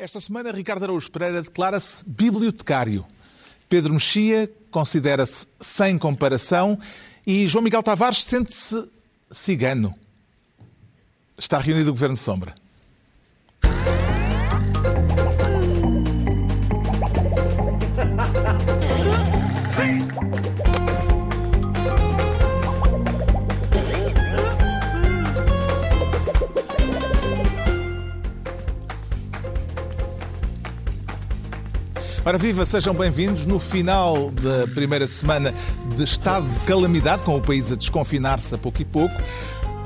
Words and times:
Esta 0.00 0.20
semana, 0.20 0.52
Ricardo 0.52 0.84
Araújo 0.84 1.10
Pereira 1.10 1.42
declara-se 1.42 2.04
bibliotecário. 2.08 3.04
Pedro 3.68 3.94
Mexia 3.94 4.48
considera-se 4.70 5.44
sem 5.60 5.98
comparação 5.98 6.78
e 7.26 7.48
João 7.48 7.64
Miguel 7.64 7.82
Tavares 7.82 8.22
sente-se 8.22 8.88
cigano. 9.28 9.92
Está 11.36 11.58
reunido 11.58 11.90
o 11.90 11.94
Governo 11.94 12.14
de 12.14 12.20
Sombra. 12.20 12.54
Ora 32.28 32.36
viva, 32.36 32.66
sejam 32.66 32.92
bem-vindos 32.92 33.46
no 33.46 33.58
final 33.58 34.30
da 34.32 34.66
primeira 34.74 35.06
semana 35.06 35.54
de 35.96 36.04
estado 36.04 36.46
de 36.46 36.60
calamidade, 36.66 37.24
com 37.24 37.34
o 37.34 37.40
país 37.40 37.72
a 37.72 37.74
desconfinar-se 37.74 38.54
a 38.54 38.58
pouco 38.58 38.82
e 38.82 38.84
pouco. 38.84 39.14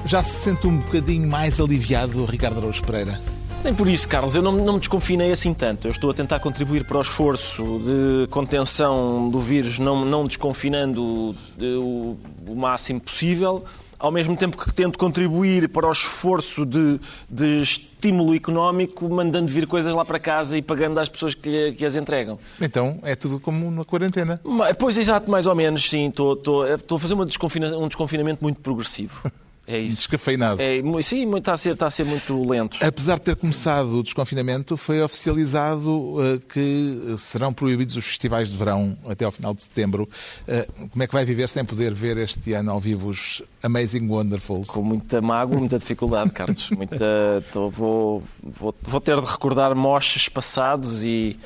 Já 0.05 0.25
se 0.25 0.43
sente 0.43 0.67
um 0.67 0.79
bocadinho 0.79 1.31
mais 1.31 1.61
aliviado, 1.61 2.25
Ricardo 2.25 2.59
Araújo 2.59 2.83
Pereira? 2.83 3.21
Nem 3.63 3.73
por 3.73 3.87
isso, 3.87 4.09
Carlos, 4.09 4.35
eu 4.35 4.43
não, 4.43 4.51
não 4.51 4.73
me 4.73 4.81
desconfinei 4.81 5.31
assim 5.31 5.55
tanto. 5.55 5.87
Eu 5.87 5.93
estou 5.93 6.11
a 6.11 6.15
tentar 6.15 6.41
contribuir 6.41 6.85
para 6.85 6.99
o 6.99 7.01
esforço 7.01 7.63
de 7.63 8.27
contenção 8.27 9.31
do 9.31 9.39
vírus, 9.39 9.79
não, 9.79 10.05
não 10.05 10.27
desconfinando 10.27 11.37
o, 11.61 12.19
o 12.45 12.57
máximo 12.57 13.01
possível, 13.01 13.65
ao 14.03 14.11
mesmo 14.11 14.37
tempo 14.37 14.57
que 14.57 14.73
tento 14.73 14.99
contribuir 14.99 15.69
para 15.69 15.89
o 15.89 15.93
esforço 15.93 16.67
de, 16.67 16.99
de, 17.31 17.63
estímulo 17.63 18.35
económico, 18.35 19.09
mandando 19.09 19.47
vir 19.47 19.65
coisas 19.65 19.95
lá 19.95 20.05
para 20.05 20.19
casa 20.19 20.59
e 20.59 20.61
pagando 20.61 20.99
às 20.99 21.09
pessoas 21.09 21.35
que, 21.35 21.49
lhe, 21.49 21.73
que 21.73 21.85
as 21.85 21.95
entregam. 21.95 22.37
Então 22.61 22.99
é 23.05 23.15
tudo 23.15 23.39
como 23.39 23.71
na 23.71 23.85
quarentena. 23.85 24.41
Pois, 24.77 24.99
exato, 24.99 25.31
mais 25.31 25.47
ou 25.47 25.55
menos, 25.55 25.89
sim. 25.89 26.09
Estou, 26.09 26.33
estou, 26.33 26.67
estou 26.67 26.97
a 26.97 26.99
fazer 26.99 27.15
uma 27.15 27.25
desconfina, 27.25 27.79
um 27.79 27.87
desconfinamento 27.87 28.43
muito 28.43 28.61
progressivo. 28.61 29.31
É 29.65 29.79
isso. 29.79 29.95
Descafeinado. 29.95 30.61
É, 30.61 30.83
sim, 31.03 31.33
está 31.37 31.55
a, 31.55 31.57
ser, 31.57 31.75
está 31.75 31.87
a 31.87 31.91
ser 31.91 32.05
muito 32.05 32.43
lento. 32.51 32.77
Apesar 32.85 33.15
de 33.15 33.23
ter 33.23 33.37
começado 33.37 34.01
o 34.01 34.03
desconfinamento, 34.03 34.77
foi 34.77 35.01
oficializado 35.01 35.89
uh, 35.89 36.41
que 36.53 37.15
serão 37.17 37.53
proibidos 37.53 37.97
os 37.97 38.05
festivais 38.05 38.49
de 38.49 38.57
verão 38.57 38.99
até 39.07 39.25
ao 39.25 39.31
final 39.31 39.55
de 39.55 39.63
setembro. 39.63 40.09
Uh, 40.49 40.89
como 40.89 41.05
é 41.05 41.07
que 41.07 41.13
vai 41.13 41.25
viver 41.25 41.49
sem 41.49 41.65
poder 41.65 41.95
ver 41.95 42.17
este 42.17 42.53
ano 42.55 42.73
ao 42.73 42.81
vivo 42.81 43.09
os 43.09 43.41
Amazing 43.63 44.09
Wonderfuls? 44.09 44.69
Com 44.69 44.83
muita 44.83 45.21
mágoa, 45.21 45.59
muita 45.59 45.79
dificuldade, 45.79 46.31
Carlos. 46.35 46.71
Muita, 46.71 47.45
tô, 47.53 47.71
vou, 47.71 48.23
vou, 48.43 48.75
vou 48.83 49.01
ter 49.01 49.21
de 49.21 49.27
recordar 49.27 49.75
moches 49.75 50.29
passados 50.29 51.05
e 51.05 51.39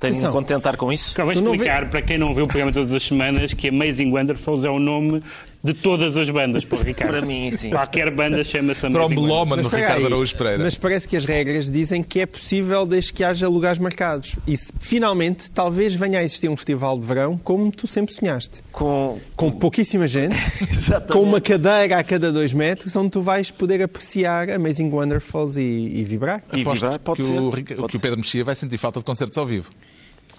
tenho 0.00 0.14
de 0.14 0.20
me 0.20 0.32
contentar 0.32 0.76
com 0.78 0.90
isso. 0.90 1.12
Acabei 1.12 1.34
de 1.34 1.42
explicar, 1.42 1.84
vê... 1.84 1.90
para 1.90 2.02
quem 2.02 2.16
não 2.16 2.32
vê 2.32 2.40
o 2.40 2.46
programa 2.46 2.72
todas 2.72 2.92
as 2.94 3.02
semanas, 3.02 3.52
que 3.52 3.68
Amazing 3.68 4.10
Wonderfuls 4.10 4.64
é 4.64 4.70
o 4.70 4.78
nome 4.78 5.22
de 5.62 5.74
todas 5.74 6.16
as 6.16 6.30
bandas, 6.30 6.64
para 6.64 6.78
o 6.78 6.82
Ricardo. 6.82 7.10
para 7.10 7.20
mim, 7.20 7.52
sim. 7.52 7.68
Qualquer 7.68 8.10
banda 8.10 8.42
chama-se 8.42 8.86
Amazing 8.86 9.12
Para 9.12 9.20
o 9.20 9.22
melómano 9.22 9.68
Ricardo 9.68 10.06
Araújo 10.06 10.34
Pereira. 10.34 10.62
Mas 10.62 10.78
parece 10.78 11.06
que 11.06 11.18
as 11.18 11.26
regras 11.26 11.70
dizem 11.70 12.02
que 12.02 12.20
é 12.20 12.24
possível 12.24 12.86
desde 12.86 13.12
que 13.12 13.22
haja 13.22 13.46
lugares 13.46 13.78
marcados. 13.78 14.36
E 14.46 14.56
se, 14.56 14.72
finalmente, 14.80 15.50
talvez 15.50 15.94
venha 15.94 16.20
a 16.20 16.24
existir 16.24 16.48
um 16.48 16.56
festival 16.56 16.98
de 16.98 17.04
verão 17.04 17.36
como 17.36 17.70
tu 17.70 17.86
sempre 17.86 18.14
sonhaste. 18.14 18.62
Com, 18.72 19.20
com 19.36 19.50
pouquíssima 19.50 20.08
gente, 20.08 20.34
com 21.12 21.20
uma 21.20 21.42
cadeira 21.42 21.59
a 21.68 22.04
cada 22.04 22.32
dois 22.32 22.52
metros, 22.52 22.94
onde 22.96 23.10
tu 23.10 23.22
vais 23.22 23.50
poder 23.50 23.82
apreciar 23.82 24.50
Amazing 24.50 24.90
Wonderfuls 24.90 25.56
e, 25.56 25.60
e 25.60 26.04
vibrar. 26.04 26.42
E 26.52 26.64
vibrar, 26.64 26.98
pode 26.98 27.22
que 27.22 27.28
ser. 27.28 27.38
O, 27.38 27.50
pode 27.50 27.64
que 27.64 27.96
o 27.96 28.00
Pedro 28.00 28.18
Mexia 28.18 28.44
vai 28.44 28.54
sentir 28.54 28.78
falta 28.78 28.98
de 28.98 29.04
concertos 29.04 29.36
ao 29.38 29.46
vivo. 29.46 29.70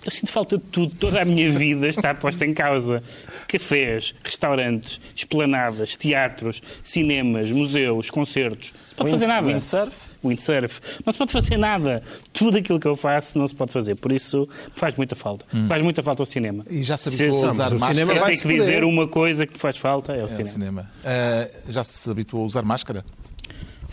Eu 0.04 0.12
sinto 0.12 0.32
falta 0.32 0.58
de 0.58 0.64
tudo. 0.64 0.96
Toda 0.96 1.22
a 1.22 1.26
minha 1.26 1.52
vida 1.52 1.88
está 1.88 2.14
posta 2.16 2.46
em 2.46 2.54
causa. 2.54 3.04
Cafés, 3.48 4.16
restaurantes, 4.24 5.00
esplanadas, 5.16 5.96
teatros, 5.96 6.62
cinemas, 6.84 7.52
museus, 7.52 8.10
concertos. 8.10 8.74
Não 8.92 8.98
pode 8.98 9.12
fazer 9.12 9.28
nada. 9.28 9.46
Windsurf? 9.46 10.11
Windsurf. 10.24 10.82
Não 11.06 11.12
se 11.12 11.20
pode 11.20 11.32
fazer 11.32 11.58
nada. 11.58 12.04
Tudo 12.32 12.58
aquilo 12.58 12.80
que 12.80 12.88
eu 12.88 12.96
faço 12.96 13.38
não 13.38 13.48
se 13.48 13.56
pode 13.56 13.72
fazer. 13.72 13.96
Por 13.96 14.12
isso 14.12 14.48
faz 14.74 14.96
muita 14.96 15.16
falta. 15.16 15.46
Hum. 15.54 15.68
Faz 15.68 15.82
muita 15.82 16.04
falta 16.04 16.24
o 16.24 16.26
cinema. 16.26 16.64
E 16.70 16.84
já 16.84 16.98
se 16.98 17.10
habituou 17.10 17.46
a 17.46 17.50
usar 17.50 17.70
máscara? 17.72 18.06
Se 18.06 18.26
tenho 18.26 18.42
que 18.42 18.60
dizer 18.60 18.84
uma 18.84 19.08
coisa 19.08 19.48
que 19.48 19.58
faz 19.58 19.78
falta, 19.78 20.14
é 20.14 20.24
o 20.24 20.26
é 20.26 20.30
cinema. 20.30 20.46
Cinema. 20.46 20.92
Uh, 21.04 21.72
já 21.72 21.84
se 21.84 22.10
habituou 22.10 22.44
a 22.44 22.46
usar 22.46 22.64
máscara? 22.64 23.04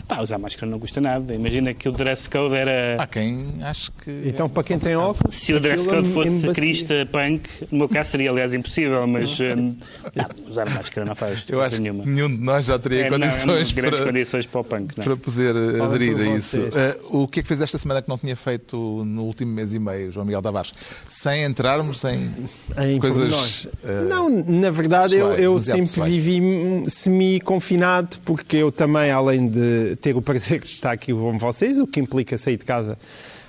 Pá, 0.09 0.21
usar 0.21 0.39
máscara 0.39 0.65
não 0.65 0.79
custa 0.79 0.99
nada. 0.99 1.35
Imagina 1.35 1.71
que 1.71 1.87
o 1.87 1.91
dress 1.91 2.27
code 2.27 2.55
era. 2.55 2.99
Há 2.99 3.05
quem 3.05 3.53
acho 3.61 3.91
que. 3.91 4.09
Então, 4.25 4.49
para 4.49 4.63
quem 4.63 4.79
tem 4.79 4.95
óculos. 4.95 5.35
Se 5.35 5.53
o 5.53 5.59
dress 5.59 5.87
code 5.87 6.09
fosse 6.09 6.47
crista 6.51 7.07
punk, 7.11 7.47
no 7.71 7.77
meu 7.77 7.89
caso 7.89 8.09
seria, 8.09 8.31
aliás, 8.31 8.51
impossível, 8.55 9.05
mas. 9.05 9.39
Hum, 9.39 9.75
não, 10.15 10.47
usar 10.47 10.67
máscara 10.67 11.05
não 11.05 11.13
faz 11.13 11.47
Eu 11.47 11.61
acho 11.61 11.79
nenhuma. 11.79 12.05
Que 12.05 12.09
nenhum 12.09 12.27
de 12.27 12.41
nós 12.41 12.65
já 12.65 12.79
teria 12.79 13.05
é, 13.05 13.09
condições, 13.09 13.71
não, 13.71 13.83
para, 13.83 14.05
condições 14.05 14.45
para 14.47 14.59
o 14.59 14.63
punk. 14.63 14.97
Não. 14.97 15.03
Para 15.03 15.15
poder 15.15 15.55
eh, 15.55 15.79
aderir 15.79 16.19
a 16.19 16.35
isso. 16.35 16.59
Uh, 16.59 17.21
o 17.21 17.27
que 17.27 17.41
é 17.41 17.43
que 17.43 17.47
fez 17.47 17.61
esta 17.61 17.77
semana 17.77 18.01
que 18.01 18.09
não 18.09 18.17
tinha 18.17 18.35
feito 18.35 18.75
no 19.05 19.25
último 19.25 19.51
mês 19.51 19.75
e 19.75 19.79
meio, 19.79 20.11
João 20.11 20.25
Miguel 20.25 20.41
Tavares? 20.41 20.73
Sem 21.07 21.43
entrarmos 21.43 22.03
em, 22.05 22.31
em 22.79 22.97
coisas. 22.97 23.65
Uh, 23.65 24.09
não, 24.09 24.27
na 24.27 24.71
verdade, 24.71 25.17
pessoais, 25.17 25.39
eu, 25.39 25.53
eu 25.53 25.59
sempre 25.59 25.81
pessoais. 25.81 26.11
vivi 26.11 26.41
semi-confinado, 26.87 28.17
porque 28.25 28.57
eu 28.57 28.71
também, 28.71 29.11
além 29.11 29.47
de 29.47 29.98
ter 29.99 30.15
o 30.15 30.21
prazer 30.21 30.59
de 30.59 30.67
está 30.67 30.91
aqui 30.91 31.13
com 31.13 31.37
vocês, 31.37 31.79
o 31.79 31.85
que 31.85 31.99
implica 31.99 32.37
sair 32.37 32.57
de 32.57 32.65
casa 32.65 32.97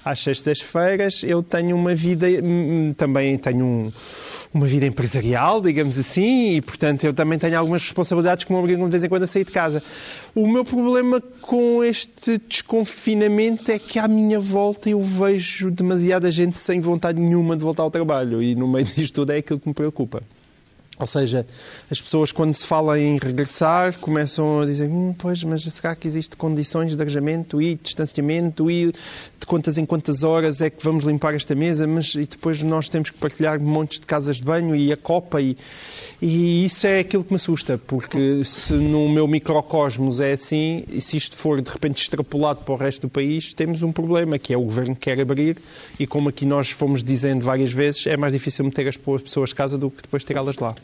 às 0.05 0.21
sextas-feiras. 0.21 1.23
Eu 1.23 1.43
tenho 1.43 1.77
uma 1.77 1.95
vida, 1.95 2.27
hum, 2.43 2.95
também 2.97 3.37
tenho 3.37 3.65
um, 3.65 3.93
uma 4.53 4.67
vida 4.67 4.87
empresarial, 4.87 5.61
digamos 5.61 5.99
assim, 5.99 6.57
e 6.57 6.61
portanto 6.61 7.05
eu 7.05 7.13
também 7.13 7.39
tenho 7.39 7.59
algumas 7.59 7.83
responsabilidades 7.83 8.45
que 8.45 8.53
me 8.53 8.59
obrigam 8.59 8.85
de 8.85 8.91
vez 8.91 9.05
em 9.05 9.09
quando 9.09 9.23
a 9.23 9.27
sair 9.27 9.45
de 9.45 9.53
casa. 9.53 9.83
O 10.35 10.47
meu 10.47 10.65
problema 10.65 11.21
com 11.41 11.85
este 11.85 12.39
desconfinamento 12.39 13.71
é 13.71 13.79
que 13.79 13.99
à 13.99 14.09
minha 14.09 14.41
volta 14.41 14.89
eu 14.91 15.01
vejo 15.01 15.71
demasiada 15.71 16.31
gente 16.31 16.57
sem 16.57 16.81
vontade 16.81 17.21
nenhuma 17.21 17.57
de 17.57 17.63
voltar 17.63 17.83
ao 17.83 17.91
trabalho 17.91 18.43
e 18.43 18.55
no 18.55 18.67
meio 18.67 18.85
disto 18.97 19.17
tudo 19.17 19.33
é 19.33 19.39
aquilo 19.39 19.61
que 19.61 19.69
me 19.69 19.75
preocupa. 19.75 20.23
Ou 21.01 21.07
seja, 21.07 21.47
as 21.91 21.99
pessoas, 21.99 22.31
quando 22.31 22.55
se 22.55 22.67
fala 22.67 23.01
em 23.01 23.19
regressar, 23.19 23.99
começam 23.99 24.61
a 24.61 24.67
dizer: 24.67 24.87
hum, 24.87 25.15
Pois, 25.17 25.43
mas 25.43 25.63
será 25.63 25.97
que 25.97 26.07
existe 26.07 26.37
condições 26.37 26.95
de 26.95 27.01
arejamento 27.01 27.61
e 27.61 27.77
distanciamento 27.77 28.71
e 28.71 28.93
de 28.93 29.47
quantas 29.47 29.79
em 29.79 29.87
quantas 29.87 30.23
horas 30.23 30.61
é 30.61 30.69
que 30.69 30.85
vamos 30.85 31.05
limpar 31.05 31.35
esta 31.35 31.55
mesa? 31.55 31.87
Mas 31.87 32.15
e 32.15 32.27
depois 32.27 32.63
nós 32.63 32.91
temos 32.91 33.09
que 33.09 33.17
partilhar 33.17 33.59
montes 33.59 33.99
de 33.99 34.07
casas 34.07 34.37
de 34.37 34.45
banho 34.45 34.77
e 34.77 34.93
a 34.93 34.97
copa. 34.97 35.41
E, 35.41 35.57
e 36.23 36.65
isso 36.67 36.87
é 36.87 36.99
aquilo 36.99 37.25
que 37.25 37.33
me 37.33 37.37
assusta, 37.37 37.79
porque 37.79 38.45
se 38.45 38.75
no 38.75 39.09
meu 39.09 39.27
microcosmos 39.27 40.21
é 40.21 40.33
assim, 40.33 40.85
e 40.91 41.01
se 41.01 41.17
isto 41.17 41.35
for 41.35 41.63
de 41.63 41.71
repente 41.71 42.03
extrapolado 42.03 42.61
para 42.61 42.75
o 42.75 42.77
resto 42.77 43.03
do 43.03 43.09
país, 43.09 43.55
temos 43.55 43.83
um 43.83 43.91
problema, 43.91 44.39
que 44.39 44.53
é 44.53 44.57
o 44.57 44.63
governo 44.63 44.95
que 44.95 45.03
quer 45.03 45.19
abrir 45.21 45.57
e, 45.99 46.07
como 46.07 46.29
aqui 46.29 46.45
nós 46.45 46.71
fomos 46.71 47.03
dizendo 47.03 47.45
várias 47.45 47.73
vezes, 47.73 48.07
é 48.07 48.17
mais 48.17 48.35
difícil 48.35 48.65
meter 48.65 48.87
as 48.87 48.97
pessoas 48.97 49.51
de 49.51 49.55
casa 49.55 49.79
do 49.79 49.91
que 49.91 50.03
depois 50.03 50.23
tirá-las 50.23 50.57
de 50.57 50.63
lá. 50.63 50.75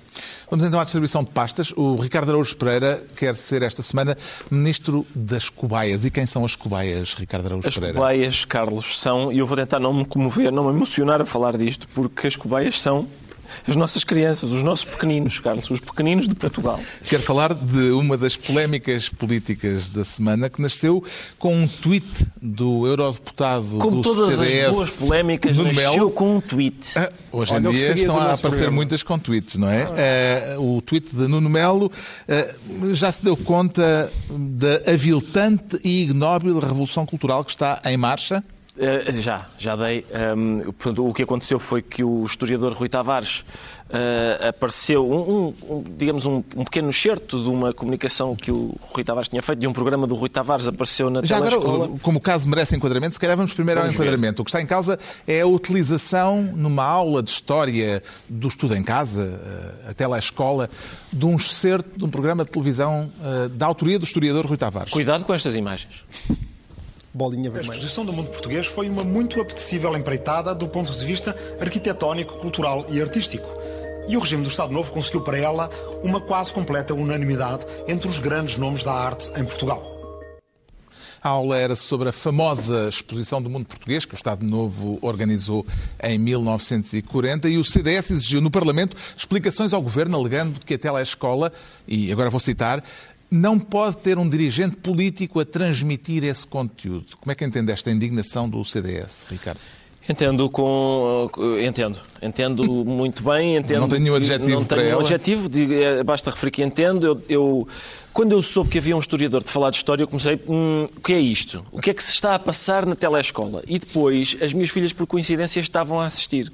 Vamos 0.50 0.64
então 0.64 0.80
à 0.80 0.84
distribuição 0.84 1.22
de 1.22 1.30
pastas. 1.30 1.72
O 1.76 1.97
Ricardo 1.97 2.30
Araújo 2.30 2.56
Pereira 2.56 3.04
quer 3.16 3.34
ser 3.36 3.62
esta 3.62 3.82
semana 3.82 4.16
ministro 4.50 5.06
das 5.14 5.50
cobaias. 5.50 6.04
E 6.04 6.10
quem 6.10 6.24
são 6.24 6.44
as 6.44 6.56
cobaias, 6.56 7.14
Ricardo 7.14 7.47
Araújo 7.47 7.68
as 7.68 7.74
Pereira? 7.74 7.98
As 7.98 8.03
cobaias, 8.03 8.44
Carlos, 8.44 9.00
são, 9.00 9.30
e 9.30 9.38
eu 9.38 9.47
vou 9.47 9.56
tentar 9.56 9.80
não 9.80 9.92
me 9.92 10.04
comover, 10.04 10.50
não 10.50 10.64
me 10.64 10.70
emocionar 10.70 11.20
a 11.20 11.26
falar 11.26 11.58
disto, 11.58 11.86
porque 11.94 12.26
as 12.26 12.36
cobaias 12.36 12.80
são 12.80 13.06
as 13.66 13.76
nossas 13.76 14.04
crianças, 14.04 14.50
os 14.50 14.62
nossos 14.62 14.84
pequeninos, 14.84 15.38
Carlos, 15.38 15.70
os 15.70 15.80
pequeninos 15.80 16.28
de 16.28 16.34
Portugal. 16.34 16.80
Quero 17.04 17.22
falar 17.22 17.54
de 17.54 17.90
uma 17.90 18.16
das 18.16 18.36
polémicas 18.36 19.08
políticas 19.08 19.88
da 19.88 20.04
semana 20.04 20.48
que 20.48 20.60
nasceu 20.60 21.02
com 21.38 21.54
um 21.54 21.68
tweet 21.68 22.06
do 22.40 22.86
eurodeputado 22.86 23.78
Como 23.78 23.96
do 23.96 24.02
todas 24.02 24.38
CDS. 24.38 24.68
As 24.68 24.74
boas 24.74 24.97
polémicas 24.97 25.56
Nuno 25.56 25.72
nasceu 25.72 25.92
Melo. 25.92 26.10
com 26.10 26.36
um 26.36 26.41
tweet. 26.41 26.76
Ah, 26.97 27.10
hoje 27.32 27.54
em 27.54 27.62
dia 27.70 27.92
estão 27.92 28.16
a 28.16 28.24
aparecer 28.24 28.41
programa. 28.41 28.72
muitas 28.72 29.03
com 29.03 29.18
tweets, 29.18 29.56
não 29.56 29.68
é? 29.68 30.54
Ah. 30.54 30.59
Uh, 30.59 30.76
o 30.76 30.82
tweet 30.82 31.14
de 31.14 31.26
Nuno 31.28 31.48
Melo 31.48 31.86
uh, 31.86 32.94
já 32.94 33.10
se 33.10 33.22
deu 33.22 33.36
conta 33.36 34.10
da 34.30 34.92
aviltante 34.92 35.78
e 35.84 36.02
ignóbil 36.02 36.59
revolução 36.59 37.06
cultural 37.06 37.44
que 37.44 37.50
está 37.50 37.80
em 37.84 37.97
marcha? 37.97 38.42
Uh, 38.76 39.20
já, 39.22 39.46
já 39.58 39.74
dei. 39.74 40.04
Um, 40.36 40.64
portanto, 40.72 41.08
o 41.08 41.14
que 41.14 41.22
aconteceu 41.22 41.58
foi 41.58 41.80
que 41.80 42.04
o 42.04 42.26
historiador 42.26 42.74
Rui 42.74 42.90
Tavares 42.90 43.42
uh, 43.88 44.48
apareceu, 44.48 45.10
um, 45.10 45.54
um, 45.68 45.84
digamos, 45.96 46.26
um, 46.26 46.42
um, 46.54 46.64
pequeno 46.64 46.90
excerto 46.90 47.42
de 47.42 47.48
uma 47.48 47.72
comunicação 47.72 48.36
que 48.36 48.50
o 48.50 48.76
Rui 48.90 49.02
Tavares 49.02 49.30
tinha 49.30 49.42
feito, 49.42 49.60
de 49.60 49.66
um 49.66 49.72
programa 49.72 50.06
do 50.06 50.14
Rui 50.14 50.28
Tavares, 50.28 50.68
apareceu 50.68 51.08
na 51.08 51.22
Já 51.22 51.38
agora, 51.38 51.56
como 52.02 52.18
o 52.18 52.20
caso 52.20 52.48
merece 52.50 52.76
enquadramento, 52.76 53.14
se 53.14 53.20
calhar 53.20 53.34
vamos 53.34 53.54
primeiro 53.54 53.80
vamos 53.80 53.94
ao 53.96 54.02
enquadramento. 54.02 54.36
Ver. 54.36 54.42
O 54.42 54.44
que 54.44 54.50
está 54.50 54.60
em 54.60 54.66
causa 54.66 54.98
é 55.26 55.40
a 55.40 55.46
utilização, 55.46 56.42
numa 56.42 56.84
aula 56.84 57.22
de 57.22 57.30
história 57.30 58.02
do 58.28 58.46
estudo 58.46 58.76
em 58.76 58.82
casa, 58.82 59.40
uh, 59.42 59.90
até 59.90 60.06
lá 60.06 60.16
a 60.16 60.20
escola, 60.20 60.68
de 61.10 61.24
um 61.24 61.36
excerto 61.36 61.98
de 61.98 62.04
um 62.04 62.10
programa 62.10 62.44
de 62.44 62.50
televisão 62.50 63.10
da 63.52 63.66
autoria 63.66 63.98
do 63.98 64.04
historiador 64.04 64.44
Rui 64.44 64.58
Tavares. 64.58 64.92
Cuidado 64.92 65.24
com 65.24 65.32
estas 65.32 65.56
imagens. 65.56 66.04
Bolinha 67.16 67.51
vermelha. 67.51 67.72
A 67.72 67.77
exposição 67.77 68.04
do 68.04 68.13
mundo 68.13 68.28
português 68.28 68.66
foi 68.66 68.91
uma 68.91 69.03
muito 69.03 69.41
apetecível 69.41 69.97
empreitada 69.97 70.54
do 70.54 70.68
ponto 70.68 70.92
de 70.92 71.04
vista 71.04 71.34
arquitetónico, 71.59 72.39
cultural 72.39 72.84
e 72.91 73.01
artístico. 73.01 73.48
E 74.07 74.16
o 74.16 74.21
regime 74.21 74.42
do 74.42 74.48
Estado 74.48 74.72
Novo 74.72 74.92
conseguiu 74.92 75.22
para 75.22 75.39
ela 75.39 75.71
uma 76.04 76.21
quase 76.21 76.53
completa 76.53 76.95
unanimidade 76.95 77.66
entre 77.89 78.07
os 78.07 78.18
grandes 78.18 78.57
nomes 78.57 78.84
da 78.84 78.92
arte 78.92 79.30
em 79.41 79.45
Portugal. 79.45 79.95
A 81.22 81.30
aula 81.30 81.57
era 81.57 81.74
sobre 81.74 82.10
a 82.10 82.13
famosa 82.13 82.89
exposição 82.89 83.42
do 83.42 83.51
mundo 83.51 83.66
português 83.66 84.04
que 84.04 84.15
o 84.15 84.15
Estado 84.15 84.47
Novo 84.47 84.98
organizou 85.03 85.66
em 86.01 86.19
1940 86.19 87.48
e 87.48 87.59
o 87.59 87.65
CDS 87.65 88.12
exigiu 88.12 88.41
no 88.41 88.51
Parlamento 88.51 88.97
explicações 89.16 89.72
ao 89.72 89.83
governo, 89.83 90.16
alegando 90.16 90.60
que 90.60 90.74
a 90.74 90.78
telescola, 90.78 91.53
e 91.89 92.12
agora 92.12 92.30
vou 92.30 92.39
citar, 92.39 92.84
não 93.30 93.58
pode 93.58 93.96
ter 93.98 94.18
um 94.18 94.28
dirigente 94.28 94.76
político 94.76 95.40
a 95.40 95.44
transmitir 95.44 96.24
esse 96.24 96.46
conteúdo. 96.46 97.16
Como 97.20 97.32
é 97.32 97.34
que 97.34 97.44
entende 97.44 97.72
esta 97.72 97.90
indignação 97.90 98.48
do 98.48 98.64
CDS, 98.64 99.26
Ricardo? 99.28 99.60
Entendo 100.08 100.48
com 100.48 101.28
entendo 101.60 102.00
entendo 102.22 102.84
muito 102.84 103.24
bem 103.24 103.56
entendo 103.56 103.80
não 103.80 103.88
tenho 103.88 104.02
nenhum 104.02 104.14
adjetivo 104.14 104.60
não 104.60 104.64
tenho 104.64 104.82
nenhum 104.82 105.00
adjetivo 105.00 105.50
é, 105.74 106.04
basta 106.04 106.30
referir 106.30 106.52
que 106.52 106.62
entendo 106.62 107.04
eu, 107.04 107.22
eu, 107.28 107.68
quando 108.12 108.30
eu 108.30 108.40
soube 108.40 108.70
que 108.70 108.78
havia 108.78 108.96
um 108.96 109.00
historiador 109.00 109.42
de 109.42 109.50
falar 109.50 109.70
de 109.70 109.78
história 109.78 110.04
eu 110.04 110.06
comecei 110.06 110.40
hum, 110.46 110.86
o 110.96 111.00
que 111.00 111.12
é 111.12 111.18
isto? 111.18 111.66
O 111.72 111.80
que 111.80 111.90
é 111.90 111.94
que 111.94 112.04
se 112.04 112.12
está 112.12 112.36
a 112.36 112.38
passar 112.38 112.86
na 112.86 112.94
telescola? 112.94 113.64
E 113.66 113.80
depois 113.80 114.36
as 114.40 114.52
minhas 114.52 114.70
filhas 114.70 114.92
por 114.92 115.08
coincidência 115.08 115.58
estavam 115.58 116.00
a 116.00 116.06
assistir. 116.06 116.52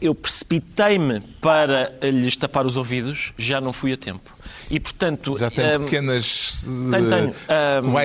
Eu 0.00 0.14
precipitei-me 0.14 1.20
para 1.40 1.92
lhes 2.00 2.36
tapar 2.36 2.66
os 2.66 2.76
ouvidos 2.76 3.32
já 3.36 3.60
não 3.60 3.72
fui 3.72 3.94
a 3.94 3.96
tempo 3.96 4.35
e, 4.70 4.80
portanto, 4.80 5.36
Já 5.38 5.50
tem 5.50 5.76
um, 5.76 5.84
pequenas 5.84 6.66
tenho, 6.90 7.08
tenho, 7.08 7.32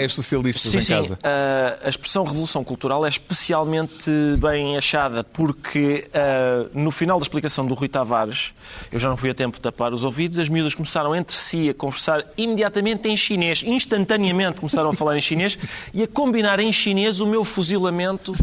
um, 0.05 0.09
socialistas 0.09 0.71
sim, 0.71 0.77
em 0.77 0.97
casa. 0.97 1.07
Sim, 1.07 1.13
uh, 1.13 1.85
a 1.85 1.89
expressão 1.89 2.23
revolução 2.23 2.63
cultural 2.63 3.05
é 3.05 3.09
especialmente 3.09 4.09
bem 4.37 4.77
achada, 4.77 5.23
porque 5.23 6.07
uh, 6.09 6.69
no 6.77 6.91
final 6.91 7.19
da 7.19 7.23
explicação 7.23 7.65
do 7.65 7.73
Rui 7.73 7.89
Tavares, 7.89 8.53
eu 8.91 8.99
já 8.99 9.09
não 9.09 9.17
fui 9.17 9.29
a 9.29 9.33
tempo 9.33 9.57
de 9.57 9.61
tapar 9.61 9.93
os 9.93 10.03
ouvidos, 10.03 10.37
as 10.39 10.49
miúdas 10.49 10.75
começaram 10.75 11.15
entre 11.15 11.35
si 11.35 11.69
a 11.69 11.73
conversar 11.73 12.25
imediatamente 12.37 13.07
em 13.07 13.17
chinês, 13.17 13.63
instantaneamente 13.65 14.59
começaram 14.59 14.89
a 14.89 14.93
falar 14.93 15.17
em 15.17 15.21
chinês 15.21 15.57
e 15.93 16.03
a 16.03 16.07
combinar 16.07 16.59
em 16.59 16.71
chinês 16.71 17.19
o 17.19 17.25
meu 17.25 17.43
fuzilamento 17.43 18.33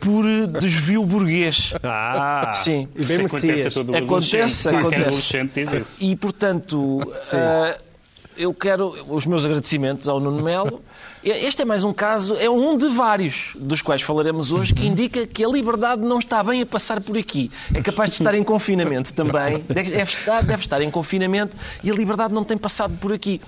por 0.00 0.24
desvio 0.60 1.04
burguês. 1.04 1.72
Ah, 1.82 2.52
sim. 2.54 2.88
Bem 2.94 3.26
acontece 3.26 3.68
a 3.68 3.70
todo 3.70 3.94
acontece, 3.96 4.68
acontece. 4.68 6.04
E, 6.04 6.16
portanto, 6.16 7.00
Uh, 7.54 7.94
eu 8.36 8.52
quero 8.52 8.94
os 9.08 9.26
meus 9.26 9.44
agradecimentos 9.44 10.08
ao 10.08 10.18
Nuno 10.18 10.42
Melo. 10.42 10.82
Este 11.22 11.62
é 11.62 11.64
mais 11.64 11.84
um 11.84 11.92
caso, 11.92 12.36
é 12.36 12.50
um 12.50 12.76
de 12.76 12.88
vários 12.88 13.52
dos 13.54 13.80
quais 13.80 14.02
falaremos 14.02 14.50
hoje, 14.50 14.74
que 14.74 14.86
indica 14.86 15.26
que 15.26 15.42
a 15.42 15.48
liberdade 15.48 16.02
não 16.02 16.18
está 16.18 16.42
bem 16.42 16.60
a 16.60 16.66
passar 16.66 17.00
por 17.00 17.16
aqui. 17.16 17.50
É 17.72 17.80
capaz 17.80 18.10
de 18.10 18.16
estar 18.16 18.34
em 18.34 18.42
confinamento 18.42 19.14
também, 19.14 19.58
deve 19.66 20.02
estar, 20.02 20.42
deve 20.42 20.62
estar 20.62 20.82
em 20.82 20.90
confinamento 20.90 21.56
e 21.82 21.90
a 21.90 21.94
liberdade 21.94 22.34
não 22.34 22.44
tem 22.44 22.58
passado 22.58 22.98
por 23.00 23.12
aqui. 23.12 23.40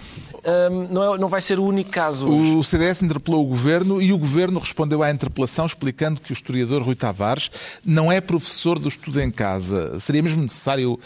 Um, 0.70 0.86
não, 0.90 1.14
é, 1.14 1.18
não 1.18 1.28
vai 1.28 1.42
ser 1.42 1.58
o 1.58 1.64
único 1.64 1.90
caso. 1.90 2.28
Hoje. 2.28 2.56
O 2.56 2.62
CDS 2.62 3.02
interpelou 3.02 3.44
o 3.44 3.48
governo 3.48 4.00
e 4.00 4.12
o 4.12 4.18
governo 4.18 4.60
respondeu 4.60 5.02
à 5.02 5.10
interpelação 5.10 5.66
explicando 5.66 6.20
que 6.20 6.30
o 6.30 6.32
historiador 6.32 6.82
Rui 6.82 6.94
Tavares 6.94 7.50
não 7.84 8.10
é 8.10 8.20
professor 8.20 8.78
do 8.78 8.88
estudo 8.88 9.20
em 9.20 9.30
casa. 9.30 9.98
Seria 9.98 10.22
mesmo 10.22 10.40
necessário 10.40 10.98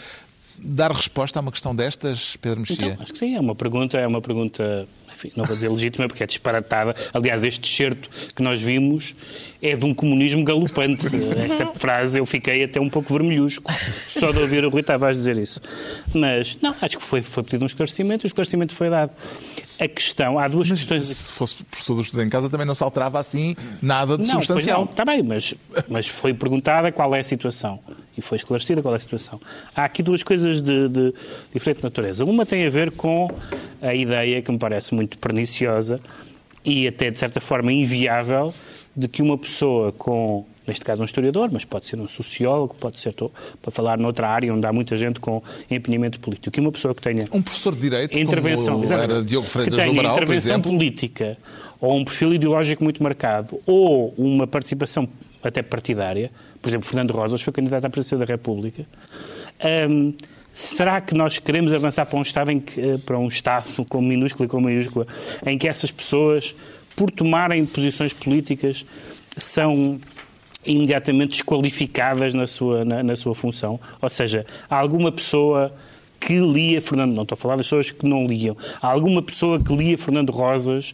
dar 0.63 0.91
resposta 0.91 1.39
a 1.39 1.41
uma 1.41 1.51
questão 1.51 1.75
destas, 1.75 2.35
Pedro 2.37 2.59
Mexia? 2.59 2.75
Então, 2.75 3.03
acho 3.03 3.13
que 3.13 3.19
sim, 3.19 3.35
é 3.35 3.39
uma 3.39 3.55
pergunta, 3.55 3.97
é 3.97 4.05
uma 4.05 4.21
pergunta, 4.21 4.87
enfim, 5.11 5.31
não 5.35 5.45
vou 5.45 5.55
dizer 5.55 5.69
legítima 5.69 6.07
porque 6.07 6.23
é 6.23 6.27
disparatada. 6.27 6.95
Aliás, 7.13 7.43
este 7.43 7.75
certo 7.75 8.09
que 8.35 8.43
nós 8.43 8.61
vimos 8.61 9.15
é 9.61 9.75
de 9.75 9.85
um 9.85 9.93
comunismo 9.93 10.43
galopante. 10.43 11.07
Esta 11.07 11.73
frase 11.73 12.19
eu 12.19 12.25
fiquei 12.25 12.63
até 12.63 12.79
um 12.79 12.89
pouco 12.89 13.11
vermelhusco 13.11 13.71
só 14.07 14.31
de 14.31 14.39
ouvir 14.39 14.63
o 14.63 14.69
Rui 14.69 14.83
Tavares 14.83 15.17
dizer 15.17 15.37
isso. 15.37 15.61
Mas, 16.13 16.57
não, 16.61 16.75
acho 16.81 16.97
que 16.97 17.03
foi, 17.03 17.21
foi 17.21 17.43
pedido 17.43 17.63
um 17.63 17.67
esclarecimento 17.67 18.25
e 18.25 18.27
o 18.27 18.29
esclarecimento 18.29 18.73
foi 18.73 18.89
dado. 18.89 19.11
A 19.79 19.87
questão, 19.87 20.37
há 20.37 20.47
duas 20.47 20.69
mas, 20.69 20.79
questões. 20.79 21.05
Se 21.05 21.31
fosse 21.31 21.55
professor 21.55 21.95
dos 21.95 22.05
estudos 22.05 22.25
em 22.25 22.29
casa 22.29 22.49
também 22.49 22.67
não 22.67 22.75
se 22.75 22.83
alterava 22.83 23.19
assim 23.19 23.55
nada 23.81 24.17
de 24.17 24.27
não, 24.27 24.35
substancial. 24.35 24.79
Não, 24.79 24.85
está 24.85 25.03
bem, 25.03 25.23
mas, 25.23 25.55
mas 25.89 26.07
foi 26.07 26.33
perguntada 26.33 26.91
qual 26.91 27.15
é 27.15 27.19
a 27.19 27.23
situação 27.23 27.79
e 28.21 28.23
foi 28.23 28.37
esclarecida 28.37 28.81
qual 28.81 28.93
é 28.93 28.97
a 28.97 28.99
situação. 28.99 29.41
Há 29.75 29.83
aqui 29.83 30.01
duas 30.01 30.23
coisas 30.23 30.61
de, 30.61 30.87
de 30.87 31.13
diferente 31.53 31.83
natureza. 31.83 32.23
Uma 32.23 32.45
tem 32.45 32.65
a 32.65 32.69
ver 32.69 32.91
com 32.91 33.29
a 33.81 33.93
ideia 33.93 34.41
que 34.41 34.51
me 34.51 34.59
parece 34.59 34.93
muito 34.93 35.17
perniciosa 35.17 35.99
e 36.63 36.87
até 36.87 37.09
de 37.09 37.17
certa 37.17 37.41
forma 37.41 37.73
inviável 37.73 38.53
de 38.95 39.07
que 39.07 39.21
uma 39.21 39.37
pessoa 39.37 39.91
com, 39.91 40.45
neste 40.67 40.85
caso 40.85 41.01
um 41.01 41.05
historiador, 41.05 41.49
mas 41.51 41.65
pode 41.65 41.85
ser 41.85 41.99
um 41.99 42.07
sociólogo, 42.07 42.75
pode 42.79 42.99
ser 42.99 43.15
para 43.61 43.71
falar 43.71 43.97
noutra 43.97 44.29
área 44.29 44.53
onde 44.53 44.65
há 44.65 44.71
muita 44.71 44.95
gente 44.95 45.19
com 45.19 45.41
empenhamento 45.69 46.19
político, 46.19 46.51
que 46.51 46.59
uma 46.59 46.71
pessoa 46.71 46.93
que 46.93 47.01
tenha 47.01 47.23
um 47.31 47.41
professor 47.41 47.73
de 47.73 47.81
direito, 47.81 48.19
intervenção, 48.19 48.83
era 48.83 49.23
Diogo 49.23 49.47
Freitas 49.47 49.73
que 49.73 49.81
tenha 49.81 49.91
Amaral, 49.91 50.15
intervenção 50.15 50.61
política 50.61 51.37
ou 51.79 51.97
um 51.97 52.03
perfil 52.03 52.35
ideológico 52.35 52.83
muito 52.83 53.01
marcado 53.01 53.59
ou 53.65 54.13
uma 54.15 54.45
participação 54.45 55.09
até 55.43 55.61
partidária, 55.61 56.31
por 56.61 56.69
exemplo, 56.69 56.87
Fernando 56.87 57.11
Rosas 57.11 57.41
foi 57.41 57.51
candidato 57.51 57.85
à 57.85 57.89
presidência 57.89 58.17
da 58.17 58.25
República. 58.25 58.85
Um, 59.89 60.13
Será 60.53 60.99
que 60.99 61.13
nós 61.13 61.39
queremos 61.39 61.71
avançar 61.71 62.05
para 62.05 62.19
um 62.19 62.21
Estado, 62.21 62.51
em 62.51 62.59
que, 62.59 62.97
para 63.05 63.17
um 63.17 63.27
Estado 63.27 63.85
com 63.89 64.01
minúscula 64.01 64.45
e 64.45 64.49
com 64.49 64.59
maiúscula, 64.59 65.07
em 65.45 65.57
que 65.57 65.67
essas 65.67 65.91
pessoas, 65.91 66.53
por 66.93 67.09
tomarem 67.09 67.65
posições 67.65 68.11
políticas, 68.11 68.85
são 69.37 69.97
imediatamente 70.65 71.31
desqualificadas 71.31 72.33
na 72.33 72.47
sua, 72.47 72.83
na, 72.83 73.01
na 73.01 73.15
sua 73.15 73.33
função? 73.33 73.79
Ou 74.01 74.09
seja, 74.09 74.45
há 74.69 74.77
alguma 74.77 75.09
pessoa 75.09 75.73
que 76.19 76.37
lia 76.37 76.81
Fernando, 76.81 77.15
não 77.15 77.23
estou 77.23 77.35
a 77.35 77.37
falar 77.37 77.55
das 77.55 77.65
pessoas 77.65 77.89
que 77.89 78.05
não 78.05 78.27
liam, 78.27 78.55
há 78.81 78.87
alguma 78.87 79.21
pessoa 79.21 79.57
que 79.57 79.73
lia 79.73 79.97
Fernando 79.97 80.31
Rosas 80.31 80.93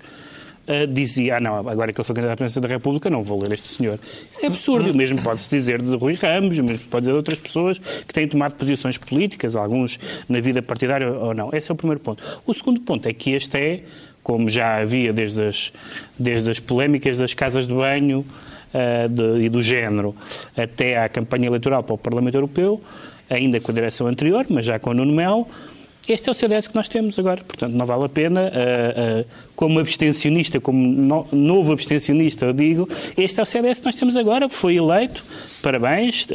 uh, 0.67 0.87
dizia, 0.87 1.37
ah 1.37 1.39
não, 1.39 1.57
agora 1.67 1.91
que 1.91 1.99
ele 1.99 2.05
foi 2.05 2.15
candidato 2.15 2.33
à 2.33 2.37
presidência 2.37 2.61
da 2.61 2.67
República, 2.67 3.09
não 3.09 3.23
vou 3.23 3.41
ler 3.41 3.53
este 3.53 3.69
senhor. 3.69 3.99
Isso 4.29 4.43
é 4.43 4.47
absurdo. 4.47 4.91
O 4.91 4.93
mesmo 4.93 5.21
pode-se 5.21 5.49
dizer 5.49 5.81
de 5.81 5.95
Rui 5.95 6.13
Ramos, 6.13 6.57
o 6.57 6.63
mesmo 6.63 6.85
pode 6.87 7.03
dizer 7.03 7.11
de 7.13 7.17
outras 7.17 7.39
pessoas 7.39 7.79
que 7.79 8.13
têm 8.13 8.27
tomado 8.27 8.55
posições 8.55 8.97
políticas, 8.97 9.55
alguns 9.55 9.99
na 10.27 10.39
vida 10.39 10.61
partidária 10.61 11.09
ou 11.09 11.33
não. 11.33 11.49
Esse 11.53 11.71
é 11.71 11.73
o 11.73 11.75
primeiro 11.75 11.99
ponto. 11.99 12.23
O 12.45 12.53
segundo 12.53 12.79
ponto 12.81 13.07
é 13.07 13.13
que 13.13 13.31
este 13.31 13.57
é, 13.57 13.83
como 14.21 14.49
já 14.49 14.77
havia 14.77 15.13
desde 15.13 15.43
as, 15.43 15.71
desde 16.17 16.51
as 16.51 16.59
polémicas 16.59 17.17
das 17.17 17.33
casas 17.33 17.67
de 17.67 17.73
banho 17.73 18.25
uh, 18.73 19.09
de, 19.09 19.45
e 19.45 19.49
do 19.49 19.61
género 19.61 20.15
até 20.55 20.97
à 20.97 21.07
campanha 21.07 21.47
eleitoral 21.47 21.83
para 21.83 21.95
o 21.95 21.97
Parlamento 21.97 22.35
Europeu, 22.35 22.81
ainda 23.29 23.59
com 23.59 23.71
a 23.71 23.75
direção 23.75 24.07
anterior, 24.07 24.45
mas 24.49 24.65
já 24.65 24.79
com 24.79 24.89
o 24.89 24.93
Nuno 24.93 25.13
Melo, 25.13 25.47
este 26.07 26.29
é 26.29 26.31
o 26.31 26.35
CDS 26.35 26.67
que 26.67 26.75
nós 26.75 26.87
temos 26.87 27.17
agora. 27.19 27.43
Portanto, 27.43 27.73
não 27.73 27.85
vale 27.85 28.05
a 28.05 28.09
pena, 28.09 28.41
uh, 28.43 29.21
uh, 29.21 29.25
como 29.55 29.79
abstencionista, 29.79 30.59
como 30.59 30.77
no, 30.87 31.27
novo 31.31 31.73
abstencionista, 31.73 32.45
eu 32.45 32.53
digo, 32.53 32.87
este 33.17 33.39
é 33.39 33.43
o 33.43 33.45
CDS 33.45 33.79
que 33.79 33.85
nós 33.85 33.95
temos 33.95 34.15
agora, 34.15 34.47
foi 34.47 34.75
eleito, 34.75 35.23
parabéns, 35.61 36.27
uh, 36.29 36.33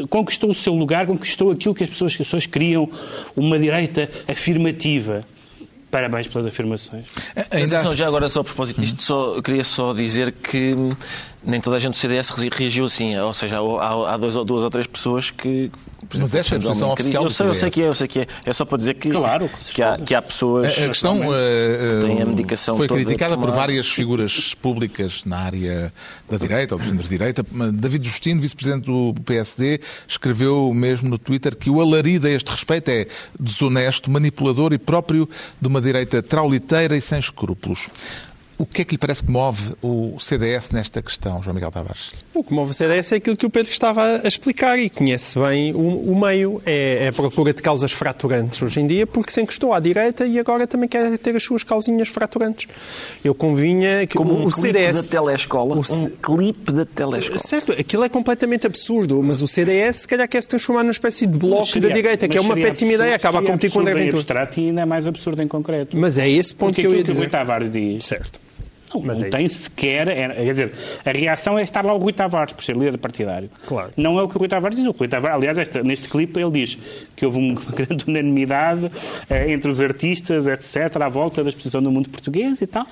uhum. 0.00 0.06
conquistou 0.08 0.50
o 0.50 0.54
seu 0.54 0.72
lugar, 0.74 1.06
conquistou 1.06 1.50
aquilo 1.50 1.74
que 1.74 1.84
as 1.84 1.90
pessoas, 1.90 2.16
que 2.16 2.22
as 2.22 2.28
pessoas 2.28 2.46
queriam, 2.46 2.88
uma 3.36 3.58
direita 3.58 4.08
afirmativa. 4.26 5.22
Parabéns 5.90 6.26
pelas 6.26 6.46
afirmações. 6.46 7.06
Ainda 7.50 7.78
Atenção, 7.78 7.94
já 7.94 8.06
agora 8.06 8.28
só 8.28 8.40
a 8.40 8.44
propósito 8.44 8.78
disto, 8.78 9.02
só, 9.02 9.36
eu 9.36 9.42
queria 9.42 9.64
só 9.64 9.94
dizer 9.94 10.32
que 10.32 10.74
nem 11.42 11.60
toda 11.60 11.76
a 11.76 11.78
gente 11.78 11.92
do 11.92 11.98
CDS 11.98 12.30
reagiu 12.30 12.84
assim. 12.84 13.16
Ou 13.16 13.32
seja, 13.32 13.58
há, 13.58 14.14
há 14.14 14.16
dois, 14.16 14.34
duas 14.34 14.64
ou 14.64 14.70
três 14.70 14.86
pessoas 14.86 15.30
que. 15.30 15.70
Exemplo, 16.10 16.20
Mas 16.20 16.34
esta 16.34 16.54
é 16.54 16.58
a 16.58 16.60
posição 16.60 16.92
oficial 16.92 17.24
eu 17.24 17.30
sei, 17.30 17.46
eu 17.46 17.54
sei 17.54 17.70
que 17.70 17.82
é, 17.82 17.86
eu 17.86 17.94
sei 17.94 18.08
que 18.08 18.20
é. 18.20 18.26
É 18.44 18.52
só 18.52 18.64
para 18.64 18.78
dizer 18.78 18.94
que, 18.94 19.10
claro, 19.10 19.50
que, 19.72 19.82
há, 19.82 19.98
que 19.98 20.14
há 20.14 20.22
pessoas. 20.22 20.66
A, 20.66 20.84
a 20.84 20.88
questão 20.88 21.20
que 21.20 22.06
têm 22.06 22.22
a 22.22 22.26
medicação 22.26 22.76
foi 22.76 22.88
criticada 22.88 23.36
por 23.36 23.50
várias 23.50 23.88
figuras 23.88 24.54
públicas 24.54 25.24
na 25.24 25.38
área 25.38 25.92
da 26.28 26.36
direita 26.36 26.74
ou 26.74 26.80
do 26.80 26.86
centro-direita. 26.86 27.44
David 27.72 28.08
Justino, 28.08 28.40
vice-presidente 28.40 28.86
do 28.86 29.14
PSD, 29.24 29.80
escreveu 30.06 30.72
mesmo 30.74 31.08
no 31.08 31.18
Twitter 31.18 31.56
que 31.56 31.70
o 31.70 31.80
alarido 31.80 32.26
a 32.26 32.30
este 32.30 32.50
respeito 32.50 32.88
é 32.88 33.06
desonesto, 33.38 34.10
manipulador 34.10 34.72
e 34.72 34.78
próprio 34.78 35.28
de 35.60 35.68
uma 35.68 35.80
direita 35.80 36.22
trauliteira 36.22 36.96
e 36.96 37.00
sem 37.00 37.18
escrúpulos. 37.18 37.88
O 38.58 38.66
que 38.66 38.82
é 38.82 38.84
que 38.84 38.90
lhe 38.94 38.98
parece 38.98 39.22
que 39.22 39.30
move 39.30 39.74
o 39.80 40.18
CDS 40.18 40.72
nesta 40.72 41.00
questão, 41.00 41.40
João 41.40 41.54
Miguel 41.54 41.70
Tavares? 41.70 42.12
O 42.34 42.42
que 42.42 42.52
move 42.52 42.72
o 42.72 42.74
CDS 42.74 43.12
é 43.12 43.16
aquilo 43.16 43.36
que 43.36 43.46
o 43.46 43.50
Pedro 43.50 43.70
estava 43.70 44.20
a 44.24 44.26
explicar 44.26 44.76
e 44.76 44.90
conhece 44.90 45.38
bem 45.38 45.72
o, 45.72 46.10
o 46.10 46.20
meio. 46.20 46.60
É, 46.66 47.04
é, 47.04 47.08
a 47.08 47.12
procura 47.12 47.54
de 47.54 47.62
causas 47.62 47.92
fraturantes 47.92 48.60
hoje 48.60 48.80
em 48.80 48.86
dia, 48.88 49.06
porque 49.06 49.30
se 49.30 49.40
encostou 49.40 49.72
à 49.72 49.78
direita 49.78 50.26
e 50.26 50.40
agora 50.40 50.66
também 50.66 50.88
quer 50.88 51.16
ter 51.18 51.36
as 51.36 51.44
suas 51.44 51.62
causinhas 51.62 52.08
fraturantes. 52.08 52.66
Eu 53.24 53.32
convinha 53.32 54.04
que 54.08 54.18
Como 54.18 54.32
o, 54.32 54.40
um 54.40 54.46
o 54.46 54.50
CDS. 54.50 55.04
da 55.04 55.08
telescola. 55.08 55.76
O, 55.76 55.78
um 55.78 56.10
clipe 56.10 56.72
da 56.72 56.84
telescola. 56.84 57.38
Certo, 57.38 57.70
aquilo 57.70 58.02
é 58.02 58.08
completamente 58.08 58.66
absurdo, 58.66 59.22
mas 59.22 59.40
o 59.40 59.46
CDS 59.46 59.98
se 59.98 60.08
calhar 60.08 60.28
quer 60.28 60.42
se 60.42 60.48
transformar 60.48 60.82
numa 60.82 60.90
espécie 60.90 61.28
de 61.28 61.38
bloco 61.38 61.66
seria, 61.66 61.88
da 61.90 61.94
direita, 61.94 62.26
que 62.26 62.36
é 62.36 62.40
uma 62.40 62.56
péssima 62.56 62.90
absurdo, 62.90 63.02
ideia, 63.04 63.14
acaba 63.14 63.38
a 63.38 63.42
competir 63.42 63.70
com 63.70 63.78
o 63.78 63.82
André 63.82 63.94
Ventura. 63.94 64.16
abstrato 64.16 64.58
e 64.58 64.66
ainda 64.66 64.80
é 64.80 64.84
mais 64.84 65.06
absurdo 65.06 65.40
em 65.40 65.46
concreto. 65.46 65.96
Mas 65.96 66.18
é 66.18 66.28
esse 66.28 66.52
ponto 66.52 66.70
porque 66.74 66.80
que 66.80 66.86
eu 66.88 66.96
ia 66.96 67.04
dizer. 67.04 67.20
que 67.20 67.28
o 67.28 67.30
Tavares 67.30 67.70
diz. 67.70 68.04
Certo 68.04 68.47
Não, 68.94 69.02
mas 69.02 69.18
não 69.18 69.26
é 69.26 69.30
tem 69.30 69.46
isso. 69.46 69.62
sequer. 69.64 70.08
É, 70.08 70.28
quer 70.28 70.44
dizer, 70.44 70.72
a 71.04 71.10
reação 71.10 71.58
é 71.58 71.62
estar 71.62 71.84
lá 71.84 71.92
o 71.92 71.98
Rui 71.98 72.12
Tavares, 72.12 72.52
por 72.52 72.64
ser 72.64 72.76
líder 72.76 72.98
partidário. 72.98 73.50
Claro. 73.66 73.92
Não 73.96 74.18
é 74.18 74.22
o 74.22 74.28
que 74.28 74.36
o 74.36 74.38
Rui 74.38 74.48
Tavares 74.48 74.76
diz. 74.76 74.86
O 74.86 74.92
Rui 74.92 75.08
Tavares, 75.08 75.36
aliás, 75.36 75.58
esta, 75.58 75.82
neste 75.82 76.08
clipe 76.08 76.40
ele 76.40 76.50
diz 76.50 76.78
que 77.16 77.26
houve 77.26 77.38
uma 77.38 77.60
grande 77.72 78.04
unanimidade 78.06 78.90
eh, 79.28 79.52
entre 79.52 79.70
os 79.70 79.80
artistas, 79.80 80.46
etc., 80.46 81.00
à 81.00 81.08
volta 81.08 81.42
da 81.42 81.48
exposição 81.48 81.82
do 81.82 81.90
mundo 81.90 82.08
português 82.08 82.60
e 82.60 82.66
tal. 82.66 82.86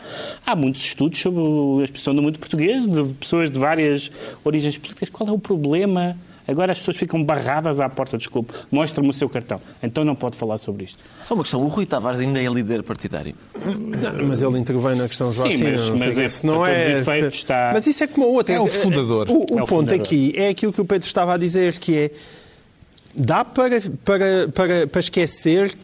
Há 0.44 0.54
muitos 0.54 0.82
estudos 0.82 1.18
sobre 1.18 1.40
a 1.82 1.84
exposição 1.84 2.14
do 2.14 2.22
mundo 2.22 2.38
português, 2.38 2.86
de 2.86 3.14
pessoas 3.14 3.50
de 3.50 3.58
várias 3.58 4.10
origens 4.44 4.78
políticas. 4.78 5.08
Qual 5.08 5.28
é 5.28 5.32
o 5.32 5.38
problema? 5.38 6.16
Agora 6.48 6.72
as 6.72 6.78
pessoas 6.78 6.96
ficam 6.96 7.22
barradas 7.22 7.80
à 7.80 7.88
porta, 7.88 8.16
desculpe, 8.16 8.52
mostra-me 8.70 9.10
o 9.10 9.12
seu 9.12 9.28
cartão. 9.28 9.60
Então 9.82 10.04
não 10.04 10.14
pode 10.14 10.36
falar 10.36 10.58
sobre 10.58 10.84
isto. 10.84 10.98
Só 11.22 11.34
uma 11.34 11.42
questão, 11.42 11.62
o 11.62 11.68
Rui 11.68 11.86
Tavares 11.86 12.20
ainda 12.20 12.40
é 12.40 12.46
líder 12.46 12.82
partidário? 12.82 13.34
Não, 13.64 14.26
mas 14.28 14.42
ele 14.42 14.58
intervém 14.58 14.96
na 14.96 15.08
questão 15.08 15.32
Joacim. 15.32 15.56
Sim, 15.56 15.64
mas, 15.64 15.90
mas 15.90 16.18
é, 16.18 16.28
se 16.28 16.46
não 16.46 16.64
é... 16.64 17.00
Está... 17.28 17.70
Mas 17.72 17.86
isso 17.86 18.04
é 18.04 18.06
como 18.06 18.26
o 18.26 18.34
outro. 18.34 18.54
É 18.54 18.60
o 18.60 18.68
fundador. 18.68 19.28
O, 19.28 19.32
o, 19.32 19.36
o 19.38 19.40
é 19.40 19.62
o 19.62 19.66
ponto 19.66 19.68
fundador. 19.68 20.00
aqui 20.00 20.32
é 20.36 20.48
aquilo 20.48 20.72
que 20.72 20.80
o 20.80 20.84
Pedro 20.84 21.06
estava 21.06 21.34
a 21.34 21.36
dizer, 21.36 21.78
que 21.78 21.96
é 21.96 22.10
dá 23.14 23.44
para, 23.44 23.80
para, 24.04 24.48
para, 24.48 24.86
para 24.86 25.00
esquecer 25.00 25.76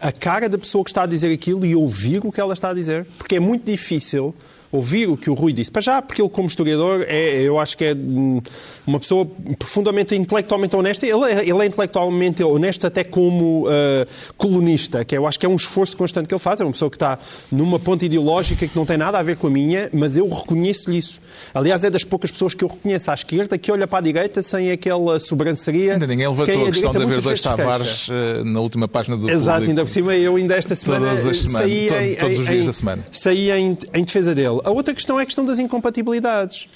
a 0.00 0.12
cara 0.12 0.48
da 0.48 0.58
pessoa 0.58 0.84
que 0.84 0.90
está 0.90 1.02
a 1.02 1.06
dizer 1.06 1.32
aquilo 1.32 1.64
e 1.64 1.74
ouvir 1.74 2.20
o 2.24 2.30
que 2.30 2.40
ela 2.40 2.52
está 2.52 2.70
a 2.70 2.74
dizer. 2.74 3.06
Porque 3.16 3.36
é 3.36 3.40
muito 3.40 3.64
difícil 3.64 4.34
ouvir 4.70 5.08
o 5.08 5.16
que 5.16 5.30
o 5.30 5.34
Rui 5.34 5.52
disse. 5.52 5.70
Para 5.70 5.82
já, 5.82 6.02
porque 6.02 6.20
ele, 6.20 6.28
como 6.28 6.48
historiador, 6.48 7.04
é, 7.08 7.40
eu 7.40 7.58
acho 7.58 7.76
que 7.76 7.84
é 7.84 7.94
hum, 7.94 8.40
uma 8.86 8.98
pessoa 8.98 9.26
profundamente 9.58 10.14
intelectualmente 10.14 10.76
honesta. 10.76 11.06
Ele 11.06 11.24
é, 11.24 11.48
ele 11.48 11.62
é 11.62 11.66
intelectualmente 11.66 12.42
honesto 12.42 12.86
até 12.86 13.04
como 13.04 13.66
uh, 13.66 14.06
colunista, 14.36 15.04
que 15.04 15.16
eu 15.16 15.26
acho 15.26 15.38
que 15.38 15.46
é 15.46 15.48
um 15.48 15.56
esforço 15.56 15.96
constante 15.96 16.28
que 16.28 16.34
ele 16.34 16.40
faz. 16.40 16.60
É 16.60 16.64
uma 16.64 16.72
pessoa 16.72 16.90
que 16.90 16.96
está 16.96 17.18
numa 17.50 17.78
ponta 17.78 18.04
ideológica 18.04 18.66
que 18.66 18.76
não 18.76 18.84
tem 18.84 18.96
nada 18.96 19.18
a 19.18 19.22
ver 19.22 19.36
com 19.36 19.46
a 19.46 19.50
minha, 19.50 19.88
mas 19.92 20.16
eu 20.16 20.28
reconheço-lhe 20.28 20.98
isso. 20.98 21.20
Aliás, 21.54 21.84
é 21.84 21.90
das 21.90 22.04
poucas 22.04 22.30
pessoas 22.30 22.54
que 22.54 22.64
eu 22.64 22.68
reconheço 22.68 23.10
à 23.10 23.14
esquerda 23.14 23.56
que 23.56 23.70
olha 23.72 23.86
para 23.86 23.98
a 23.98 24.02
direita 24.02 24.42
sem 24.42 24.70
aquela 24.70 25.18
sobranceria. 25.18 25.94
Ainda 25.94 26.06
ninguém 26.06 26.28
levantou 26.28 26.64
a, 26.64 26.68
a 26.68 26.72
questão 26.72 26.92
de 26.92 27.02
haver 27.02 27.20
dois 27.20 27.40
Tavares 27.40 28.08
uh, 28.08 28.44
na 28.44 28.60
última 28.60 28.88
página 28.88 29.16
do 29.16 29.30
Exato, 29.30 29.58
público. 29.58 29.70
ainda 29.70 29.84
por 29.84 29.90
cima 29.90 30.14
eu 30.16 30.36
ainda 30.36 30.56
esta 30.56 30.74
semana 30.74 31.08
Todas 31.08 31.26
as 31.26 31.38
semanas, 31.38 31.68
saí 31.68 32.12
em, 32.12 32.14
todos 32.16 32.38
os 32.38 32.46
dias 32.46 32.64
em, 32.64 32.66
da 32.66 32.72
semana. 32.72 33.06
Saí 33.12 33.50
em, 33.50 33.78
em 33.94 34.04
defesa 34.04 34.34
dele. 34.34 34.57
A 34.64 34.70
outra 34.70 34.94
questão 34.94 35.18
é 35.18 35.22
a 35.22 35.26
questão 35.26 35.44
das 35.44 35.58
incompatibilidades. 35.58 36.68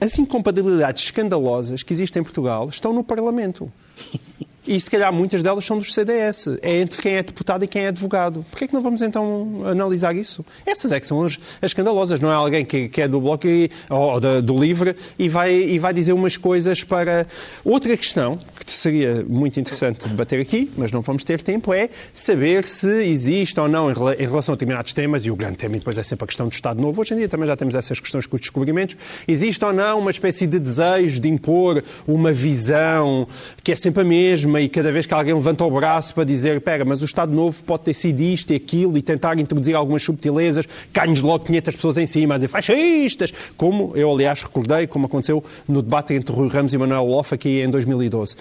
As 0.00 0.18
incompatibilidades 0.18 1.04
escandalosas 1.04 1.82
que 1.82 1.92
existem 1.92 2.20
em 2.20 2.24
Portugal 2.24 2.68
estão 2.68 2.92
no 2.92 3.04
Parlamento. 3.04 3.70
E 4.66 4.78
se 4.78 4.90
calhar 4.90 5.12
muitas 5.12 5.42
delas 5.42 5.64
são 5.64 5.76
dos 5.76 5.92
CDS. 5.92 6.46
É 6.62 6.80
entre 6.80 7.02
quem 7.02 7.14
é 7.14 7.22
deputado 7.22 7.64
e 7.64 7.68
quem 7.68 7.84
é 7.84 7.88
advogado. 7.88 8.44
Porquê 8.50 8.64
é 8.64 8.68
que 8.68 8.74
não 8.74 8.80
vamos 8.80 9.02
então 9.02 9.62
analisar 9.66 10.14
isso? 10.14 10.44
Essas 10.64 10.92
é 10.92 11.00
que 11.00 11.06
são 11.06 11.22
as, 11.22 11.38
as 11.60 11.70
escandalosas. 11.70 12.20
Não 12.20 12.30
é 12.30 12.34
alguém 12.34 12.64
que, 12.64 12.88
que 12.88 13.02
é 13.02 13.08
do 13.08 13.20
Bloco 13.20 13.48
e, 13.48 13.70
ou 13.90 14.20
da, 14.20 14.40
do 14.40 14.56
Livre 14.56 14.94
e 15.18 15.28
vai, 15.28 15.52
e 15.52 15.78
vai 15.78 15.92
dizer 15.92 16.12
umas 16.12 16.36
coisas 16.36 16.84
para. 16.84 17.26
Outra 17.64 17.96
questão 17.96 18.38
que 18.64 18.70
seria 18.70 19.24
muito 19.28 19.58
interessante 19.58 20.08
debater 20.08 20.40
aqui, 20.40 20.70
mas 20.76 20.92
não 20.92 21.00
vamos 21.00 21.24
ter 21.24 21.42
tempo, 21.42 21.74
é 21.74 21.88
saber 22.14 22.66
se 22.66 23.04
existe 23.04 23.58
ou 23.58 23.68
não 23.68 23.90
em 23.90 24.26
relação 24.26 24.52
a 24.52 24.56
determinados 24.56 24.92
temas, 24.92 25.24
e 25.24 25.30
o 25.30 25.36
grande 25.36 25.56
tema 25.56 25.74
depois 25.74 25.98
é 25.98 26.02
sempre 26.02 26.24
a 26.24 26.26
questão 26.26 26.46
do 26.46 26.52
Estado 26.52 26.80
Novo. 26.80 27.00
Hoje 27.00 27.14
em 27.14 27.18
dia 27.18 27.28
também 27.28 27.46
já 27.46 27.56
temos 27.56 27.74
essas 27.74 27.98
questões 27.98 28.26
com 28.26 28.36
os 28.36 28.40
descobrimentos. 28.40 28.96
Existe 29.26 29.64
ou 29.64 29.72
não 29.72 29.98
uma 29.98 30.10
espécie 30.10 30.46
de 30.46 30.58
desejo 30.58 31.20
de 31.20 31.28
impor 31.28 31.82
uma 32.06 32.32
visão 32.32 33.26
que 33.62 33.72
é 33.72 33.76
sempre 33.76 34.02
a 34.02 34.04
mesma 34.04 34.51
e 34.60 34.68
cada 34.68 34.90
vez 34.90 35.06
que 35.06 35.14
alguém 35.14 35.34
levanta 35.34 35.64
o 35.64 35.70
braço 35.70 36.14
para 36.14 36.24
dizer, 36.24 36.60
pega, 36.60 36.84
mas 36.84 37.02
o 37.02 37.04
Estado 37.04 37.32
Novo 37.32 37.62
pode 37.64 37.84
ter 37.84 37.94
sido 37.94 38.20
isto 38.20 38.52
e 38.52 38.56
aquilo 38.56 38.96
e 38.98 39.02
tentar 39.02 39.38
introduzir 39.38 39.74
algumas 39.74 40.02
subtilezas, 40.02 40.66
cai-nos 40.92 41.20
logo 41.20 41.44
500 41.44 41.76
pessoas 41.76 41.98
em 41.98 42.06
cima 42.06 42.34
a 42.34 42.36
dizer 42.38 42.48
fascistas, 42.48 43.32
como 43.56 43.92
eu, 43.94 44.10
aliás, 44.10 44.42
recordei, 44.42 44.86
como 44.86 45.06
aconteceu 45.06 45.42
no 45.68 45.82
debate 45.82 46.14
entre 46.14 46.34
Rui 46.34 46.48
Ramos 46.48 46.72
e 46.72 46.78
Manuel 46.78 47.04
Loff 47.04 47.34
aqui 47.34 47.60
em 47.60 47.70
2012. 47.70 48.36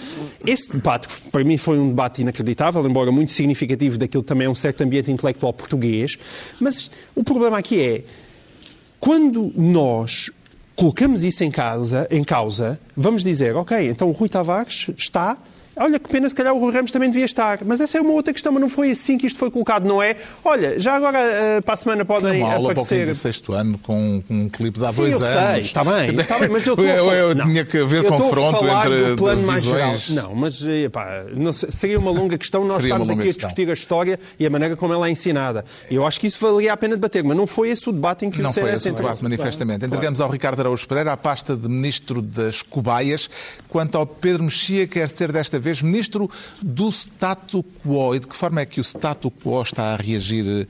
Esse 0.45 0.73
debate, 0.73 1.07
para 1.31 1.43
mim, 1.43 1.57
foi 1.57 1.79
um 1.79 1.89
debate 1.89 2.21
inacreditável, 2.21 2.85
embora 2.87 3.11
muito 3.11 3.31
significativo 3.31 3.97
daquilo 3.97 4.23
também 4.23 4.47
é 4.47 4.49
um 4.49 4.55
certo 4.55 4.81
ambiente 4.81 5.11
intelectual 5.11 5.53
português, 5.53 6.17
mas 6.59 6.89
o 7.15 7.23
problema 7.23 7.57
aqui 7.57 7.81
é, 7.81 8.03
quando 8.99 9.51
nós 9.55 10.29
colocamos 10.75 11.23
isso 11.23 11.43
em, 11.43 11.51
casa, 11.51 12.07
em 12.09 12.23
causa, 12.23 12.79
vamos 12.95 13.23
dizer, 13.23 13.55
ok, 13.55 13.87
então 13.89 14.09
o 14.09 14.11
Rui 14.11 14.29
Tavares 14.29 14.87
está 14.97 15.37
Olha, 15.75 15.99
que 15.99 16.09
pena, 16.09 16.27
se 16.27 16.35
calhar 16.35 16.53
o 16.53 16.59
Rui 16.59 16.73
Ramos 16.73 16.91
também 16.91 17.09
devia 17.09 17.25
estar. 17.25 17.59
Mas 17.65 17.79
essa 17.79 17.97
é 17.97 18.01
uma 18.01 18.11
outra 18.11 18.33
questão, 18.33 18.51
mas 18.51 18.61
não 18.61 18.69
foi 18.69 18.91
assim 18.91 19.17
que 19.17 19.25
isto 19.25 19.39
foi 19.39 19.49
colocado, 19.49 19.85
não 19.85 20.01
é? 20.01 20.15
Olha, 20.43 20.79
já 20.79 20.95
agora 20.95 21.19
uh, 21.19 21.61
para 21.61 21.73
a 21.73 21.77
semana 21.77 22.03
podem 22.03 22.41
uma 22.41 22.53
aula 22.53 22.71
aparecer... 22.71 23.05
para 23.05 23.11
o 23.13 23.15
sexto 23.15 23.53
ano 23.53 23.77
com, 23.79 24.21
com 24.27 24.33
um 24.33 24.49
clipe 24.49 24.79
de 24.79 24.85
há 24.85 24.91
Sim, 24.91 25.01
dois 25.01 25.13
eu 25.13 25.27
anos. 25.27 25.51
Sei, 25.51 25.61
está 25.61 25.83
bem, 25.83 26.19
está 26.19 26.39
bem, 26.39 26.49
mas 26.49 26.67
eu 26.67 26.73
estou 26.73 26.85
eu, 26.85 27.09
a 27.09 27.13
eu, 27.15 27.29
eu 27.29 27.35
tinha 27.35 27.63
que 27.63 27.77
haver 27.77 28.03
eu 28.03 28.11
confronto 28.11 28.65
entre 28.65 29.11
do 29.11 29.15
plano 29.15 29.43
mais 29.43 29.63
geral. 29.63 29.95
Não, 30.09 30.35
mas 30.35 30.61
epá, 30.65 31.25
não, 31.33 31.53
seria 31.53 31.97
uma 31.97 32.11
longa 32.11 32.37
questão 32.37 32.65
nós 32.65 32.83
estamos 32.83 33.09
aqui 33.09 33.29
a 33.29 33.31
discutir 33.31 33.69
a 33.69 33.73
história 33.73 34.19
e 34.37 34.45
a 34.45 34.49
maneira 34.49 34.75
como 34.75 34.93
ela 34.93 35.07
é 35.07 35.11
ensinada. 35.11 35.63
Eu 35.89 36.05
acho 36.05 36.19
que 36.19 36.27
isso 36.27 36.45
valia 36.45 36.73
a 36.73 36.77
pena 36.77 36.95
debater, 36.95 37.23
mas 37.23 37.37
não 37.37 37.47
foi 37.47 37.69
esse 37.69 37.89
o 37.89 37.93
debate 37.93 38.25
em 38.25 38.29
que 38.29 38.41
não 38.41 38.49
o 38.49 38.53
Não 38.53 38.61
foi 38.61 38.73
esse 38.73 38.89
o 38.89 38.93
debate, 38.93 39.23
manifestamente. 39.23 39.79
Claro. 39.79 39.93
Entregamos 39.93 40.19
ao 40.19 40.29
Ricardo 40.29 40.59
Araújo 40.59 40.85
Pereira 40.87 41.13
a 41.13 41.17
pasta 41.17 41.55
de 41.55 41.69
Ministro 41.69 42.21
das 42.21 42.61
Cobaias. 42.61 43.29
Quanto 43.69 43.97
ao 43.97 44.05
Pedro 44.05 44.43
Mexia, 44.43 44.85
quer 44.85 45.07
ser 45.07 45.31
desta 45.31 45.60
vez 45.61 45.81
Ministro 45.81 46.29
do 46.61 46.89
status 46.89 47.63
quo. 47.83 48.15
E 48.15 48.19
de 48.19 48.27
que 48.27 48.35
forma 48.35 48.61
é 48.61 48.65
que 48.65 48.79
o 48.79 48.83
status 48.83 49.31
quo 49.43 49.61
está 49.61 49.93
a 49.93 49.95
reagir 49.95 50.45
eh, 50.47 50.67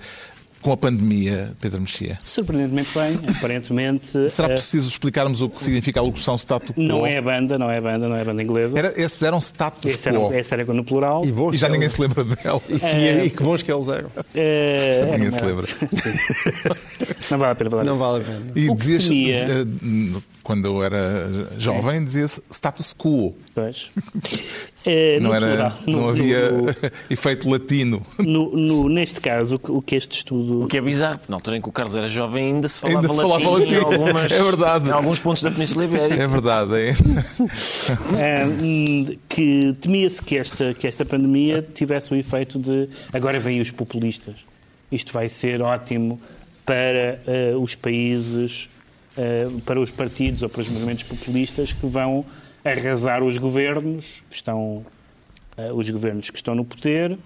com 0.61 0.71
a 0.71 0.77
pandemia, 0.77 1.51
Pedro 1.59 1.81
Mexia? 1.81 2.19
Surpreendentemente 2.23 2.89
bem, 2.93 3.19
aparentemente. 3.35 4.29
Será 4.29 4.49
eh, 4.49 4.53
preciso 4.53 4.87
explicarmos 4.87 5.41
o 5.41 5.49
que 5.49 5.61
significa 5.61 5.99
a 5.99 6.03
locução 6.03 6.35
status 6.37 6.71
quo? 6.75 6.81
Não 6.81 7.05
é 7.05 7.17
a 7.17 7.21
banda, 7.21 7.57
não 7.57 7.69
é 7.69 7.77
a 7.77 7.81
banda, 7.81 8.07
não 8.07 8.15
é 8.15 8.21
a 8.21 8.25
banda 8.25 8.43
inglesa. 8.43 8.77
Era, 8.77 8.93
esses 9.01 9.21
eram 9.21 9.39
status 9.39 9.91
esse 9.91 10.09
quo. 10.09 10.27
Era, 10.27 10.39
esse 10.39 10.53
era 10.53 10.63
no 10.73 10.83
plural. 10.83 11.25
E, 11.25 11.31
bons 11.31 11.55
e 11.55 11.57
já 11.57 11.67
ninguém 11.67 11.83
eles... 11.83 11.93
se 11.93 12.01
lembra 12.01 12.23
dela. 12.23 12.61
E 12.69 12.79
que, 12.79 12.85
é... 12.85 13.25
e 13.25 13.29
que 13.29 13.43
bons 13.43 13.63
que 13.63 13.71
eles 13.71 13.87
eram. 13.87 14.11
É... 14.35 14.91
Já 14.97 15.05
ninguém 15.05 15.31
se 15.31 15.45
lembra. 15.45 15.67
não 17.31 17.37
vale 17.37 17.51
a 17.51 17.55
pena 17.55 17.69
falar 17.69 17.83
Não 17.83 17.95
vale 17.95 18.21
a 18.21 18.25
pena. 18.25 18.51
E 18.55 18.75
dizias, 18.75 19.07
temia... 19.47 20.21
quando 20.43 20.65
eu 20.65 20.83
era 20.83 21.27
jovem, 21.57 22.03
dizia-se 22.03 22.41
status 22.49 22.93
quo. 22.93 23.35
Pois. 23.53 23.89
É, 24.83 25.19
não, 25.19 25.33
era, 25.33 25.47
plural, 25.47 25.77
não 25.85 26.01
no, 26.01 26.09
havia 26.09 26.51
no, 26.51 26.69
efeito 27.09 27.47
latino. 27.47 28.03
No, 28.17 28.89
neste 28.89 29.21
caso, 29.21 29.59
o 29.67 29.81
que 29.81 29.95
este 29.95 30.17
estudo. 30.17 30.50
O 30.51 30.67
que 30.67 30.77
é 30.77 30.81
bizarro, 30.81 31.19
na 31.29 31.37
altura 31.37 31.57
em 31.57 31.61
que 31.61 31.69
o 31.69 31.71
Carlos 31.71 31.95
era 31.95 32.09
jovem 32.09 32.55
ainda 32.55 32.67
se 32.67 32.79
falava 32.79 32.99
ainda 32.99 33.13
se 33.13 33.21
latim, 33.21 33.43
falava 33.43 33.59
latim. 33.59 33.73
Em 33.73 33.77
algumas, 33.77 34.31
é 34.31 34.43
verdade. 34.43 34.87
em 34.87 34.91
alguns 34.91 35.19
pontos 35.19 35.43
da 35.43 35.51
Península 35.51 35.85
Ibérica. 35.85 36.23
É 36.23 36.27
verdade. 36.27 36.73
É. 36.75 36.89
é, 38.17 39.17
que 39.29 39.75
temia-se 39.79 40.21
que 40.21 40.37
esta, 40.37 40.73
que 40.73 40.87
esta 40.87 41.05
pandemia 41.05 41.65
tivesse 41.73 42.13
o 42.13 42.17
efeito 42.17 42.59
de. 42.59 42.89
Agora 43.13 43.39
vêm 43.39 43.61
os 43.61 43.71
populistas. 43.71 44.35
Isto 44.91 45.13
vai 45.13 45.29
ser 45.29 45.61
ótimo 45.61 46.19
para 46.65 47.19
uh, 47.53 47.61
os 47.61 47.75
países, 47.75 48.69
uh, 49.17 49.61
para 49.61 49.79
os 49.79 49.89
partidos 49.89 50.43
ou 50.43 50.49
para 50.49 50.61
os 50.61 50.69
movimentos 50.69 51.03
populistas 51.03 51.71
que 51.71 51.87
vão 51.87 52.25
arrasar 52.63 53.23
os 53.23 53.37
governos, 53.37 54.05
que 54.29 54.35
estão, 54.35 54.85
uh, 55.57 55.73
os 55.73 55.89
governos 55.89 56.29
que 56.29 56.37
estão 56.37 56.53
no 56.55 56.65
poder 56.65 57.17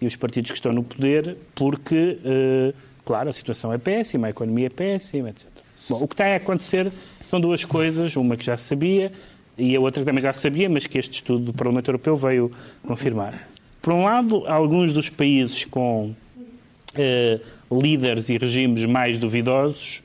e 0.00 0.06
os 0.06 0.16
partidos 0.16 0.50
que 0.50 0.56
estão 0.56 0.72
no 0.72 0.82
poder, 0.82 1.36
porque, 1.54 2.18
uh, 2.24 2.74
claro, 3.04 3.28
a 3.28 3.32
situação 3.32 3.72
é 3.72 3.78
péssima, 3.78 4.26
a 4.26 4.30
economia 4.30 4.66
é 4.66 4.70
péssima, 4.70 5.30
etc. 5.30 5.46
Bom, 5.88 6.02
o 6.02 6.08
que 6.08 6.14
está 6.14 6.26
a 6.26 6.36
acontecer 6.36 6.90
são 7.28 7.40
duas 7.40 7.64
coisas, 7.64 8.16
uma 8.16 8.36
que 8.36 8.44
já 8.44 8.56
sabia 8.56 9.12
e 9.60 9.76
a 9.76 9.80
outra 9.80 10.02
que 10.02 10.06
também 10.06 10.22
já 10.22 10.32
sabia, 10.32 10.68
mas 10.68 10.86
que 10.86 10.98
este 10.98 11.14
estudo 11.14 11.46
do 11.46 11.52
Parlamento 11.52 11.88
Europeu 11.88 12.16
veio 12.16 12.50
confirmar. 12.82 13.48
Por 13.82 13.92
um 13.92 14.04
lado, 14.04 14.46
alguns 14.46 14.94
dos 14.94 15.08
países 15.08 15.64
com 15.64 16.14
uh, 16.94 17.80
líderes 17.80 18.28
e 18.28 18.38
regimes 18.38 18.84
mais 18.86 19.18
duvidosos 19.18 20.02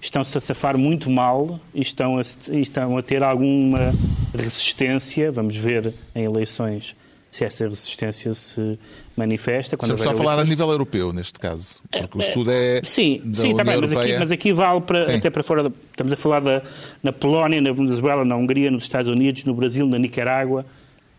estão-se 0.00 0.36
a 0.38 0.40
safar 0.40 0.78
muito 0.78 1.10
mal 1.10 1.60
e 1.74 1.82
estão 1.82 2.18
a, 2.18 2.22
estão 2.22 2.96
a 2.96 3.02
ter 3.02 3.22
alguma 3.22 3.92
resistência. 4.34 5.30
Vamos 5.30 5.56
ver 5.56 5.92
em 6.14 6.24
eleições 6.24 6.96
se 7.30 7.44
essa 7.44 7.64
resistência 7.64 8.32
se 8.32 8.78
manifesta. 9.16 9.76
Quando 9.76 9.94
Estamos 9.94 10.16
só 10.16 10.22
a 10.22 10.24
falar 10.24 10.40
a 10.40 10.44
nível 10.44 10.68
europeu, 10.70 11.12
neste 11.12 11.38
caso, 11.38 11.80
porque 11.90 12.18
o 12.18 12.20
estudo 12.20 12.50
é 12.50 12.80
Sim, 12.84 13.20
da 13.24 13.42
sim, 13.42 13.50
está 13.50 13.64
bem, 13.64 13.80
mas 13.80 13.92
aqui, 13.92 14.18
mas 14.18 14.32
aqui 14.32 14.52
vale 14.52 14.80
para, 14.80 15.16
até 15.16 15.30
para 15.30 15.42
fora, 15.42 15.72
estamos 15.90 16.12
a 16.12 16.16
falar 16.16 16.40
da, 16.40 16.62
na 17.02 17.12
Polónia, 17.12 17.60
na 17.60 17.72
Venezuela, 17.72 18.24
na 18.24 18.36
Hungria, 18.36 18.70
nos 18.70 18.84
Estados 18.84 19.10
Unidos, 19.10 19.44
no 19.44 19.54
Brasil, 19.54 19.86
na 19.86 19.98
Nicarágua. 19.98 20.64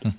Uhum. 0.03 0.11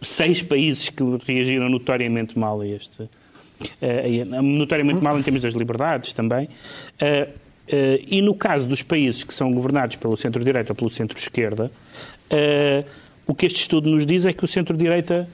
Seis 0.00 0.42
países 0.42 0.88
que 0.88 1.02
reagiram 1.26 1.68
notoriamente 1.68 2.38
mal 2.38 2.60
a 2.60 2.66
este... 2.66 3.02
Uh, 3.02 4.42
notoriamente 4.42 5.02
mal 5.02 5.16
em 5.16 5.22
termos 5.22 5.40
das 5.42 5.54
liberdades 5.54 6.12
também. 6.12 6.48
Uh, 7.00 7.42
Uh, 7.68 8.02
e 8.08 8.20
no 8.20 8.34
caso 8.34 8.68
dos 8.68 8.82
países 8.82 9.22
que 9.22 9.32
são 9.32 9.52
governados 9.52 9.94
pelo 9.94 10.16
centro-direita 10.16 10.72
ou 10.72 10.76
pelo 10.76 10.90
centro-esquerda, 10.90 11.70
uh, 12.30 12.84
o 13.26 13.34
que 13.34 13.46
este 13.46 13.60
estudo 13.60 13.90
nos 13.90 14.04
diz 14.04 14.26
é 14.26 14.32
que 14.32 14.44
o 14.44 14.48
centro-direita 14.48 15.28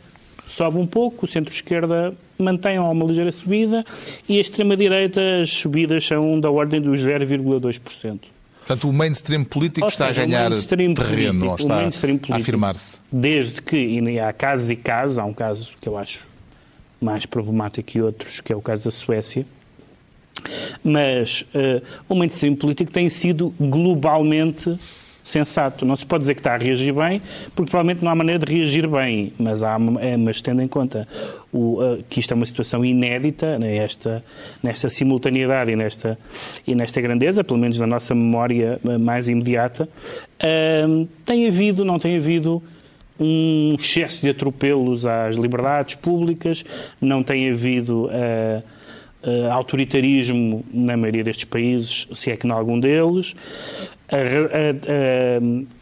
sobe 0.46 0.78
um 0.78 0.86
pouco, 0.86 1.26
o 1.26 1.28
centro-esquerda 1.28 2.14
mantém 2.38 2.78
uma 2.78 3.04
ligeira 3.04 3.30
subida 3.30 3.84
e 4.28 4.38
a 4.38 4.40
extrema-direita 4.40 5.20
as 5.42 5.50
subidas 5.50 6.06
são 6.06 6.40
da 6.40 6.50
ordem 6.50 6.80
dos 6.80 7.00
0,2%. 7.00 8.20
Portanto, 8.68 8.88
o 8.88 8.92
mainstream 8.92 9.44
político 9.44 9.86
Ou 9.86 9.88
está 9.88 10.08
seja, 10.08 10.22
a 10.22 10.26
ganhar 10.26 10.50
terreno, 10.50 10.94
político, 10.94 11.46
ou 11.46 11.54
está 11.54 12.34
a 12.34 12.36
afirmar-se. 12.36 13.00
Desde 13.10 13.62
que, 13.62 13.76
e 13.76 14.20
há 14.20 14.30
casos 14.32 14.70
e 14.70 14.76
casos, 14.76 15.18
há 15.18 15.24
um 15.24 15.32
caso 15.32 15.72
que 15.80 15.88
eu 15.88 15.96
acho 15.96 16.20
mais 17.00 17.24
problemático 17.24 17.88
que 17.88 18.02
outros, 18.02 18.40
que 18.40 18.52
é 18.52 18.56
o 18.56 18.60
caso 18.60 18.84
da 18.84 18.90
Suécia, 18.90 19.46
mas 20.84 21.46
uh, 21.54 21.82
o 22.08 22.14
mainstream 22.14 22.54
político 22.54 22.90
tem 22.90 23.08
sido 23.08 23.54
globalmente 23.58 24.78
sensato. 25.28 25.84
Não 25.84 25.96
se 25.96 26.06
pode 26.06 26.22
dizer 26.22 26.34
que 26.34 26.40
está 26.40 26.54
a 26.54 26.56
reagir 26.56 26.92
bem, 26.92 27.20
porque 27.54 27.70
provavelmente 27.70 28.02
não 28.02 28.10
há 28.10 28.14
maneira 28.14 28.44
de 28.44 28.52
reagir 28.52 28.88
bem, 28.88 29.32
mas, 29.38 29.62
há, 29.62 29.76
é, 30.00 30.16
mas 30.16 30.40
tendo 30.40 30.62
em 30.62 30.68
conta 30.68 31.06
o, 31.52 31.82
uh, 31.82 32.02
que 32.08 32.20
isto 32.20 32.32
é 32.32 32.34
uma 32.34 32.46
situação 32.46 32.84
inédita 32.84 33.58
nesta, 33.58 34.24
nesta 34.62 34.88
simultaneidade 34.88 35.70
e 35.70 35.76
nesta, 35.76 36.18
e 36.66 36.74
nesta 36.74 37.00
grandeza, 37.00 37.44
pelo 37.44 37.58
menos 37.58 37.78
na 37.78 37.86
nossa 37.86 38.14
memória 38.14 38.80
mais 39.00 39.28
imediata, 39.28 39.84
uh, 39.84 41.08
tem 41.24 41.46
havido, 41.46 41.84
não 41.84 41.98
tem 41.98 42.16
havido 42.16 42.62
um 43.20 43.74
excesso 43.78 44.22
de 44.22 44.30
atropelos 44.30 45.04
às 45.04 45.36
liberdades 45.36 45.96
públicas, 45.96 46.64
não 47.00 47.22
tem 47.22 47.50
havido 47.50 48.06
uh, 48.06 48.62
uh, 49.22 49.50
autoritarismo 49.52 50.64
na 50.72 50.96
maioria 50.96 51.24
destes 51.24 51.44
países, 51.44 52.08
se 52.12 52.30
é 52.30 52.36
que 52.36 52.46
em 52.46 52.50
algum 52.50 52.78
deles. 52.78 53.34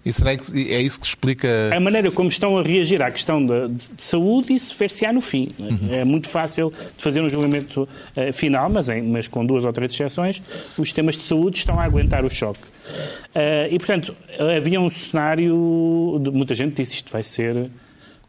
e 0.04 0.12
será 0.12 0.36
que 0.36 0.72
é 0.72 0.80
isso 0.80 0.98
que 0.98 1.06
explica. 1.06 1.70
A 1.72 1.78
maneira 1.78 2.10
como 2.10 2.28
estão 2.28 2.58
a 2.58 2.62
reagir 2.62 3.00
à 3.00 3.10
questão 3.10 3.44
de, 3.44 3.68
de, 3.68 3.88
de 3.94 4.02
saúde, 4.02 4.52
isso 4.52 4.76
ver-se-á 4.76 5.12
no 5.12 5.20
fim. 5.20 5.50
Uhum. 5.58 5.88
É 5.92 6.04
muito 6.04 6.28
fácil 6.28 6.72
de 6.96 7.02
fazer 7.02 7.20
um 7.20 7.30
julgamento 7.30 7.82
uh, 8.16 8.32
final, 8.32 8.68
mas, 8.68 8.88
em, 8.88 9.02
mas 9.02 9.28
com 9.28 9.46
duas 9.46 9.64
ou 9.64 9.72
três 9.72 9.92
exceções, 9.92 10.42
os 10.76 10.88
sistemas 10.88 11.16
de 11.16 11.22
saúde 11.22 11.58
estão 11.58 11.78
a 11.78 11.84
aguentar 11.84 12.24
o 12.24 12.30
choque. 12.30 12.62
Uh, 13.34 13.70
e, 13.70 13.78
portanto, 13.78 14.14
havia 14.56 14.80
um 14.80 14.90
cenário. 14.90 16.20
De, 16.20 16.30
muita 16.30 16.54
gente 16.54 16.82
disse 16.82 16.94
isto 16.94 17.12
vai 17.12 17.22
ser. 17.22 17.70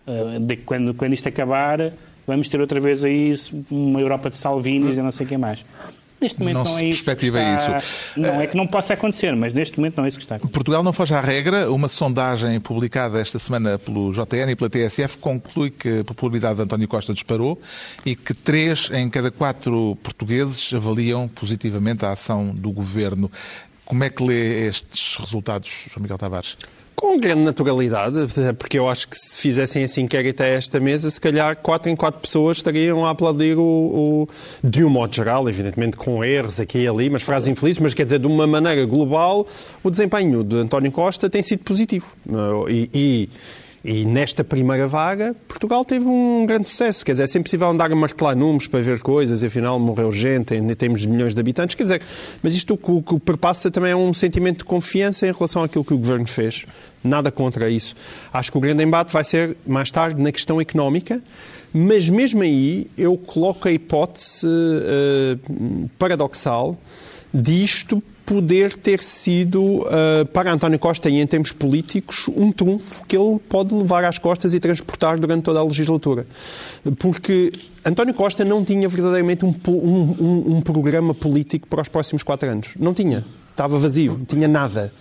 Uh, 0.05 0.39
de, 0.39 0.57
quando, 0.57 0.93
quando 0.93 1.13
isto 1.13 1.27
acabar, 1.27 1.91
vamos 2.27 2.49
ter 2.49 2.59
outra 2.59 2.79
vez 2.79 3.03
aí 3.03 3.33
uma 3.71 3.99
Europa 4.01 4.29
de 4.29 4.37
Salvinis 4.37 4.97
e 4.97 5.01
não 5.01 5.11
sei 5.11 5.25
quem 5.25 5.37
mais. 5.37 5.63
Neste 6.19 6.39
momento 6.39 6.55
não, 6.55 6.63
não 6.63 6.79
é 6.79 6.85
isso. 6.85 7.03
Perspectiva 7.03 7.39
está... 7.39 7.77
isso. 7.77 8.19
Não 8.19 8.41
é 8.41 8.47
que 8.47 8.57
não 8.57 8.65
possa 8.65 8.95
acontecer, 8.95 9.35
mas 9.35 9.53
neste 9.53 9.77
momento 9.77 9.97
não 9.97 10.05
é 10.05 10.07
isso 10.07 10.17
que 10.17 10.23
está. 10.23 10.39
Portugal 10.39 10.81
não 10.81 10.91
foge 10.91 11.13
à 11.13 11.21
regra. 11.21 11.71
Uma 11.71 11.87
sondagem 11.87 12.59
publicada 12.59 13.21
esta 13.21 13.37
semana 13.37 13.77
pelo 13.77 14.11
JN 14.11 14.49
e 14.49 14.55
pela 14.55 14.69
TSF 14.69 15.19
conclui 15.19 15.69
que 15.69 15.99
a 15.99 16.03
popularidade 16.03 16.55
de 16.55 16.63
António 16.63 16.87
Costa 16.87 17.13
disparou 17.13 17.59
e 18.03 18.15
que 18.15 18.33
três 18.33 18.89
em 18.91 19.07
cada 19.09 19.29
quatro 19.29 19.95
portugueses 20.01 20.73
avaliam 20.73 21.27
positivamente 21.27 22.03
a 22.03 22.11
ação 22.11 22.47
do 22.47 22.71
governo. 22.71 23.31
Como 23.85 24.03
é 24.03 24.09
que 24.09 24.23
lê 24.23 24.67
estes 24.67 25.17
resultados, 25.17 25.85
João 25.91 26.01
Miguel 26.01 26.17
Tavares? 26.17 26.57
Com 26.99 27.19
grande 27.19 27.41
naturalidade, 27.41 28.17
porque 28.57 28.79
eu 28.79 28.89
acho 28.89 29.07
que 29.07 29.15
se 29.15 29.37
fizessem 29.37 29.83
esse 29.83 30.01
inquérito 30.01 30.41
a 30.41 30.47
esta 30.47 30.79
mesa, 30.79 31.11
se 31.11 31.21
calhar 31.21 31.55
quatro 31.55 31.91
em 31.91 31.95
quatro 31.95 32.19
pessoas 32.19 32.57
estariam 32.57 33.05
a 33.05 33.11
aplaudir 33.11 33.55
o, 33.55 33.61
o 33.61 34.29
de 34.63 34.83
um 34.83 34.89
modo 34.89 35.15
geral, 35.15 35.47
evidentemente 35.47 35.95
com 35.95 36.25
erros 36.25 36.59
aqui 36.59 36.79
e 36.79 36.87
ali, 36.87 37.07
mas 37.07 37.21
frases 37.21 37.49
infelizes, 37.49 37.79
mas 37.79 37.93
quer 37.93 38.03
dizer, 38.03 38.17
de 38.17 38.25
uma 38.25 38.47
maneira 38.47 38.83
global, 38.83 39.45
o 39.83 39.91
desempenho 39.91 40.43
de 40.43 40.55
António 40.55 40.91
Costa 40.91 41.29
tem 41.29 41.43
sido 41.43 41.59
positivo. 41.59 42.07
e, 42.67 42.89
e 42.91 43.29
e 43.87 44.03
nesta 44.03 44.43
primeira 44.43 44.85
vaga, 44.85 45.33
Portugal 45.47 45.85
teve 45.85 46.05
um 46.05 46.45
grande 46.45 46.69
sucesso. 46.69 47.05
Quer 47.05 47.13
dizer, 47.13 47.23
é 47.23 47.27
sempre 47.27 47.43
possível 47.45 47.69
andar 47.69 47.89
a 47.89 47.95
martelar 47.95 48.35
números 48.35 48.67
para 48.67 48.81
ver 48.81 48.99
coisas, 48.99 49.43
e 49.43 49.45
afinal 49.45 49.79
morreu 49.79 50.11
gente, 50.11 50.53
ainda 50.53 50.75
temos 50.75 51.05
milhões 51.05 51.33
de 51.33 51.39
habitantes. 51.39 51.73
Quer 51.73 51.83
dizer, 51.83 52.01
mas 52.43 52.53
isto 52.53 52.77
o 52.83 53.01
que 53.01 53.17
perpassa 53.21 53.71
também 53.71 53.91
é 53.93 53.95
um 53.95 54.13
sentimento 54.13 54.57
de 54.57 54.65
confiança 54.65 55.25
em 55.25 55.31
relação 55.31 55.63
àquilo 55.63 55.85
que 55.85 55.93
o 55.93 55.97
governo 55.97 56.27
fez. 56.27 56.65
Nada 57.01 57.31
contra 57.31 57.69
isso. 57.69 57.95
Acho 58.33 58.51
que 58.51 58.57
o 58.57 58.61
grande 58.61 58.83
embate 58.83 59.13
vai 59.13 59.23
ser 59.23 59.55
mais 59.65 59.89
tarde 59.89 60.21
na 60.21 60.33
questão 60.33 60.59
económica. 60.59 61.23
Mas 61.73 62.09
mesmo 62.09 62.41
aí 62.41 62.87
eu 62.97 63.15
coloco 63.15 63.69
a 63.69 63.71
hipótese 63.71 64.45
uh, 64.45 65.89
paradoxal 65.97 66.77
disto 67.33 68.03
poder 68.27 68.75
ter 68.75 69.01
sido, 69.01 69.79
uh, 69.83 70.25
para 70.33 70.51
António 70.51 70.77
Costa 70.77 71.09
e 71.09 71.21
em 71.21 71.25
termos 71.25 71.53
políticos, 71.53 72.27
um 72.35 72.51
trunfo 72.51 73.05
que 73.07 73.17
ele 73.17 73.39
pode 73.39 73.73
levar 73.73 74.03
às 74.03 74.19
costas 74.19 74.53
e 74.53 74.59
transportar 74.59 75.17
durante 75.17 75.43
toda 75.43 75.59
a 75.59 75.63
legislatura. 75.63 76.27
Porque 76.99 77.53
António 77.85 78.13
Costa 78.13 78.43
não 78.43 78.65
tinha 78.65 78.89
verdadeiramente 78.89 79.45
um, 79.45 79.55
um, 79.69 80.57
um 80.57 80.61
programa 80.61 81.13
político 81.13 81.69
para 81.69 81.81
os 81.81 81.87
próximos 81.87 82.21
quatro 82.21 82.49
anos. 82.49 82.67
Não 82.77 82.93
tinha. 82.93 83.23
Estava 83.49 83.79
vazio, 83.79 84.17
não 84.17 84.25
tinha 84.25 84.47
nada 84.47 84.91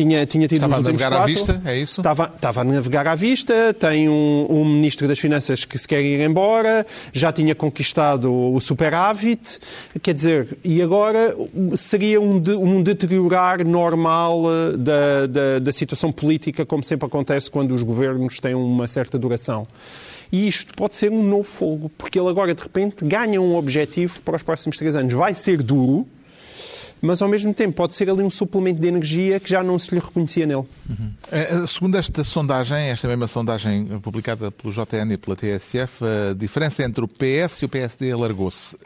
tinha, 0.00 0.24
tinha 0.24 0.48
tido 0.48 0.56
Estava 0.56 0.76
a 0.76 0.80
navegar 0.80 1.10
quatro, 1.10 1.22
à 1.22 1.26
vista, 1.26 1.62
é 1.64 1.78
isso? 1.78 2.00
Estava, 2.00 2.32
estava 2.34 2.60
a 2.62 2.64
navegar 2.64 3.06
à 3.06 3.14
vista, 3.14 3.74
tem 3.74 4.08
um, 4.08 4.46
um, 4.48 4.64
Ministro 4.64 5.06
das 5.06 5.18
Finanças 5.18 5.64
que 5.64 5.76
se 5.76 5.86
quer 5.86 6.00
ir 6.00 6.20
embora, 6.20 6.86
já 7.12 7.30
tinha 7.30 7.54
conquistado 7.54 8.32
o 8.32 8.58
superávit, 8.60 9.58
quer 10.02 10.14
dizer, 10.14 10.58
e 10.64 10.80
agora 10.80 11.36
seria 11.76 12.20
um, 12.20 12.40
de, 12.40 12.52
um 12.52 12.82
deteriorar 12.82 13.64
normal 13.64 14.42
eh, 14.44 14.76
da, 14.76 15.26
da, 15.26 15.58
da 15.58 15.72
situação 15.72 16.10
política, 16.10 16.64
como 16.64 16.82
sempre 16.82 17.06
acontece 17.06 17.50
quando 17.50 17.72
os 17.72 17.82
governos 17.82 18.38
têm 18.38 18.54
uma 18.54 18.86
certa 18.86 19.18
duração. 19.18 19.66
E 20.32 20.46
isto 20.46 20.72
pode 20.74 20.94
ser 20.94 21.10
um 21.10 21.22
novo 21.22 21.42
fogo, 21.42 21.90
porque 21.98 22.18
ele 22.18 22.28
agora, 22.28 22.54
de 22.54 22.62
repente, 22.62 23.04
ganha 23.04 23.40
um 23.40 23.56
objetivo 23.56 24.22
para 24.22 24.36
os 24.36 24.42
próximos 24.42 24.76
três 24.76 24.94
anos. 24.94 25.12
Vai 25.12 25.34
ser 25.34 25.62
duro, 25.62 26.06
mas 27.00 27.22
ao 27.22 27.28
mesmo 27.28 27.52
tempo 27.54 27.74
pode 27.74 27.94
ser 27.94 28.10
ali 28.10 28.22
um 28.22 28.30
suplemento 28.30 28.80
de 28.80 28.88
energia 28.88 29.40
que 29.40 29.48
já 29.48 29.62
não 29.62 29.78
se 29.78 29.94
lhe 29.94 30.00
reconhecia 30.00 30.46
nele. 30.46 30.64
Uhum. 30.88 31.66
Segundo 31.66 31.96
esta 31.96 32.22
sondagem, 32.24 32.90
esta 32.90 33.08
mesma 33.08 33.26
sondagem 33.26 33.86
publicada 34.00 34.50
pelo 34.50 34.72
JN 34.72 35.12
e 35.12 35.16
pela 35.16 35.36
TSF, 35.36 36.04
a 36.04 36.34
diferença 36.34 36.82
entre 36.82 37.04
o 37.04 37.08
PS 37.08 37.62
e 37.62 37.64
o 37.64 37.68
PSD 37.68 38.12
alargou-se. 38.12 38.76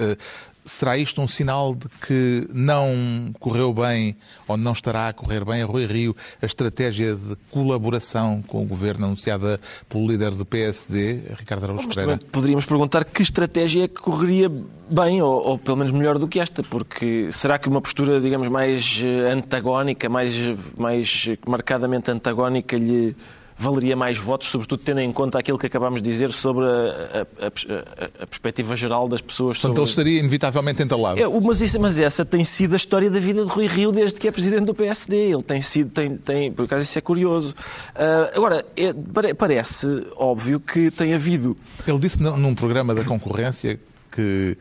Eh, 0.64 0.68
Será 0.74 0.96
isto 0.98 1.20
um 1.20 1.26
sinal 1.26 1.74
de 1.74 1.88
que 2.06 2.48
não 2.52 3.32
correu 3.38 3.72
bem 3.72 4.16
ou 4.48 4.56
não 4.56 4.72
estará 4.72 5.08
a 5.08 5.12
correr 5.12 5.44
bem 5.44 5.62
a 5.62 5.66
Rui 5.66 5.86
Rio 5.86 6.16
a 6.42 6.46
estratégia 6.46 7.14
de 7.14 7.36
colaboração 7.50 8.42
com 8.46 8.62
o 8.62 8.66
governo 8.66 9.06
anunciada 9.06 9.60
pelo 9.88 10.06
líder 10.06 10.32
do 10.32 10.44
PSD, 10.44 11.22
Ricardo 11.36 11.64
Araújo 11.64 11.88
Pereira? 11.88 12.20
Poderíamos 12.30 12.66
perguntar 12.66 13.04
que 13.04 13.22
estratégia 13.22 13.84
é 13.84 13.88
que 13.88 14.00
correria 14.00 14.50
bem 14.88 15.22
ou, 15.22 15.46
ou, 15.46 15.58
pelo 15.58 15.76
menos 15.76 15.92
melhor 15.92 16.18
do 16.18 16.28
que 16.28 16.40
esta, 16.40 16.62
porque 16.62 17.30
será 17.32 17.58
que 17.58 17.68
uma 17.68 17.80
postura, 17.80 18.20
digamos, 18.20 18.48
mais 18.48 19.00
eh, 19.02 19.32
antagónica, 19.32 20.08
mais, 20.08 20.34
mais 20.78 21.28
marcadamente 21.46 22.10
antagónica 22.10 22.76
lhe 22.76 23.16
valeria 23.56 23.94
mais 23.96 24.18
votos, 24.18 24.48
sobretudo 24.48 24.82
tendo 24.82 25.00
em 25.00 25.12
conta 25.12 25.38
aquilo 25.38 25.58
que 25.58 25.66
acabámos 25.66 26.02
de 26.02 26.10
dizer 26.10 26.32
sobre 26.32 26.64
a, 26.64 27.26
a, 27.40 27.46
a, 27.46 28.22
a 28.22 28.26
perspectiva 28.26 28.76
geral 28.76 29.08
das 29.08 29.20
pessoas. 29.20 29.58
Portanto, 29.58 29.76
sobre... 29.76 29.80
ele 29.80 29.90
estaria 29.90 30.20
inevitavelmente 30.20 30.82
entalado. 30.82 31.20
É, 31.20 31.28
mas, 31.28 31.60
isso, 31.60 31.80
mas 31.80 31.98
essa 31.98 32.24
tem 32.24 32.44
sido 32.44 32.74
a 32.74 32.76
história 32.76 33.10
da 33.10 33.20
vida 33.20 33.44
de 33.44 33.50
Rui 33.50 33.66
Rio 33.66 33.92
desde 33.92 34.18
que 34.18 34.26
é 34.26 34.32
presidente 34.32 34.64
do 34.64 34.74
PSD. 34.74 35.32
Ele 35.32 35.42
tem 35.42 35.62
sido, 35.62 35.90
tem, 35.90 36.16
tem, 36.16 36.52
por 36.52 36.64
acaso 36.64 36.82
isso 36.82 36.98
é 36.98 37.02
curioso. 37.02 37.54
Uh, 37.94 38.36
agora, 38.36 38.64
é, 38.76 39.34
parece 39.34 39.86
óbvio 40.16 40.58
que 40.58 40.90
tem 40.90 41.14
havido... 41.14 41.56
Ele 41.86 41.98
disse 41.98 42.22
num 42.22 42.54
programa 42.54 42.94
da 42.94 43.04
concorrência 43.04 43.78
que 44.10 44.56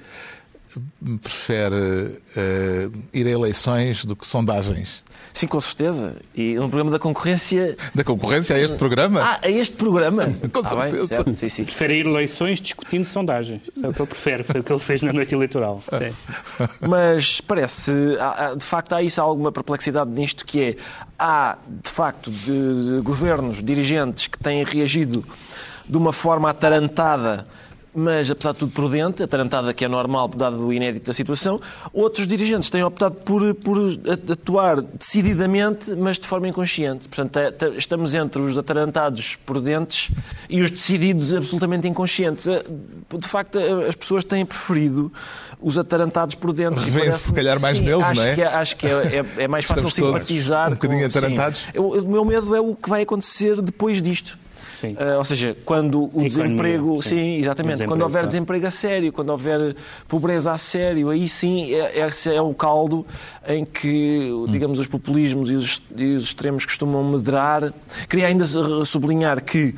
prefere 1.22 1.76
uh, 1.76 3.04
ir 3.14 3.28
a 3.28 3.30
eleições 3.30 4.06
do 4.06 4.16
que 4.16 4.26
sondagens. 4.26 5.04
Sim, 5.34 5.48
com 5.48 5.60
certeza. 5.60 6.16
E 6.36 6.54
no 6.54 6.70
programa 6.70 6.92
da 6.92 7.00
concorrência. 7.00 7.76
Da 7.94 8.04
concorrência 8.04 8.56
a 8.56 8.60
este 8.60 8.78
programa? 8.78 9.22
Ah, 9.22 9.40
a 9.42 9.50
este 9.50 9.76
programa? 9.76 10.26
com 10.54 10.60
ah, 10.60 10.70
certeza. 10.70 11.24
Bem, 11.24 11.36
sim, 11.36 11.50
sim. 11.50 11.64
Prefere 11.64 12.00
ir 12.00 12.06
a 12.06 12.10
eleições 12.10 12.62
discutindo 12.62 13.06
sondagens. 13.06 13.62
É 13.82 13.88
o 13.88 13.94
que 13.94 14.02
ele 14.02 14.10
prefere, 14.10 14.44
foi 14.44 14.62
o 14.62 14.64
que 14.64 14.72
ele 14.72 14.80
fez 14.80 15.02
na 15.02 15.12
noite 15.12 15.34
eleitoral. 15.34 15.82
Sim. 15.90 16.68
Mas 16.88 17.42
parece, 17.42 17.92
de 18.58 18.64
facto, 18.64 18.94
há 18.94 19.02
isso 19.02 19.20
há 19.20 19.24
alguma 19.24 19.52
perplexidade 19.52 20.10
nisto 20.12 20.46
que 20.46 20.62
é. 20.62 20.76
Há, 21.18 21.58
de 21.68 21.90
facto, 21.90 22.30
de 22.30 23.00
governos, 23.02 23.64
dirigentes 23.64 24.28
que 24.28 24.38
têm 24.38 24.64
reagido 24.64 25.24
de 25.88 25.98
uma 25.98 26.14
forma 26.14 26.50
atarantada 26.50 27.46
mas 27.96 28.30
apesar 28.32 28.54
de 28.54 28.60
tudo 28.60 28.72
prudente, 28.72 29.22
atarantada 29.22 29.74
que 29.74 29.86
é 29.86 29.88
normal, 29.88 30.28
dado 30.30 30.66
o 30.66 30.74
inédito 30.74 31.08
da 31.08 31.14
situação. 31.14 31.62
Outros 31.92 32.28
dirigentes 32.28 32.70
têm 32.70 32.84
optado 32.84 33.16
por, 33.16 33.54
por 33.56 33.78
atuar 34.32 34.82
decididamente, 34.82 35.92
mas 35.96 36.18
de 36.18 36.28
forma 36.28 36.48
inconsciente. 36.48 37.08
Portanto, 37.08 37.38
é, 37.38 37.78
estamos 37.78 38.16
entre 38.16 38.42
os 38.42 38.58
atarantados 38.58 39.36
prudentes 39.46 40.10
e 40.50 40.62
os 40.62 40.72
decididos 40.72 41.34
absolutamente 41.34 41.88
inconscientes. 41.88 42.48
Eh, 42.48 42.64
de 43.18 43.28
facto, 43.28 43.60
eh, 43.60 43.88
as 43.88 43.96
pessoas 43.96 44.24
têm 44.24 44.46
preferido 44.46 45.12
os 45.62 45.78
atarantados 45.78 46.36
prudentes. 46.36 46.84
Revêem-se, 46.84 47.28
se 47.28 47.34
calhar, 47.34 47.60
mais 47.60 47.80
sim, 47.80 47.86
neles, 47.86 48.04
acho 48.04 48.22
não 48.22 48.28
é? 48.28 48.36
Que, 48.36 48.42
é, 48.42 48.48
acho 48.48 48.78
que 48.78 48.88
é, 48.88 49.26
é, 49.38 49.44
é 49.44 49.48
mais 49.48 49.66
fácil 49.66 49.90
simpatizar. 49.90 50.70
Um 50.70 50.74
bocadinho 50.74 51.02
com, 51.02 51.08
atarantados. 51.08 51.60
Sim. 51.60 51.80
O 51.80 52.08
meu 52.08 52.26
medo 52.26 52.56
é 52.56 52.60
o 52.60 52.76
que 52.76 52.90
vai 52.90 53.04
acontecer 53.04 53.62
depois 53.62 54.02
disto. 54.02 54.38
Uh, 54.92 55.18
ou 55.18 55.26
seja, 55.26 55.56
quando 55.66 56.10
o 56.14 56.28
desemprego. 56.28 57.02
Sim, 57.02 57.10
sim 57.10 57.36
exatamente. 57.38 57.74
Desemprego, 57.74 57.92
quando 57.92 58.02
houver 58.02 58.20
claro. 58.20 58.28
desemprego 58.28 58.68
a 58.68 58.72
sério, 58.72 59.14
quando 59.14 59.30
houver 59.30 59.76
pobreza 60.08 60.52
a 60.52 60.58
sério, 60.58 61.10
aí 61.10 61.28
sim 61.28 61.74
é, 61.74 62.00
é, 62.00 62.36
é 62.36 62.42
o 62.42 62.54
caldo 62.54 63.06
em 63.48 63.66
que, 63.66 64.30
digamos, 64.50 64.80
os 64.80 64.88
populismos 64.88 65.50
e 65.50 65.56
os, 65.56 65.82
e 65.96 66.16
os 66.16 66.24
extremos 66.26 66.66
costumam 66.66 67.04
medrar. 67.04 67.74
Queria 68.10 68.28
ainda 68.28 68.46
sublinhar 68.86 69.44
que 69.44 69.76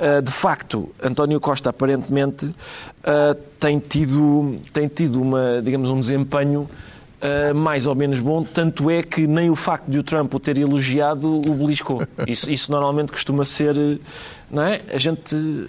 Uh, 0.00 0.22
de 0.22 0.32
facto, 0.32 0.88
António 1.02 1.38
Costa 1.38 1.68
aparentemente 1.68 2.46
uh, 2.46 3.34
tem 3.60 3.78
tido, 3.78 4.58
tem 4.72 4.88
tido 4.88 5.20
uma, 5.20 5.60
digamos, 5.62 5.90
um 5.90 6.00
desempenho 6.00 6.66
mais 7.54 7.84
ou 7.84 7.94
menos 7.94 8.18
bom, 8.18 8.42
tanto 8.42 8.88
é 8.88 9.02
que 9.02 9.26
nem 9.26 9.50
o 9.50 9.54
facto 9.54 9.90
de 9.90 9.98
o 9.98 10.02
Trump 10.02 10.32
o 10.32 10.40
ter 10.40 10.56
elogiado 10.56 11.42
o 11.46 11.54
beliscou. 11.54 12.02
Isso, 12.26 12.50
isso 12.50 12.72
normalmente 12.72 13.12
costuma 13.12 13.44
ser 13.44 14.00
não 14.50 14.62
é? 14.62 14.80
A 14.92 14.98
gente. 14.98 15.34
Uh, 15.34 15.68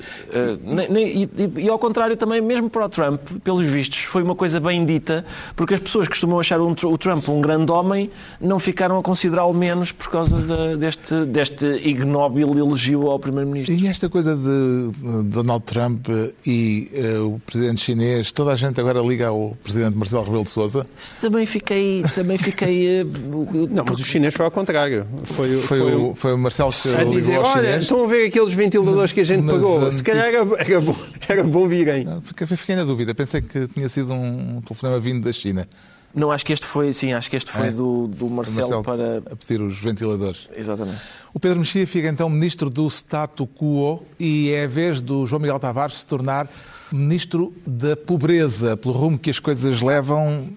nem, 0.63 0.89
nem, 0.89 1.24
e, 1.24 1.30
e, 1.58 1.70
ao 1.70 1.78
contrário 1.78 2.17
também, 2.17 2.41
mesmo 2.41 2.70
para 2.70 2.86
o 2.86 2.89
Trump, 2.89 3.22
pelos 3.44 3.67
vistos, 3.67 4.00
foi 4.00 4.24
uma 4.24 4.36
coisa 4.36 4.60
bem 4.60 4.86
dita, 4.86 5.26
porque 5.56 5.76
as 5.76 5.80
pessoas 5.80 6.08
que 6.08 6.13
costumam 6.13 6.39
achar 6.39 6.60
um, 6.60 6.72
o 6.72 6.98
Trump 6.98 7.28
um 7.30 7.41
grande 7.41 7.72
homem 7.72 8.10
não 8.39 8.60
ficaram 8.60 8.98
a 8.98 9.04
considerá-lo 9.04 9.54
menos 9.54 9.91
por 9.91 10.10
causa 10.10 10.38
de, 10.38 10.78
deste, 10.78 11.26
deste 11.26 11.65
ignóbil 11.65 12.58
elogio 12.58 13.08
ao 13.10 13.20
Primeiro-Ministro. 13.20 13.76
E 13.76 13.88
esta 13.88 14.10
coisa 14.10 14.36
de 14.36 15.24
Donald 15.26 15.63
Trump 15.63 16.08
e 16.46 16.89
uh, 16.94 17.36
o 17.36 17.39
presidente 17.39 17.82
chinês, 17.82 18.32
toda 18.32 18.52
a 18.52 18.56
gente 18.56 18.80
agora 18.80 19.00
liga 19.00 19.28
ao 19.28 19.58
presidente 19.63 19.96
Marcelo 19.96 20.24
Rebelo 20.24 20.44
de 20.44 20.50
Souza? 20.50 20.86
Também 21.20 21.46
fiquei. 21.46 22.04
Também 22.15 22.38
fiquei 22.38 23.04
uh, 23.04 23.67
não, 23.70 23.84
mas 23.88 24.00
o 24.00 24.06
chinês 24.06 24.34
foi 24.34 24.46
ao 24.46 24.52
contrário. 24.52 25.06
Foi, 25.24 25.58
foi, 25.58 25.78
foi, 25.80 25.96
o, 25.96 26.15
foi 26.15 26.34
o 26.34 26.38
Marcelo 26.38 26.72
que 26.72 26.96
a 26.96 27.04
dizer, 27.04 27.38
olha, 27.38 27.50
chinês. 27.50 27.84
estão 27.84 28.04
a 28.04 28.08
ver 28.08 28.28
aqueles 28.28 28.54
20 28.54 28.70
ventiladores 28.79 29.12
que 29.12 29.19
a 29.19 29.23
gente 29.23 29.45
pagou. 29.45 29.91
Se 29.91 30.03
calhar 30.03 30.25
era, 30.25 30.45
era, 30.57 30.81
bom, 30.81 30.95
era 31.27 31.43
bom 31.43 31.67
virem. 31.67 32.05
Fiquei, 32.23 32.47
fiquei 32.47 32.75
na 32.75 32.84
dúvida. 32.84 33.13
Pensei 33.13 33.41
que 33.41 33.67
tinha 33.67 33.89
sido 33.89 34.13
um 34.13 34.62
telefonema 34.62 34.99
vindo 34.99 35.23
da 35.23 35.31
China. 35.31 35.67
Não, 36.13 36.31
acho 36.31 36.45
que 36.45 36.51
este 36.51 36.65
foi, 36.65 36.93
sim, 36.93 37.13
acho 37.13 37.29
que 37.29 37.38
este 37.38 37.51
foi 37.51 37.67
é. 37.67 37.71
do, 37.71 38.07
do 38.07 38.29
Marcelo, 38.29 38.57
Marcelo, 38.57 38.84
para. 38.84 39.17
A 39.31 39.36
pedir 39.36 39.62
os 39.62 39.79
ventiladores. 39.79 40.49
Exatamente. 40.55 40.99
O 41.34 41.39
Pedro 41.39 41.60
Mexia 41.60 41.88
fica 41.88 42.10
então 42.10 42.29
ministro 42.29 42.69
do 42.69 42.86
Status 42.88 43.47
Quo 43.57 44.03
e 44.19 44.51
é 44.51 44.65
a 44.65 44.67
vez 44.67 44.99
do 44.99 45.25
João 45.25 45.41
Miguel 45.41 45.57
Tavares 45.60 45.99
se 45.99 46.05
tornar 46.05 46.49
ministro 46.91 47.53
da 47.65 47.95
pobreza. 47.95 48.75
Pelo 48.75 48.93
rumo 48.93 49.17
que 49.17 49.29
as 49.29 49.39
coisas 49.39 49.81
levam, 49.81 50.49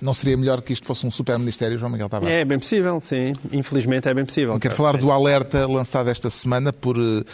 não 0.00 0.12
seria 0.12 0.36
melhor 0.36 0.60
que 0.62 0.72
isto 0.72 0.86
fosse 0.86 1.06
um 1.06 1.10
super-ministério, 1.10 1.78
João 1.78 1.90
Miguel 1.90 2.08
Tavares? 2.08 2.34
É 2.36 2.44
bem 2.44 2.58
possível, 2.58 3.00
sim. 3.00 3.32
Infelizmente 3.52 4.08
é 4.08 4.14
bem 4.14 4.24
possível. 4.24 4.58
Quero 4.58 4.74
falar 4.74 4.94
sim. 4.94 5.00
do 5.00 5.10
alerta 5.10 5.66
lançado 5.66 6.08
esta 6.10 6.28
semana 6.30 6.72
por 6.72 6.98
uh, 6.98 7.24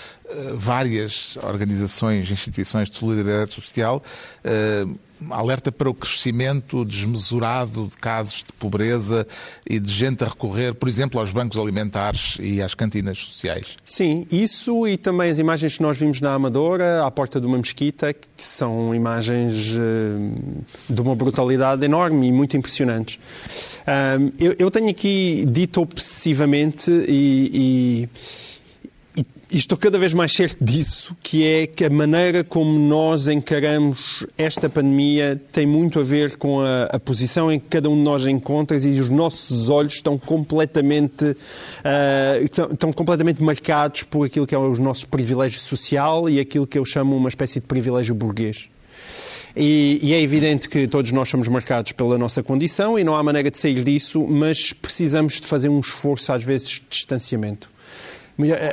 várias 0.54 1.36
organizações, 1.42 2.30
instituições 2.30 2.88
de 2.88 2.96
solidariedade 2.96 3.50
social. 3.50 4.02
Uh, 4.44 4.96
alerta 5.30 5.70
para 5.70 5.88
o 5.88 5.94
crescimento 5.94 6.84
desmesurado 6.84 7.86
de 7.86 7.96
casos 7.96 8.38
de 8.38 8.52
pobreza 8.58 9.26
e 9.68 9.78
de 9.78 9.90
gente 9.90 10.24
a 10.24 10.28
recorrer, 10.28 10.74
por 10.74 10.88
exemplo, 10.88 11.20
aos 11.20 11.30
bancos 11.30 11.58
alimentares 11.58 12.36
e 12.40 12.62
às 12.62 12.74
cantinas 12.74 13.18
sociais. 13.18 13.76
Sim, 13.84 14.26
isso 14.30 14.86
e 14.86 14.96
também 14.96 15.30
as 15.30 15.38
imagens 15.38 15.76
que 15.76 15.82
nós 15.82 15.98
vimos 15.98 16.20
na 16.20 16.34
Amadora, 16.34 17.04
à 17.04 17.10
porta 17.10 17.40
de 17.40 17.46
uma 17.46 17.58
mesquita, 17.58 18.12
que 18.12 18.44
são 18.44 18.94
imagens 18.94 19.76
uh, 19.76 20.62
de 20.88 21.00
uma 21.00 21.14
brutalidade 21.14 21.84
enorme 21.84 22.28
e 22.28 22.32
muito 22.32 22.56
impressionantes. 22.56 23.18
Eu, 24.58 24.70
tenho 24.70 24.88
aqui 24.88 25.44
dito 25.48 25.80
obsessivamente 25.80 26.90
e, 27.08 28.08
e 29.52 29.58
estou 29.58 29.76
cada 29.76 29.98
vez 29.98 30.14
mais 30.14 30.32
certo 30.32 30.64
disso, 30.64 31.14
que 31.22 31.46
é 31.46 31.66
que 31.66 31.84
a 31.84 31.90
maneira 31.90 32.42
como 32.42 32.78
nós 32.78 33.28
encaramos 33.28 34.26
esta 34.38 34.66
pandemia 34.66 35.38
tem 35.52 35.66
muito 35.66 36.00
a 36.00 36.02
ver 36.02 36.38
com 36.38 36.62
a, 36.62 36.84
a 36.84 36.98
posição 36.98 37.52
em 37.52 37.60
que 37.60 37.66
cada 37.68 37.90
um 37.90 37.94
de 37.94 38.00
nós 38.00 38.24
encontra 38.24 38.78
e 38.78 38.98
os 38.98 39.10
nossos 39.10 39.68
olhos 39.68 39.92
estão 39.92 40.16
completamente, 40.16 41.26
uh, 41.26 42.42
estão, 42.42 42.70
estão, 42.72 42.92
completamente 42.94 43.42
marcados 43.42 44.04
por 44.04 44.26
aquilo 44.26 44.46
que 44.46 44.54
é 44.54 44.58
o 44.58 44.74
nosso 44.76 45.06
privilégio 45.06 45.60
social 45.60 46.30
e 46.30 46.40
aquilo 46.40 46.66
que 46.66 46.78
eu 46.78 46.84
chamo 46.86 47.14
uma 47.14 47.28
espécie 47.28 47.60
de 47.60 47.66
privilégio 47.66 48.14
burguês. 48.14 48.70
E, 49.54 50.00
e, 50.02 50.14
é 50.14 50.22
evidente 50.22 50.66
que 50.66 50.88
todos 50.88 51.12
nós 51.12 51.28
somos 51.28 51.46
marcados 51.46 51.92
pela 51.92 52.16
nossa 52.16 52.42
condição 52.42 52.98
e 52.98 53.04
não 53.04 53.14
há 53.14 53.22
maneira 53.22 53.50
de 53.50 53.58
sair 53.58 53.84
disso, 53.84 54.26
mas 54.26 54.72
precisamos 54.72 55.38
de 55.38 55.46
fazer 55.46 55.68
um 55.68 55.78
esforço, 55.78 56.32
às 56.32 56.42
vezes, 56.42 56.68
de 56.70 56.82
distanciamento. 56.88 57.71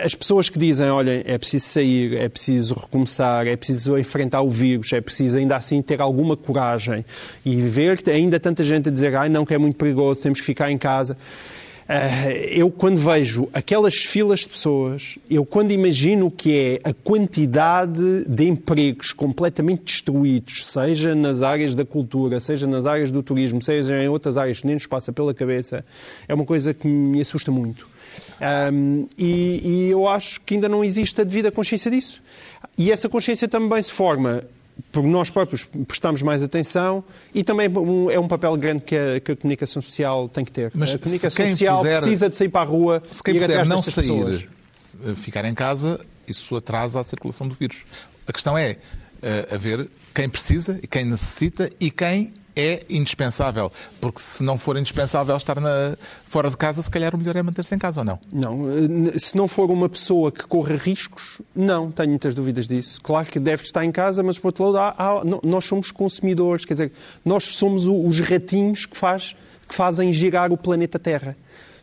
As 0.04 0.16
pessoas 0.16 0.50
que 0.50 0.58
dizem, 0.58 0.90
olha, 0.90 1.22
é 1.26 1.38
preciso 1.38 1.66
sair, 1.66 2.16
é 2.16 2.30
preciso 2.30 2.74
recomeçar, 2.74 3.46
é 3.46 3.56
preciso 3.56 3.98
enfrentar 3.98 4.42
o 4.42 4.50
vírus, 4.50 4.94
é 4.94 5.02
preciso 5.02 5.38
ainda 5.38 5.56
assim 5.56 5.82
ter 5.82 6.02
alguma 6.02 6.38
coragem 6.38 7.06
e 7.46 7.62
ver 7.62 8.00
ainda 8.08 8.40
tanta 8.40 8.64
gente 8.64 8.90
a 8.90 8.92
dizer, 8.92 9.16
ai 9.16 9.28
não, 9.28 9.46
que 9.46 9.54
é 9.54 9.58
muito 9.58 9.76
perigoso, 9.76 10.22
temos 10.22 10.40
que 10.40 10.46
ficar 10.46 10.72
em 10.72 10.78
casa. 10.78 11.18
Eh, 11.92 12.50
eu, 12.52 12.70
quando 12.70 12.98
vejo 12.98 13.50
aquelas 13.52 13.96
filas 13.96 14.42
de 14.42 14.50
pessoas, 14.50 15.18
eu, 15.28 15.44
quando 15.44 15.72
imagino 15.72 16.28
o 16.28 16.32
que 16.32 16.80
é 16.84 16.88
a 16.88 16.94
quantidade 16.94 18.26
de 18.28 18.48
empregos 18.48 19.12
completamente 19.12 19.86
destruídos, 19.86 20.68
seja 20.68 21.16
nas 21.16 21.42
áreas 21.42 21.74
da 21.74 21.84
cultura, 21.84 22.40
seja 22.40 22.68
nas 22.68 22.86
áreas 22.86 23.10
do 23.10 23.24
turismo, 23.24 23.60
seja 23.60 24.04
em 24.04 24.08
outras 24.08 24.38
áreas 24.38 24.60
que 24.60 24.68
nem 24.68 24.76
nos 24.76 24.86
passa 24.86 25.12
pela 25.12 25.34
cabeça, 25.34 25.84
é 26.28 26.34
uma 26.36 26.46
coisa 26.46 26.76
que 26.76 26.88
me 26.88 27.20
assusta 27.22 27.52
muito. 27.52 27.88
Um, 28.72 29.08
e, 29.18 29.62
e 29.64 29.90
eu 29.92 30.08
acho 30.08 30.42
que 30.42 30.56
ainda 30.56 30.70
não 30.70 30.84
existe 30.84 31.20
a 31.20 31.24
devida 31.24 31.52
consciência 31.52 31.90
disso. 31.92 32.22
E 32.78 32.92
essa 32.92 33.10
consciência 33.10 33.48
também 33.48 33.82
se 33.82 33.92
forma 33.92 34.44
por 34.92 35.04
nós 35.04 35.30
próprios 35.30 35.66
prestarmos 35.88 36.22
mais 36.22 36.42
atenção 36.42 37.04
e 37.34 37.44
também 37.44 37.68
é 38.12 38.20
um 38.20 38.28
papel 38.28 38.56
grande 38.56 38.84
que 38.84 38.96
a, 38.96 39.20
que 39.20 39.32
a 39.34 39.36
comunicação 39.36 39.82
social 39.82 40.30
tem 40.30 40.46
que 40.46 40.52
ter. 40.52 40.72
Mas 40.74 40.96
a 40.96 40.98
comunicação 40.98 41.48
social 41.48 41.78
puder, 41.80 41.98
precisa 41.98 42.30
de 42.30 42.36
sair 42.36 42.50
para 42.50 42.62
a 42.62 42.66
rua 42.66 43.04
se 43.12 43.22
quem 43.22 43.34
e 43.34 43.38
ir 43.38 43.42
puder 43.42 43.66
não 43.66 43.82
sair, 43.82 43.96
pessoas. 43.96 44.48
Eh, 45.06 45.16
ficar 45.16 45.46
em 45.46 45.54
casa, 45.54 46.00
isso 46.28 46.56
atrasa 46.56 47.00
a 47.00 47.04
circulação 47.04 47.48
do 47.48 47.56
vírus. 47.56 47.84
A 48.28 48.34
questão 48.34 48.58
é 48.58 48.78
uh, 49.22 49.56
haver 49.56 49.90
quem 50.14 50.30
precisa 50.30 50.80
e 50.82 50.88
quem 50.88 51.06
necessita 51.06 51.70
e 51.80 51.92
quem 51.92 52.34
é 52.60 52.86
indispensável. 52.90 53.72
Porque 54.00 54.20
se 54.20 54.44
não 54.44 54.58
for 54.58 54.78
indispensável 54.78 55.36
estar 55.36 55.60
na, 55.60 55.98
fora 56.26 56.50
de 56.50 56.58
casa, 56.58 56.82
se 56.82 56.90
calhar 56.90 57.16
o 57.16 57.18
melhor 57.18 57.36
é 57.36 57.42
manter-se 57.42 57.74
em 57.74 57.78
casa 57.78 58.02
ou 58.02 58.06
não? 58.06 58.20
Não. 58.32 58.70
Eh, 58.70 59.18
se 59.18 59.36
não 59.36 59.48
for 59.48 59.72
uma 59.72 59.90
pessoa 59.90 60.32
que 60.32 60.44
corra 60.44 60.76
riscos, 60.76 61.42
não. 61.56 61.92
Tenho 61.92 62.10
muitas 62.10 62.36
dúvidas 62.36 62.68
disso. 62.68 63.00
Claro 63.02 63.28
que 63.28 63.40
deve 63.40 63.64
estar 63.64 63.86
em 63.86 63.92
casa, 63.92 64.22
mas 64.22 64.38
por 64.38 64.50
outro 64.50 64.70
lado, 64.70 64.96
há, 64.98 65.20
há, 65.20 65.24
nós 65.44 65.66
somos 65.66 65.92
consumidores. 65.92 66.66
Quer 66.66 66.74
dizer, 66.74 66.92
nós 67.24 67.46
somos 67.46 67.86
os 67.88 68.20
ratinhos 68.20 68.86
que, 68.86 68.98
faz, 68.98 69.36
que 69.68 69.76
fazem 69.76 70.12
girar 70.14 70.52
o 70.52 70.58
planeta 70.58 71.00
Terra 71.00 71.36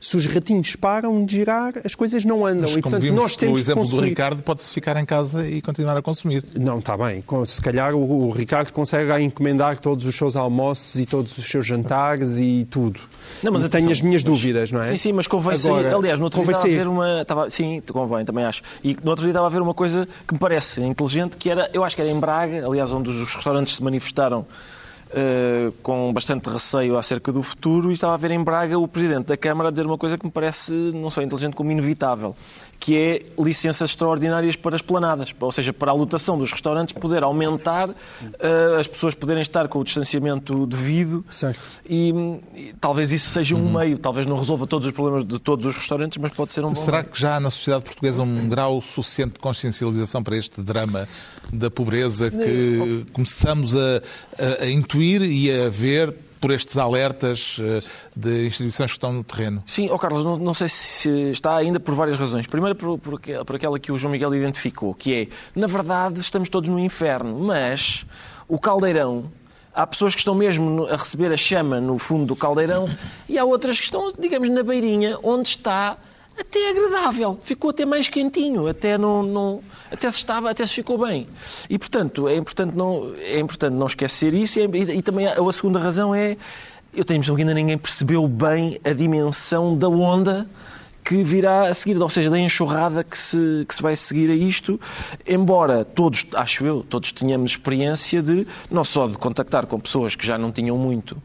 se 0.06 0.16
os 0.16 0.26
ratinhos 0.26 0.76
param 0.76 1.24
de 1.24 1.36
girar, 1.36 1.74
as 1.84 1.94
coisas 1.94 2.24
não 2.24 2.46
andam. 2.46 2.62
Mas, 2.62 2.76
e, 2.76 2.80
portanto, 2.80 3.02
vimos 3.02 3.20
nós 3.20 3.36
temos 3.36 3.58
o 3.58 3.62
exemplo 3.62 3.86
do 3.86 4.00
Ricardo, 4.00 4.42
pode-se 4.42 4.72
ficar 4.72 4.96
em 4.96 5.04
casa 5.04 5.46
e 5.48 5.60
continuar 5.60 5.96
a 5.96 6.02
consumir. 6.02 6.44
Não, 6.54 6.78
está 6.78 6.96
bem. 6.96 7.24
Se 7.44 7.60
calhar 7.60 7.94
o, 7.94 8.28
o 8.28 8.30
Ricardo 8.30 8.72
consegue 8.72 9.12
encomendar 9.22 9.78
todos 9.78 10.06
os 10.06 10.14
seus 10.14 10.36
almoços 10.36 11.00
e 11.00 11.06
todos 11.06 11.36
os 11.36 11.44
seus 11.44 11.66
jantares 11.66 12.38
e 12.38 12.66
tudo. 12.70 13.00
Não, 13.42 13.52
mas 13.52 13.68
tenho 13.68 13.90
as 13.90 14.00
minhas 14.00 14.22
mas, 14.22 14.24
dúvidas, 14.24 14.70
não 14.70 14.80
é? 14.82 14.92
Sim, 14.92 14.96
sim, 14.96 15.12
mas 15.12 15.26
convém 15.26 15.58
Agora, 15.58 15.82
sair. 15.82 15.94
Aliás, 15.94 16.18
no 16.18 16.24
outro 16.26 16.42
dia 16.42 16.52
estava 16.52 16.66
a 16.66 16.76
ver 16.76 16.86
uma. 16.86 17.22
Estava, 17.22 17.50
sim, 17.50 17.82
convém, 17.92 18.24
também 18.24 18.44
acho. 18.44 18.62
E 18.84 18.96
no 19.02 19.10
outro 19.10 19.24
dia 19.24 19.32
estava 19.32 19.46
a 19.46 19.50
ver 19.50 19.60
uma 19.60 19.74
coisa 19.74 20.08
que 20.26 20.34
me 20.34 20.38
parece 20.38 20.80
inteligente, 20.82 21.36
que 21.36 21.50
era, 21.50 21.68
eu 21.72 21.82
acho 21.82 21.96
que 21.96 22.02
era 22.02 22.10
em 22.10 22.18
Braga, 22.18 22.66
aliás, 22.66 22.92
onde 22.92 23.10
os 23.10 23.34
restaurantes 23.34 23.76
se 23.76 23.82
manifestaram 23.82 24.46
uh, 25.10 25.72
com 25.82 26.12
bastante 26.12 26.48
receio 26.48 26.96
acerca 26.96 27.32
do 27.32 27.42
futuro 27.42 27.90
e 27.90 27.94
estava 27.94 28.14
a 28.14 28.16
ver 28.16 28.30
em 28.30 28.42
Braga 28.42 28.78
o 28.78 28.88
Presidente 28.88 29.26
da 29.26 29.36
Câmara 29.36 29.68
a 29.68 29.70
dizer 29.70 29.86
uma 29.86 29.98
coisa 29.98 30.18
que 30.18 30.24
me 30.24 30.32
parece 30.32 30.72
não 30.72 31.10
só 31.10 31.22
inteligente 31.22 31.54
como 31.54 31.70
inevitável, 31.70 32.34
que 32.78 32.96
é 32.96 33.22
licenças 33.38 33.90
extraordinárias 33.90 34.56
para 34.56 34.76
as 34.76 34.82
planadas, 34.82 35.34
ou 35.38 35.52
seja, 35.52 35.72
para 35.72 35.90
a 35.90 35.94
lotação 35.94 36.38
dos 36.38 36.50
restaurantes 36.50 36.94
poder 36.94 37.22
aumentar, 37.22 37.88
uh, 37.88 37.94
as 38.78 38.86
pessoas 38.86 39.14
poderem 39.14 39.42
estar 39.42 39.68
com 39.68 39.78
o 39.78 39.84
distanciamento 39.84 40.66
devido 40.66 41.24
e, 41.88 42.12
e, 42.54 42.74
talvez 42.80 43.12
isso 43.12 43.30
seja 43.30 43.54
um 43.54 43.58
uhum. 43.58 43.78
meio, 43.78 43.98
talvez 43.98 44.26
não 44.26 44.38
resolva 44.38 44.66
todos 44.66 44.86
os 44.86 44.94
problemas 44.94 45.24
de 45.24 45.38
todos 45.38 45.66
os 45.66 45.74
restaurantes, 45.74 46.18
mas 46.18 46.32
pode 46.32 46.52
ser 46.52 46.64
um 46.64 46.68
bom 46.68 46.74
Será 46.74 46.98
meio. 46.98 47.10
que 47.10 47.20
já 47.20 47.36
há 47.36 47.40
na 47.40 47.50
sociedade 47.50 47.84
portuguesa 47.84 48.22
um 48.22 48.48
grau 48.48 48.80
suficiente 48.80 49.34
de 49.34 49.40
consciencialização 49.40 50.22
para 50.22 50.36
este 50.36 50.60
drama 50.60 51.08
da 51.52 51.70
pobreza 51.70 52.30
que 52.30 53.06
começamos 53.12 53.74
a, 53.76 54.02
a, 54.38 54.64
a 54.64 54.68
intuir 54.68 54.95
intuir 54.96 55.22
e 55.22 55.50
a 55.50 55.68
ver 55.68 56.14
por 56.40 56.50
estes 56.50 56.76
alertas 56.76 57.58
eh, 57.60 57.80
de 58.14 58.46
instituições 58.46 58.90
que 58.90 58.96
estão 58.96 59.12
no 59.12 59.24
terreno? 59.24 59.62
Sim, 59.66 59.88
oh 59.90 59.98
Carlos, 59.98 60.24
não, 60.24 60.36
não 60.36 60.54
sei 60.54 60.68
se 60.68 61.30
está 61.30 61.56
ainda 61.56 61.78
por 61.78 61.94
várias 61.94 62.18
razões. 62.18 62.46
Primeiro, 62.46 62.74
por, 62.74 62.98
por, 62.98 63.20
por, 63.20 63.56
aquela 63.56 63.78
que 63.78 63.90
o 63.90 63.98
João 63.98 64.12
Miguel 64.12 64.34
identificou, 64.34 64.94
que 64.94 65.14
é, 65.14 65.28
na 65.58 65.66
verdade, 65.66 66.20
estamos 66.20 66.48
todos 66.48 66.68
no 66.68 66.78
inferno, 66.78 67.38
mas 67.38 68.04
o 68.48 68.58
caldeirão. 68.58 69.30
Há 69.74 69.86
pessoas 69.86 70.14
que 70.14 70.20
estão 70.20 70.34
mesmo 70.34 70.86
a 70.86 70.96
receber 70.96 71.30
a 71.32 71.36
chama 71.36 71.80
no 71.80 71.98
fundo 71.98 72.24
do 72.24 72.36
caldeirão 72.36 72.86
e 73.28 73.38
há 73.38 73.44
outras 73.44 73.78
que 73.78 73.84
estão, 73.84 74.10
digamos, 74.18 74.48
na 74.48 74.62
beirinha, 74.62 75.18
onde 75.22 75.50
está 75.50 75.98
até 76.38 76.70
agradável, 76.70 77.38
ficou 77.42 77.70
até 77.70 77.86
mais 77.86 78.08
quentinho, 78.08 78.68
até 78.68 78.98
não, 78.98 79.22
não, 79.22 79.60
até 79.90 80.10
se 80.10 80.18
estava, 80.18 80.50
até 80.50 80.66
se 80.66 80.74
ficou 80.74 80.98
bem. 80.98 81.26
E 81.68 81.78
portanto 81.78 82.28
é 82.28 82.36
importante 82.36 82.76
não 82.76 83.12
é 83.18 83.38
importante 83.38 83.74
não 83.74 83.86
esquecer 83.86 84.34
isso. 84.34 84.58
E, 84.58 84.62
e, 84.62 84.98
e 84.98 85.02
também 85.02 85.26
a, 85.26 85.32
a 85.32 85.52
segunda 85.52 85.78
razão 85.78 86.14
é 86.14 86.36
eu 86.94 87.04
tenho 87.04 87.18
a 87.18 87.18
impressão 87.18 87.36
que 87.36 87.42
ainda 87.42 87.54
ninguém 87.54 87.76
percebeu 87.76 88.26
bem 88.26 88.80
a 88.84 88.92
dimensão 88.92 89.76
da 89.76 89.88
onda 89.88 90.46
que 91.06 91.22
virá 91.22 91.68
a 91.68 91.74
seguir, 91.74 91.96
ou 92.02 92.08
seja, 92.08 92.28
da 92.28 92.38
enxurrada 92.38 93.04
que 93.04 93.16
se, 93.16 93.64
que 93.68 93.72
se 93.72 93.80
vai 93.80 93.94
seguir 93.94 94.28
a 94.28 94.34
isto, 94.34 94.80
embora 95.24 95.84
todos, 95.84 96.26
acho 96.34 96.66
eu, 96.66 96.82
todos 96.82 97.12
tenhamos 97.12 97.52
experiência 97.52 98.20
de, 98.20 98.44
não 98.68 98.82
só 98.82 99.06
de 99.06 99.16
contactar 99.16 99.66
com 99.66 99.78
pessoas 99.78 100.16
que 100.16 100.26
já 100.26 100.36
não 100.36 100.50
tinham 100.50 100.76
muito 100.76 101.16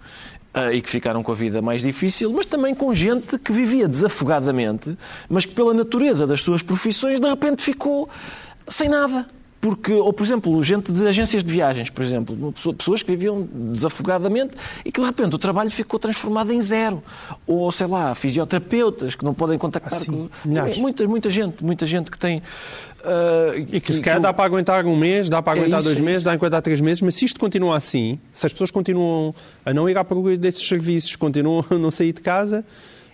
uh, 0.56 0.74
e 0.74 0.82
que 0.82 0.90
ficaram 0.90 1.24
com 1.24 1.32
a 1.32 1.36
vida 1.36 1.62
mais 1.62 1.82
difícil, 1.82 2.32
mas 2.32 2.46
também 2.46 2.74
com 2.76 2.94
gente 2.94 3.38
que 3.38 3.52
vivia 3.52 3.88
desafogadamente, 3.88 4.98
mas 5.30 5.46
que 5.46 5.54
pela 5.54 5.74
natureza 5.74 6.28
das 6.28 6.42
suas 6.42 6.62
profissões 6.62 7.20
de 7.20 7.28
repente 7.28 7.62
ficou 7.62 8.10
sem 8.68 8.90
nada. 8.90 9.26
Porque, 9.62 9.94
ou 9.94 10.12
por 10.12 10.24
exemplo, 10.24 10.64
gente 10.64 10.92
de 10.92 11.08
agências 11.08 11.44
de 11.44 11.52
viagens, 11.52 11.88
por 11.92 12.04
exemplo, 12.04 12.52
pessoas 12.76 13.04
que 13.04 13.12
viviam 13.12 13.48
desafogadamente 13.54 14.56
e 14.84 14.92
que 14.92 15.00
de 15.00 15.06
repente 15.06 15.36
o 15.36 15.38
trabalho 15.38 15.70
ficou 15.70 16.00
transformado 16.00 16.52
em 16.52 16.60
zero. 16.60 17.04
Ou, 17.46 17.72
sei 17.72 17.86
lá, 17.86 18.16
fisioterapeutas 18.16 19.14
que 19.14 19.24
não 19.24 19.36
podem 19.36 19.60
contactar 19.60 19.94
assim, 19.94 20.12
com. 20.12 20.30
Muita, 20.80 21.08
muita 21.08 21.30
gente, 21.30 21.64
muita 21.64 21.86
gente 21.86 22.10
que 22.10 22.18
tem. 22.18 22.42
Uh, 23.02 23.66
e 23.72 23.80
que, 23.80 23.94
se 23.94 24.02
calhar 24.02 24.20
dá 24.20 24.32
para 24.32 24.46
aguentar 24.46 24.86
um 24.86 24.96
mês, 24.96 25.28
dá 25.28 25.42
para 25.42 25.58
é 25.58 25.62
aguentar 25.62 25.80
é 25.80 25.82
isso, 25.82 25.90
dois 25.90 26.00
é 26.00 26.04
meses, 26.04 26.24
dá 26.24 26.32
para 26.32 26.38
aguentar 26.38 26.62
três 26.62 26.80
meses, 26.80 27.02
mas 27.02 27.16
se 27.16 27.26
isto 27.26 27.40
continua 27.40 27.76
assim, 27.76 28.20
se 28.32 28.46
as 28.46 28.54
pessoas 28.54 28.70
continuam 28.70 29.34
a 29.66 29.74
não 29.74 29.90
ir 29.90 29.98
à 29.98 30.04
procura 30.04 30.38
desses 30.38 30.68
serviços, 30.68 31.16
continuam 31.16 31.66
a 31.70 31.76
não 31.76 31.90
sair 31.90 32.14
de 32.14 32.22
casa, 32.22 32.64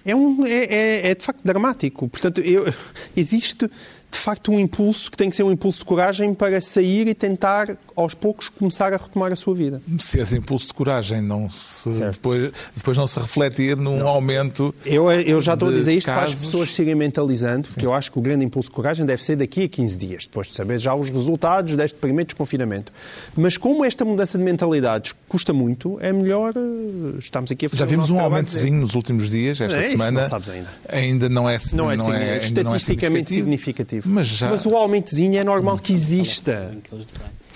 é, 0.05 0.15
um, 0.15 0.45
é, 0.45 0.63
é, 0.63 1.07
é 1.09 1.15
de 1.15 1.23
facto 1.23 1.43
dramático. 1.43 2.07
Portanto, 2.07 2.41
eu, 2.41 2.65
existe 3.15 3.69
de 4.09 4.17
facto 4.17 4.51
um 4.51 4.59
impulso 4.59 5.11
que 5.11 5.17
tem 5.17 5.29
que 5.29 5.35
ser 5.35 5.43
um 5.43 5.51
impulso 5.51 5.79
de 5.79 5.85
coragem 5.85 6.33
para 6.33 6.59
sair 6.61 7.07
e 7.07 7.13
tentar 7.13 7.77
aos 7.95 8.13
poucos 8.13 8.49
começar 8.49 8.93
a 8.93 8.97
retomar 8.97 9.31
a 9.31 9.35
sua 9.35 9.53
vida. 9.53 9.81
Se 9.99 10.19
esse 10.19 10.37
impulso 10.37 10.67
de 10.67 10.73
coragem 10.73 11.21
não 11.21 11.49
se 11.49 11.99
depois, 11.99 12.51
depois 12.75 12.97
não 12.97 13.07
se 13.07 13.19
refletir 13.19 13.75
num 13.75 13.99
não. 13.99 14.07
aumento. 14.07 14.73
Eu, 14.85 15.11
eu 15.11 15.41
já 15.41 15.53
estou 15.53 15.69
a 15.69 15.71
dizer 15.71 15.93
isto 15.95 16.05
casos... 16.05 16.33
para 16.33 16.33
as 16.33 16.45
pessoas 16.45 16.73
se 16.73 16.81
irem 16.81 16.95
mentalizando, 16.95 17.67
porque 17.67 17.85
eu 17.85 17.93
acho 17.93 18.11
que 18.11 18.19
o 18.19 18.21
grande 18.21 18.45
impulso 18.45 18.69
de 18.69 18.75
coragem 18.75 19.05
deve 19.05 19.23
ser 19.23 19.35
daqui 19.35 19.63
a 19.63 19.67
15 19.67 19.97
dias, 19.97 20.25
depois 20.25 20.47
de 20.47 20.53
saber 20.53 20.77
já 20.79 20.93
os 20.93 21.09
resultados 21.09 21.75
deste 21.75 21.97
primeiro 21.97 22.27
desconfinamento. 22.27 22.91
Mas 23.35 23.57
como 23.57 23.83
esta 23.83 24.05
mudança 24.05 24.37
de 24.37 24.43
mentalidades 24.43 25.13
custa 25.27 25.51
muito, 25.53 25.97
é 26.01 26.13
melhor 26.13 26.53
eh, 26.55 27.17
estamos 27.19 27.51
aqui 27.51 27.65
a 27.65 27.69
fazer 27.69 27.79
Já 27.79 27.85
vimos 27.85 28.09
um 28.09 28.19
aumentozinho 28.19 28.79
nos 28.79 28.95
últimos 28.95 29.29
dias, 29.29 29.59
esta 29.59 29.77
é 29.77 29.83
semana. 29.83 30.27
Não 30.27 30.53
ainda. 30.53 30.69
Ainda 30.89 31.29
não 31.29 31.49
é, 31.49 31.57
não 31.73 31.91
é, 31.91 31.97
não 31.97 32.13
é, 32.13 32.35
é 32.35 32.37
estatisticamente 32.37 33.33
significativo. 33.33 33.67
significativo. 33.67 33.96
Mas, 34.05 34.27
já... 34.27 34.49
Mas 34.49 34.65
o 34.65 34.75
aumentozinho 34.75 35.37
é 35.37 35.43
normal 35.43 35.77
que 35.77 35.93
exista. 35.93 36.75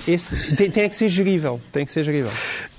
Esse, 0.08 0.56
tem, 0.56 0.71
tem 0.71 0.89
que 0.89 0.95
ser 0.95 1.10
gerível. 1.10 1.62
Tem 1.71 1.86
que 1.86 1.91
ser 1.91 2.04
gerível. 2.04 2.32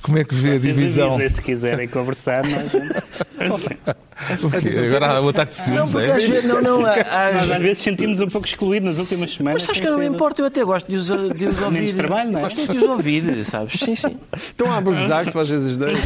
Como 0.02 0.18
é 0.18 0.24
que 0.24 0.34
vê 0.34 0.54
a 0.54 0.58
divisão? 0.58 1.14
Avisem, 1.14 1.28
se 1.28 1.42
quiserem 1.42 1.88
conversar, 1.88 2.42
mas... 2.44 2.72
Agora 4.86 5.06
há 5.06 5.20
o 5.20 5.28
ataque 5.28 5.50
de 5.50 5.56
ciúmes, 5.56 5.92
não, 5.92 6.00
é? 6.00 6.42
Não, 6.42 6.62
não, 6.62 6.86
às, 6.86 7.50
às 7.50 7.62
vezes 7.62 7.78
sentimos 7.78 8.20
um 8.20 8.28
pouco 8.28 8.46
excluídos 8.46 8.86
nas 8.86 8.98
últimas 8.98 9.32
semanas. 9.32 9.62
Mas 9.62 9.66
sabes 9.66 9.80
que 9.80 9.86
não 9.86 9.98
me 9.98 10.06
importa, 10.06 10.42
eu 10.42 10.46
até 10.46 10.64
gosto 10.64 10.88
de 10.88 10.96
os, 10.96 11.06
de 11.06 11.44
os 11.44 11.60
ouvir. 11.60 11.72
Menos 11.72 11.94
trabalho, 11.94 12.30
não 12.30 12.40
é? 12.40 12.42
Gosto 12.42 12.72
de 12.72 12.78
os 12.78 12.82
ouvir, 12.82 13.44
sabes? 13.44 13.80
Sim, 13.80 13.94
sim. 13.94 14.16
Estão 14.34 14.70
a 14.70 14.76
abordar-se 14.76 15.36
às 15.36 15.48
vezes 15.48 15.76
dois. 15.76 15.98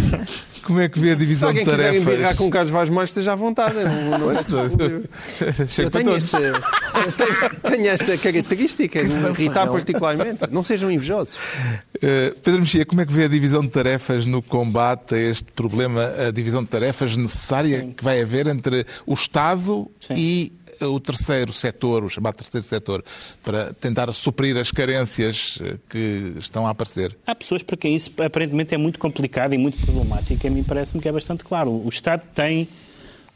Como 0.62 0.80
é 0.80 0.88
que 0.88 0.98
vê 0.98 1.12
a 1.12 1.14
divisão 1.14 1.52
de 1.52 1.64
tarefas? 1.64 1.80
Se 1.80 1.86
alguém 1.86 2.00
quiser 2.00 2.12
embirrar 2.14 2.36
com 2.36 2.50
Carlos 2.50 2.70
Vaz 2.70 2.90
Marques, 2.90 3.10
esteja 3.10 3.32
à 3.32 3.36
vontade. 3.36 3.74
Não, 3.74 4.18
não 4.18 4.32
eu 4.32 5.90
tenho, 5.90 6.16
este, 6.16 6.30
tenho, 6.30 7.60
tenho, 7.62 7.88
esta 7.88 8.18
característica 8.18 9.04
de 9.04 9.12
me 9.12 9.30
irritar 9.30 9.66
particularmente. 9.68 10.46
Não 10.50 10.62
sejam 10.62 10.90
invejosos. 10.90 11.36
Uh, 11.36 12.34
Pedro 12.42 12.60
Mexia, 12.60 12.84
como 12.84 13.00
é 13.00 13.06
que 13.06 13.12
vê 13.12 13.24
a 13.24 13.28
divisão 13.28 13.62
de 13.62 13.68
tarefas 13.68 13.85
no 14.26 14.42
combate 14.42 15.14
a 15.14 15.18
este 15.18 15.52
problema, 15.52 16.12
a 16.28 16.30
divisão 16.30 16.62
de 16.62 16.68
tarefas 16.68 17.16
necessária 17.16 17.80
Sim. 17.80 17.92
que 17.92 18.02
vai 18.02 18.20
haver 18.20 18.46
entre 18.46 18.86
o 19.06 19.14
Estado 19.14 19.90
Sim. 20.00 20.14
e 20.16 20.52
o 20.80 21.00
terceiro 21.00 21.52
setor, 21.52 22.04
o 22.04 22.08
chamado 22.08 22.36
terceiro 22.36 22.66
setor, 22.66 23.04
para 23.42 23.72
tentar 23.74 24.12
suprir 24.12 24.56
as 24.56 24.70
carências 24.70 25.58
eh, 25.62 25.76
que 25.88 26.34
estão 26.38 26.66
a 26.66 26.70
aparecer? 26.70 27.16
Há 27.26 27.34
pessoas 27.34 27.62
para 27.62 27.76
quem 27.76 27.94
isso 27.94 28.10
aparentemente 28.22 28.74
é 28.74 28.78
muito 28.78 28.98
complicado 28.98 29.54
e 29.54 29.58
muito 29.58 29.78
problemático. 29.84 30.46
A 30.46 30.50
mim 30.50 30.62
parece-me 30.62 31.00
que 31.00 31.08
é 31.08 31.12
bastante 31.12 31.44
claro. 31.44 31.70
O 31.70 31.88
Estado 31.88 32.22
tem 32.34 32.68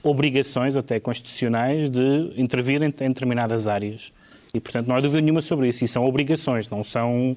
obrigações, 0.03 0.77
até 0.77 0.99
constitucionais, 1.01 1.89
de 1.91 2.33
intervir 2.37 2.83
em, 2.83 2.87
em 2.87 3.09
determinadas 3.09 3.67
áreas. 3.67 4.13
E, 4.53 4.61
portanto, 4.61 4.89
não 4.89 4.97
há 4.97 5.01
dúvida 5.01 5.21
nenhuma 5.21 5.43
sobre 5.43 5.69
isso. 5.69 5.85
E 5.85 5.89
são 5.89 6.05
obrigações, 6.05 6.69
não 6.69 6.83
são. 6.83 7.37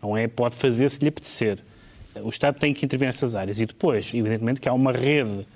Não 0.00 0.16
é 0.16 0.28
pode 0.28 0.54
fazer 0.54 0.90
se 0.90 1.00
lhe 1.00 1.08
apetecer. 1.08 1.58
O 2.20 2.28
Estado 2.28 2.58
tem 2.58 2.74
que 2.74 2.84
intervir 2.84 3.06
nessas 3.06 3.34
áreas. 3.34 3.60
E 3.60 3.66
depois, 3.66 4.10
evidentemente, 4.12 4.60
que 4.60 4.68
há 4.68 4.72
uma 4.72 4.92
rede 4.92 5.46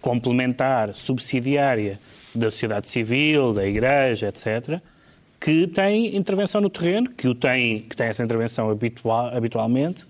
complementar, 0.00 0.94
subsidiária, 0.94 1.98
da 2.34 2.50
sociedade 2.50 2.88
civil, 2.88 3.52
da 3.52 3.66
igreja, 3.66 4.28
etc., 4.28 4.80
que 5.40 5.66
tem 5.66 6.16
intervenção 6.16 6.60
no 6.60 6.70
terreno, 6.70 7.10
que, 7.10 7.28
o 7.28 7.34
tem, 7.34 7.82
que 7.82 7.94
tem 7.94 8.06
essa 8.06 8.24
intervenção 8.24 8.70
habitual, 8.70 9.26
habitualmente 9.26 10.06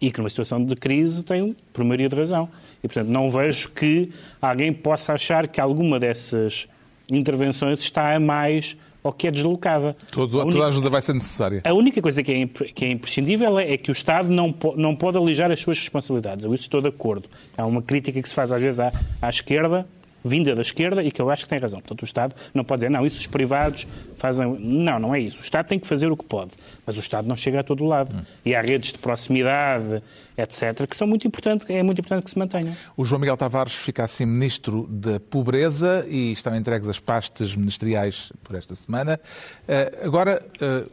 e 0.00 0.10
que 0.10 0.18
numa 0.18 0.28
situação 0.28 0.62
de 0.62 0.76
crise 0.76 1.24
tem 1.24 1.56
por 1.72 1.84
maioria 1.84 2.08
de 2.08 2.14
razão. 2.14 2.48
E, 2.82 2.88
portanto, 2.88 3.08
não 3.08 3.30
vejo 3.30 3.70
que 3.70 4.10
alguém 4.40 4.72
possa 4.72 5.14
achar 5.14 5.48
que 5.48 5.60
alguma 5.60 5.98
dessas 5.98 6.68
intervenções 7.10 7.80
está 7.80 8.14
a 8.14 8.20
mais 8.20 8.76
ou 9.04 9.12
que 9.12 9.28
é 9.28 9.30
deslocada. 9.30 9.94
Todo, 10.10 10.38
única, 10.38 10.52
toda 10.52 10.64
a 10.64 10.68
ajuda 10.68 10.88
vai 10.88 11.02
ser 11.02 11.12
necessária. 11.12 11.60
A 11.62 11.74
única 11.74 12.00
coisa 12.00 12.22
que 12.22 12.32
é, 12.32 12.46
que 12.46 12.84
é 12.86 12.90
imprescindível 12.90 13.58
é, 13.58 13.74
é, 13.74 13.76
que 13.76 13.90
o 13.90 13.92
Estado 13.92 14.30
não, 14.30 14.52
não 14.76 14.96
pode 14.96 15.18
alijar 15.18 15.52
as 15.52 15.60
suas 15.60 15.78
responsabilidades. 15.78 16.46
Eu 16.46 16.54
isso 16.54 16.64
estou 16.64 16.80
de 16.80 16.88
acordo. 16.88 17.28
É 17.56 17.62
uma 17.62 17.82
crítica 17.82 18.20
que 18.20 18.28
se 18.28 18.34
faz 18.34 18.50
às 18.50 18.62
vezes 18.62 18.80
à, 18.80 18.90
à 19.20 19.28
esquerda, 19.28 19.86
vinda 20.24 20.54
da 20.54 20.62
esquerda 20.62 21.04
e 21.04 21.10
que 21.10 21.20
eu 21.20 21.28
acho 21.28 21.44
que 21.44 21.50
tem 21.50 21.58
razão. 21.58 21.80
Portanto, 21.80 22.00
o 22.00 22.04
Estado 22.06 22.34
não 22.54 22.64
pode 22.64 22.80
dizer, 22.80 22.90
não, 22.90 23.04
isso 23.04 23.20
os 23.20 23.26
privados 23.26 23.86
fazem. 24.24 24.56
Não, 24.58 24.98
não 24.98 25.14
é 25.14 25.20
isso. 25.20 25.40
O 25.40 25.42
Estado 25.42 25.66
tem 25.66 25.78
que 25.78 25.86
fazer 25.86 26.10
o 26.10 26.16
que 26.16 26.24
pode, 26.24 26.52
mas 26.86 26.96
o 26.96 27.00
Estado 27.00 27.28
não 27.28 27.36
chega 27.36 27.60
a 27.60 27.62
todo 27.62 27.84
lado. 27.84 28.16
Hum. 28.16 28.22
E 28.42 28.54
há 28.54 28.62
redes 28.62 28.92
de 28.92 28.98
proximidade, 28.98 30.02
etc., 30.38 30.86
que 30.88 30.96
são 30.96 31.06
muito 31.06 31.26
importantes, 31.26 31.68
é 31.68 31.82
muito 31.82 32.00
importante 32.00 32.24
que 32.24 32.30
se 32.30 32.38
mantenham. 32.38 32.74
O 32.96 33.04
João 33.04 33.20
Miguel 33.20 33.36
Tavares 33.36 33.74
fica 33.74 34.02
assim 34.02 34.24
Ministro 34.24 34.86
da 34.88 35.20
Pobreza 35.20 36.06
e 36.08 36.32
estão 36.32 36.56
entregues 36.56 36.88
as 36.88 36.98
pastas 36.98 37.54
ministeriais 37.54 38.32
por 38.42 38.56
esta 38.56 38.74
semana. 38.74 39.20
Eh, 39.68 40.00
agora, 40.02 40.42
eh, 40.58 40.84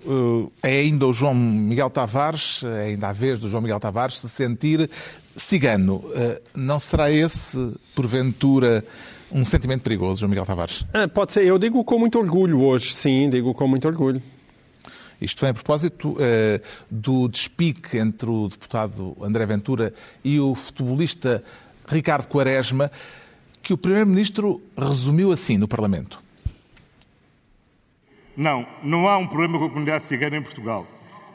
eh, 0.63 0.69
é 0.69 0.79
ainda 0.81 1.07
o 1.07 1.13
João 1.13 1.33
Miguel 1.33 1.89
Tavares, 1.89 2.63
é 2.63 2.87
ainda 2.87 3.07
a 3.07 3.13
vez 3.13 3.39
do 3.39 3.47
João 3.47 3.61
Miguel 3.61 3.79
Tavares 3.79 4.19
se 4.19 4.27
sentir 4.27 4.89
cigano. 5.37 6.03
Não 6.53 6.77
será 6.77 7.09
esse, 7.09 7.73
porventura, 7.95 8.83
um 9.33 9.45
sentimento 9.45 9.81
perigoso, 9.81 10.21
João 10.21 10.29
Miguel 10.29 10.45
Tavares? 10.45 10.85
Ah, 10.93 11.07
pode 11.07 11.33
ser. 11.33 11.45
Eu 11.45 11.57
digo 11.57 11.83
com 11.83 11.97
muito 11.97 12.17
orgulho 12.19 12.61
hoje, 12.61 12.93
sim, 12.93 13.29
digo 13.29 13.53
com 13.53 13.67
muito 13.67 13.87
orgulho. 13.87 14.21
Isto 15.21 15.41
vem 15.41 15.51
a 15.51 15.53
propósito 15.53 16.13
uh, 16.13 16.61
do 16.89 17.27
despique 17.27 17.97
entre 17.97 18.27
o 18.27 18.47
deputado 18.49 19.15
André 19.21 19.45
Ventura 19.45 19.93
e 20.23 20.39
o 20.39 20.55
futebolista 20.55 21.43
Ricardo 21.87 22.27
Quaresma, 22.27 22.91
que 23.61 23.71
o 23.71 23.77
Primeiro-Ministro 23.77 24.59
resumiu 24.75 25.31
assim 25.31 25.57
no 25.57 25.67
Parlamento. 25.67 26.21
Não, 28.35 28.65
não 28.81 29.07
há 29.07 29.17
um 29.17 29.27
problema 29.27 29.59
com 29.59 29.65
a 29.65 29.69
comunidade 29.69 30.05
cigana 30.05 30.37
em 30.37 30.41
Portugal. 30.41 30.87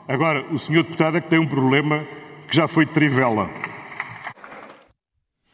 Agora, 0.09 0.45
o 0.53 0.59
senhor 0.59 0.83
deputado 0.83 1.19
é 1.19 1.21
que 1.21 1.29
tem 1.29 1.39
um 1.39 1.47
problema 1.47 2.05
que 2.49 2.57
já 2.57 2.67
foi 2.67 2.87
de 2.87 2.93
trivela. 2.93 3.49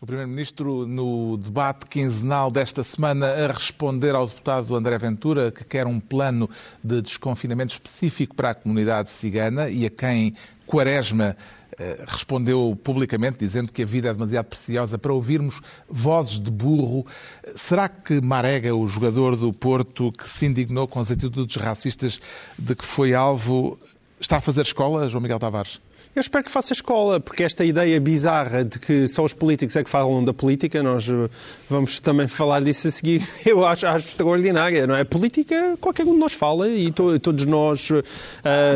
O 0.03 0.07
Primeiro-Ministro, 0.07 0.85
no 0.85 1.37
debate 1.37 1.87
quinzenal 1.87 2.51
desta 2.51 2.83
semana, 2.83 3.25
a 3.25 3.53
responder 3.53 4.17
ao 4.17 4.27
deputado 4.27 4.75
André 4.75 4.99
Ventura, 4.99 5.53
que 5.53 5.63
quer 5.63 5.87
um 5.87 6.01
plano 6.01 6.51
de 6.83 7.01
desconfinamento 7.01 7.75
específico 7.75 8.35
para 8.35 8.51
a 8.51 8.55
comunidade 8.57 9.11
cigana 9.11 9.71
e 9.71 9.87
a 9.87 9.91
quem 9.91 10.35
Quaresma 10.67 11.37
eh, 11.79 12.03
respondeu 12.05 12.77
publicamente, 12.83 13.39
dizendo 13.39 13.73
que 13.73 13.85
a 13.85 13.87
vida 13.87 14.09
é 14.09 14.13
demasiado 14.13 14.47
preciosa 14.47 14.99
para 14.99 15.13
ouvirmos 15.13 15.61
vozes 15.89 16.41
de 16.41 16.51
burro. 16.51 17.07
Será 17.55 17.89
que 17.89 18.21
Marega, 18.21 18.75
o 18.75 18.85
jogador 18.89 19.37
do 19.37 19.53
Porto, 19.53 20.11
que 20.11 20.29
se 20.29 20.47
indignou 20.47 20.89
com 20.89 20.99
as 20.99 21.13
atitudes 21.13 21.55
racistas 21.55 22.21
de 22.59 22.75
que 22.75 22.85
foi 22.85 23.15
alvo, 23.15 23.79
está 24.19 24.39
a 24.39 24.41
fazer 24.41 24.63
escola, 24.63 25.09
João 25.09 25.23
Miguel 25.23 25.39
Tavares? 25.39 25.81
Eu 26.15 26.21
espero 26.21 26.45
que 26.45 26.51
faça 26.51 26.75
escola, 26.75 27.19
porque 27.19 27.43
esta 27.43 27.65
ideia 27.65 27.99
bizarra 27.99 28.63
de 28.67 28.79
que 28.79 29.09
só 29.09 29.25
os 29.25 29.33
políticos 29.33 29.75
é 29.77 29.83
que 29.83 29.89
falam 29.89 30.23
da 30.23 30.35
política, 30.35 30.83
nós 30.83 31.09
eh, 31.09 31.31
vamos 31.71 32.01
também 32.01 32.29
falar 32.29 32.61
disso 32.61 32.87
a 32.87 32.91
seguir, 32.91 33.27
eu 33.47 33.65
acho, 33.65 33.87
acho 33.87 34.09
extraordinária, 34.09 34.87
não 34.87 34.95
é? 34.95 35.05
Política, 35.05 35.75
qualquer 35.81 36.05
um 36.05 36.13
de 36.13 36.19
nós 36.19 36.35
fala 36.35 36.69
e 36.69 36.93
to, 36.93 37.19
todos 37.19 37.47
nós 37.47 37.89
uh, 37.89 38.03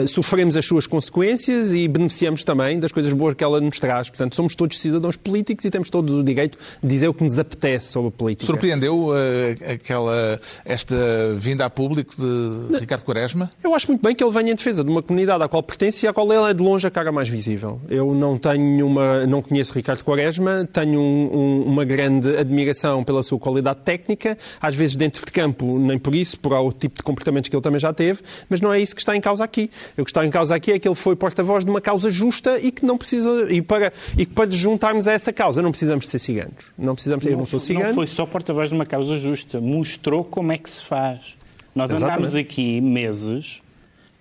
sofremos 0.08 0.56
as 0.56 0.64
suas 0.64 0.86
consequências 0.86 1.74
e 1.74 1.86
beneficiamos 1.86 2.42
também 2.42 2.78
das 2.78 2.90
coisas 2.90 3.12
boas 3.12 3.34
que 3.34 3.44
ela 3.44 3.60
nos 3.60 3.78
traz. 3.78 4.08
Portanto, 4.08 4.34
somos 4.34 4.54
todos 4.54 4.80
cidadãos 4.80 5.16
políticos 5.16 5.62
e 5.66 5.70
temos 5.70 5.90
todos 5.90 6.14
o 6.14 6.24
direito 6.24 6.56
de 6.82 6.88
dizer 6.88 7.08
o 7.08 7.12
que 7.12 7.22
nos 7.22 7.38
apetece 7.38 7.92
sobre 7.92 8.08
a 8.08 8.12
política. 8.12 8.46
Surpreendeu 8.46 9.08
uh, 9.08 9.72
aquela, 9.74 10.40
esta 10.64 10.96
vinda 11.36 11.66
a 11.66 11.70
público 11.70 12.14
de. 12.16 12.78
Ricardo 12.78 13.04
Quaresma? 13.04 13.50
Eu 13.62 13.74
acho 13.74 13.88
muito 13.88 14.00
bem 14.00 14.14
que 14.14 14.24
ele 14.24 14.32
venha 14.32 14.52
em 14.52 14.54
defesa 14.54 14.82
de 14.82 14.90
uma 14.90 15.02
comunidade 15.02 15.44
à 15.44 15.48
qual 15.48 15.62
pertence 15.62 16.06
e 16.06 16.08
à 16.08 16.14
qual 16.14 16.32
ele 16.32 16.50
é 16.50 16.54
de 16.54 16.62
longe 16.62 16.86
a 16.86 16.90
cara 16.90 17.12
mais 17.12 17.25
visível. 17.30 17.80
Eu 17.88 18.14
não 18.14 18.38
tenho 18.38 18.86
uma, 18.86 19.26
não 19.26 19.42
conheço 19.42 19.72
Ricardo 19.72 20.02
Quaresma, 20.02 20.68
tenho 20.72 21.00
um, 21.00 21.30
um, 21.32 21.62
uma 21.62 21.84
grande 21.84 22.36
admiração 22.36 23.04
pela 23.04 23.22
sua 23.22 23.38
qualidade 23.38 23.80
técnica, 23.80 24.36
às 24.60 24.74
vezes 24.74 24.96
dentro 24.96 25.24
de 25.24 25.32
campo, 25.32 25.78
nem 25.78 25.98
por 25.98 26.14
isso, 26.14 26.38
por 26.38 26.52
o 26.52 26.72
tipo 26.72 26.96
de 26.96 27.02
comportamentos 27.02 27.48
que 27.48 27.56
ele 27.56 27.62
também 27.62 27.80
já 27.80 27.92
teve, 27.92 28.20
mas 28.48 28.60
não 28.60 28.72
é 28.72 28.80
isso 28.80 28.94
que 28.94 29.00
está 29.00 29.16
em 29.16 29.20
causa 29.20 29.44
aqui. 29.44 29.70
O 29.96 30.04
que 30.04 30.10
está 30.10 30.24
em 30.24 30.30
causa 30.30 30.54
aqui 30.54 30.72
é 30.72 30.78
que 30.78 30.88
ele 30.88 30.94
foi 30.94 31.14
porta-voz 31.14 31.64
de 31.64 31.70
uma 31.70 31.80
causa 31.80 32.10
justa 32.10 32.58
e 32.58 32.70
que 32.70 32.84
não 32.84 32.96
precisa, 32.96 33.30
e 33.50 33.60
para, 33.60 33.92
e 34.16 34.24
que 34.24 34.32
para 34.32 34.50
juntarmos 34.50 35.06
a 35.06 35.12
essa 35.12 35.32
causa 35.32 35.62
não 35.62 35.70
precisamos 35.70 36.08
ser 36.08 36.18
ciganos. 36.18 36.54
Não 36.78 36.94
precisamos, 36.94 37.24
não, 37.24 37.32
eu 37.32 37.38
não 37.38 37.46
sou 37.46 37.60
cigano. 37.60 37.86
Não 37.86 37.94
foi 37.94 38.06
só 38.06 38.26
porta-voz 38.26 38.70
de 38.70 38.74
uma 38.74 38.86
causa 38.86 39.16
justa, 39.16 39.60
mostrou 39.60 40.24
como 40.24 40.52
é 40.52 40.58
que 40.58 40.70
se 40.70 40.82
faz. 40.84 41.36
Nós 41.74 41.90
Exatamente. 41.90 42.18
andámos 42.18 42.34
aqui 42.34 42.80
meses 42.80 43.60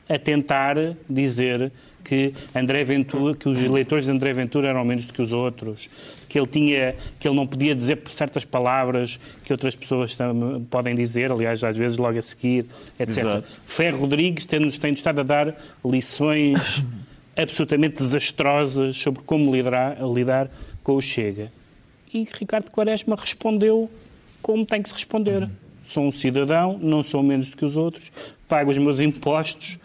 a 0.10 0.20
tentar 0.20 0.76
dizer 1.10 1.72
que 2.06 2.34
André 2.54 2.84
Ventura, 2.84 3.36
que 3.36 3.50
os 3.50 3.62
eleitores 3.62 4.06
de 4.06 4.12
André 4.12 4.32
Ventura 4.32 4.70
eram 4.70 4.86
menos 4.86 5.06
do 5.06 5.14
que 5.14 5.22
os 5.22 5.34
outros, 5.34 5.90
que 6.30 6.40
ele 6.40 6.48
tinha, 6.48 6.96
que 7.20 7.28
ele 7.28 7.36
não 7.36 7.48
podia 7.48 7.74
dizer 7.74 8.00
certas 8.12 8.46
palavras 8.46 9.20
que 9.44 9.52
outras 9.52 9.76
pessoas 9.76 10.16
podem 10.70 10.94
dizer, 10.94 11.32
aliás, 11.32 11.64
às 11.64 11.76
vezes 11.76 11.98
logo 11.98 12.18
a 12.18 12.22
seguir, 12.22 12.66
etc. 13.00 13.18
Exato. 13.18 13.48
Ferro 13.66 14.00
Rodrigues 14.00 14.46
tem-nos 14.46 14.78
tem 14.78 14.94
estado 14.94 15.22
a 15.22 15.24
dar 15.24 15.56
lições 15.84 16.84
absolutamente 17.36 17.96
desastrosas 17.96 18.96
sobre 18.96 19.22
como 19.24 19.54
lidar, 19.54 19.98
lidar 20.14 20.50
com 20.84 20.96
o 20.96 21.02
Chega. 21.02 21.52
E 22.14 22.28
Ricardo 22.32 22.70
Quaresma 22.70 23.16
respondeu 23.16 23.90
como 24.42 24.66
tem 24.66 24.82
que 24.82 24.90
se 24.90 24.96
responder. 24.96 25.50
Sou 25.84 26.04
um 26.04 26.12
cidadão, 26.12 26.80
não 26.82 27.04
sou 27.04 27.22
menos 27.24 27.50
do 27.50 27.58
que 27.58 27.66
os 27.66 27.76
outros, 27.76 28.12
pago 28.48 28.72
os 28.72 28.78
meus 28.78 29.00
impostos, 29.00 29.78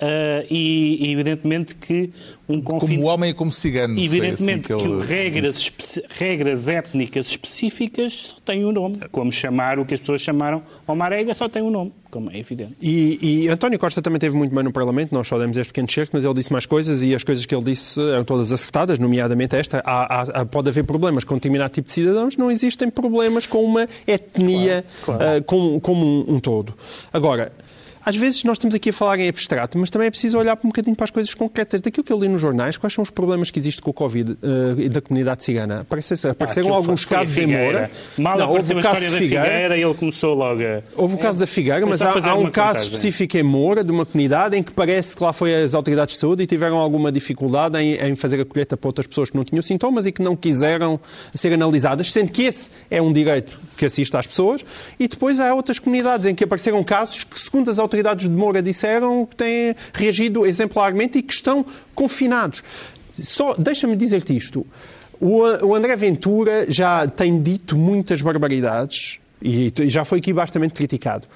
Uh, 0.00 0.46
e, 0.48 1.08
e, 1.08 1.12
evidentemente 1.12 1.74
que 1.74 2.12
um 2.48 2.60
conflito... 2.62 3.00
Como 3.00 3.08
homem 3.08 3.30
e 3.30 3.34
como 3.34 3.50
cigano. 3.50 3.98
Evidentemente 3.98 4.72
assim 4.72 4.84
que, 4.84 4.98
que 5.00 5.06
regras, 5.06 5.72
regras 6.10 6.68
étnicas 6.68 7.26
específicas 7.26 8.28
só 8.28 8.36
têm 8.44 8.64
um 8.64 8.70
nome. 8.70 8.94
Como 9.10 9.32
chamar 9.32 9.78
o 9.80 9.84
que 9.84 9.94
as 9.94 10.00
pessoas 10.00 10.20
chamaram 10.20 10.62
Omarega 10.86 11.34
só 11.34 11.48
tem 11.48 11.62
um 11.62 11.70
nome, 11.70 11.92
como 12.10 12.30
é 12.30 12.38
evidente. 12.38 12.76
E, 12.80 13.18
e 13.44 13.48
António 13.48 13.78
Costa 13.78 14.00
também 14.00 14.18
teve 14.20 14.36
muito 14.36 14.54
bem 14.54 14.64
no 14.64 14.72
Parlamento, 14.72 15.12
nós 15.12 15.26
só 15.26 15.38
demos 15.38 15.56
este 15.56 15.70
pequeno 15.70 15.90
certo, 15.90 16.12
mas 16.12 16.24
ele 16.24 16.34
disse 16.34 16.52
mais 16.52 16.64
coisas 16.64 17.02
e 17.02 17.14
as 17.14 17.24
coisas 17.24 17.44
que 17.44 17.54
ele 17.54 17.64
disse 17.64 18.00
eram 18.00 18.24
todas 18.24 18.52
acertadas, 18.52 18.98
nomeadamente 18.98 19.56
esta. 19.56 19.82
Há, 19.84 20.22
há, 20.22 20.46
pode 20.46 20.68
haver 20.68 20.84
problemas 20.84 21.24
com 21.24 21.34
determinado 21.34 21.72
tipo 21.74 21.86
de 21.86 21.92
cidadãos, 21.92 22.36
não 22.36 22.50
existem 22.50 22.88
problemas 22.88 23.46
com 23.46 23.62
uma 23.64 23.86
etnia 24.06 24.84
claro, 25.04 25.20
claro. 25.20 25.38
Uh, 25.40 25.44
como, 25.44 25.80
como 25.80 26.06
um, 26.06 26.36
um 26.36 26.40
todo. 26.40 26.72
Agora, 27.12 27.52
às 28.04 28.16
vezes 28.16 28.44
nós 28.44 28.56
estamos 28.56 28.74
aqui 28.74 28.90
a 28.90 28.92
falar 28.92 29.18
em 29.18 29.28
abstrato, 29.28 29.78
mas 29.78 29.90
também 29.90 30.08
é 30.08 30.10
preciso 30.10 30.38
olhar 30.38 30.58
um 30.62 30.68
bocadinho 30.68 30.96
para 30.96 31.04
as 31.04 31.10
coisas 31.10 31.34
concretas. 31.34 31.80
Daquilo 31.80 32.04
que 32.04 32.12
eu 32.12 32.18
li 32.18 32.28
nos 32.28 32.40
jornais, 32.40 32.76
quais 32.76 32.92
são 32.92 33.02
os 33.02 33.10
problemas 33.10 33.50
que 33.50 33.58
existem 33.58 33.82
com 33.82 33.90
o 33.90 33.94
Covid 33.94 34.32
uh, 34.32 34.88
da 34.88 35.00
comunidade 35.00 35.44
cigana? 35.44 35.80
Apareceram, 35.80 36.32
apareceram 36.32 36.72
ah, 36.72 36.76
alguns 36.76 37.04
casos 37.04 37.36
em 37.38 37.46
Moura. 37.46 37.90
Mal 38.16 38.38
não, 38.38 38.50
houve 38.50 38.74
o 38.74 38.82
caso 38.82 39.00
de 39.00 39.10
Figueira, 39.10 39.44
Figueira 39.44 39.76
e 39.76 39.82
ele 39.82 39.94
começou 39.94 40.34
logo 40.34 40.62
a... 40.62 40.82
Houve 40.96 41.14
o 41.14 41.18
caso 41.18 41.38
é. 41.38 41.40
da 41.40 41.46
Figueira, 41.46 41.86
mas 41.86 42.02
há, 42.02 42.10
há 42.10 42.34
um 42.34 42.50
caso 42.50 42.80
contagem. 42.80 42.82
específico 42.82 43.36
em 43.36 43.42
Moura, 43.42 43.84
de 43.84 43.90
uma 43.90 44.04
comunidade, 44.04 44.56
em 44.56 44.62
que 44.62 44.72
parece 44.72 45.16
que 45.16 45.22
lá 45.22 45.32
foi 45.32 45.62
as 45.62 45.74
autoridades 45.74 46.14
de 46.14 46.20
saúde 46.20 46.42
e 46.42 46.46
tiveram 46.46 46.78
alguma 46.78 47.10
dificuldade 47.10 47.78
em, 47.78 47.94
em 47.94 48.14
fazer 48.14 48.40
a 48.40 48.44
colheita 48.44 48.76
para 48.76 48.88
outras 48.88 49.06
pessoas 49.06 49.30
que 49.30 49.36
não 49.36 49.44
tinham 49.44 49.62
sintomas 49.62 50.06
e 50.06 50.12
que 50.12 50.22
não 50.22 50.36
quiseram 50.36 51.00
ser 51.34 51.52
analisadas, 51.52 52.10
sendo 52.12 52.32
que 52.32 52.42
esse 52.42 52.70
é 52.90 53.00
um 53.00 53.12
direito 53.12 53.58
que 53.76 53.86
assiste 53.86 54.16
às 54.16 54.26
pessoas. 54.26 54.64
E 54.98 55.08
depois 55.08 55.38
há 55.40 55.54
outras 55.54 55.78
comunidades 55.78 56.26
em 56.26 56.34
que 56.34 56.44
apareceram 56.44 56.82
casos 56.82 57.24
que, 57.24 57.38
segundo 57.38 57.70
as 57.70 57.78
autoridades 57.78 57.87
de 57.88 58.28
Moura 58.30 58.62
disseram, 58.62 58.88
disseram 58.88 59.26
que 59.26 59.36
têm 59.36 59.74
reagido 59.92 60.46
exemplarmente 60.46 61.18
e 61.18 61.22
que 61.22 61.32
estão 61.32 61.64
confinados. 61.94 62.62
Só 63.20 63.54
deixa-me 63.54 63.96
dizer-te 63.96 64.36
isto. 64.36 64.66
O 65.20 65.74
André 65.74 65.96
Ventura 65.96 66.66
já 66.68 67.06
tem 67.08 67.42
dito 67.42 67.76
muitas 67.76 68.22
barbaridades 68.22 69.18
e 69.42 69.72
já 69.86 70.04
foi 70.04 70.18
aqui 70.18 70.32
bastante 70.32 70.72
criticado. 70.72 71.26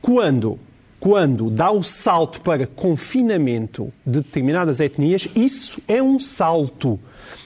Quando 0.00 0.58
quando 1.00 1.48
dá 1.48 1.70
o 1.70 1.80
salto 1.80 2.40
para 2.40 2.66
confinamento 2.66 3.92
de 4.04 4.20
determinadas 4.20 4.80
etnias, 4.80 5.28
isso 5.36 5.80
é 5.86 6.02
um 6.02 6.18
salto. 6.18 6.98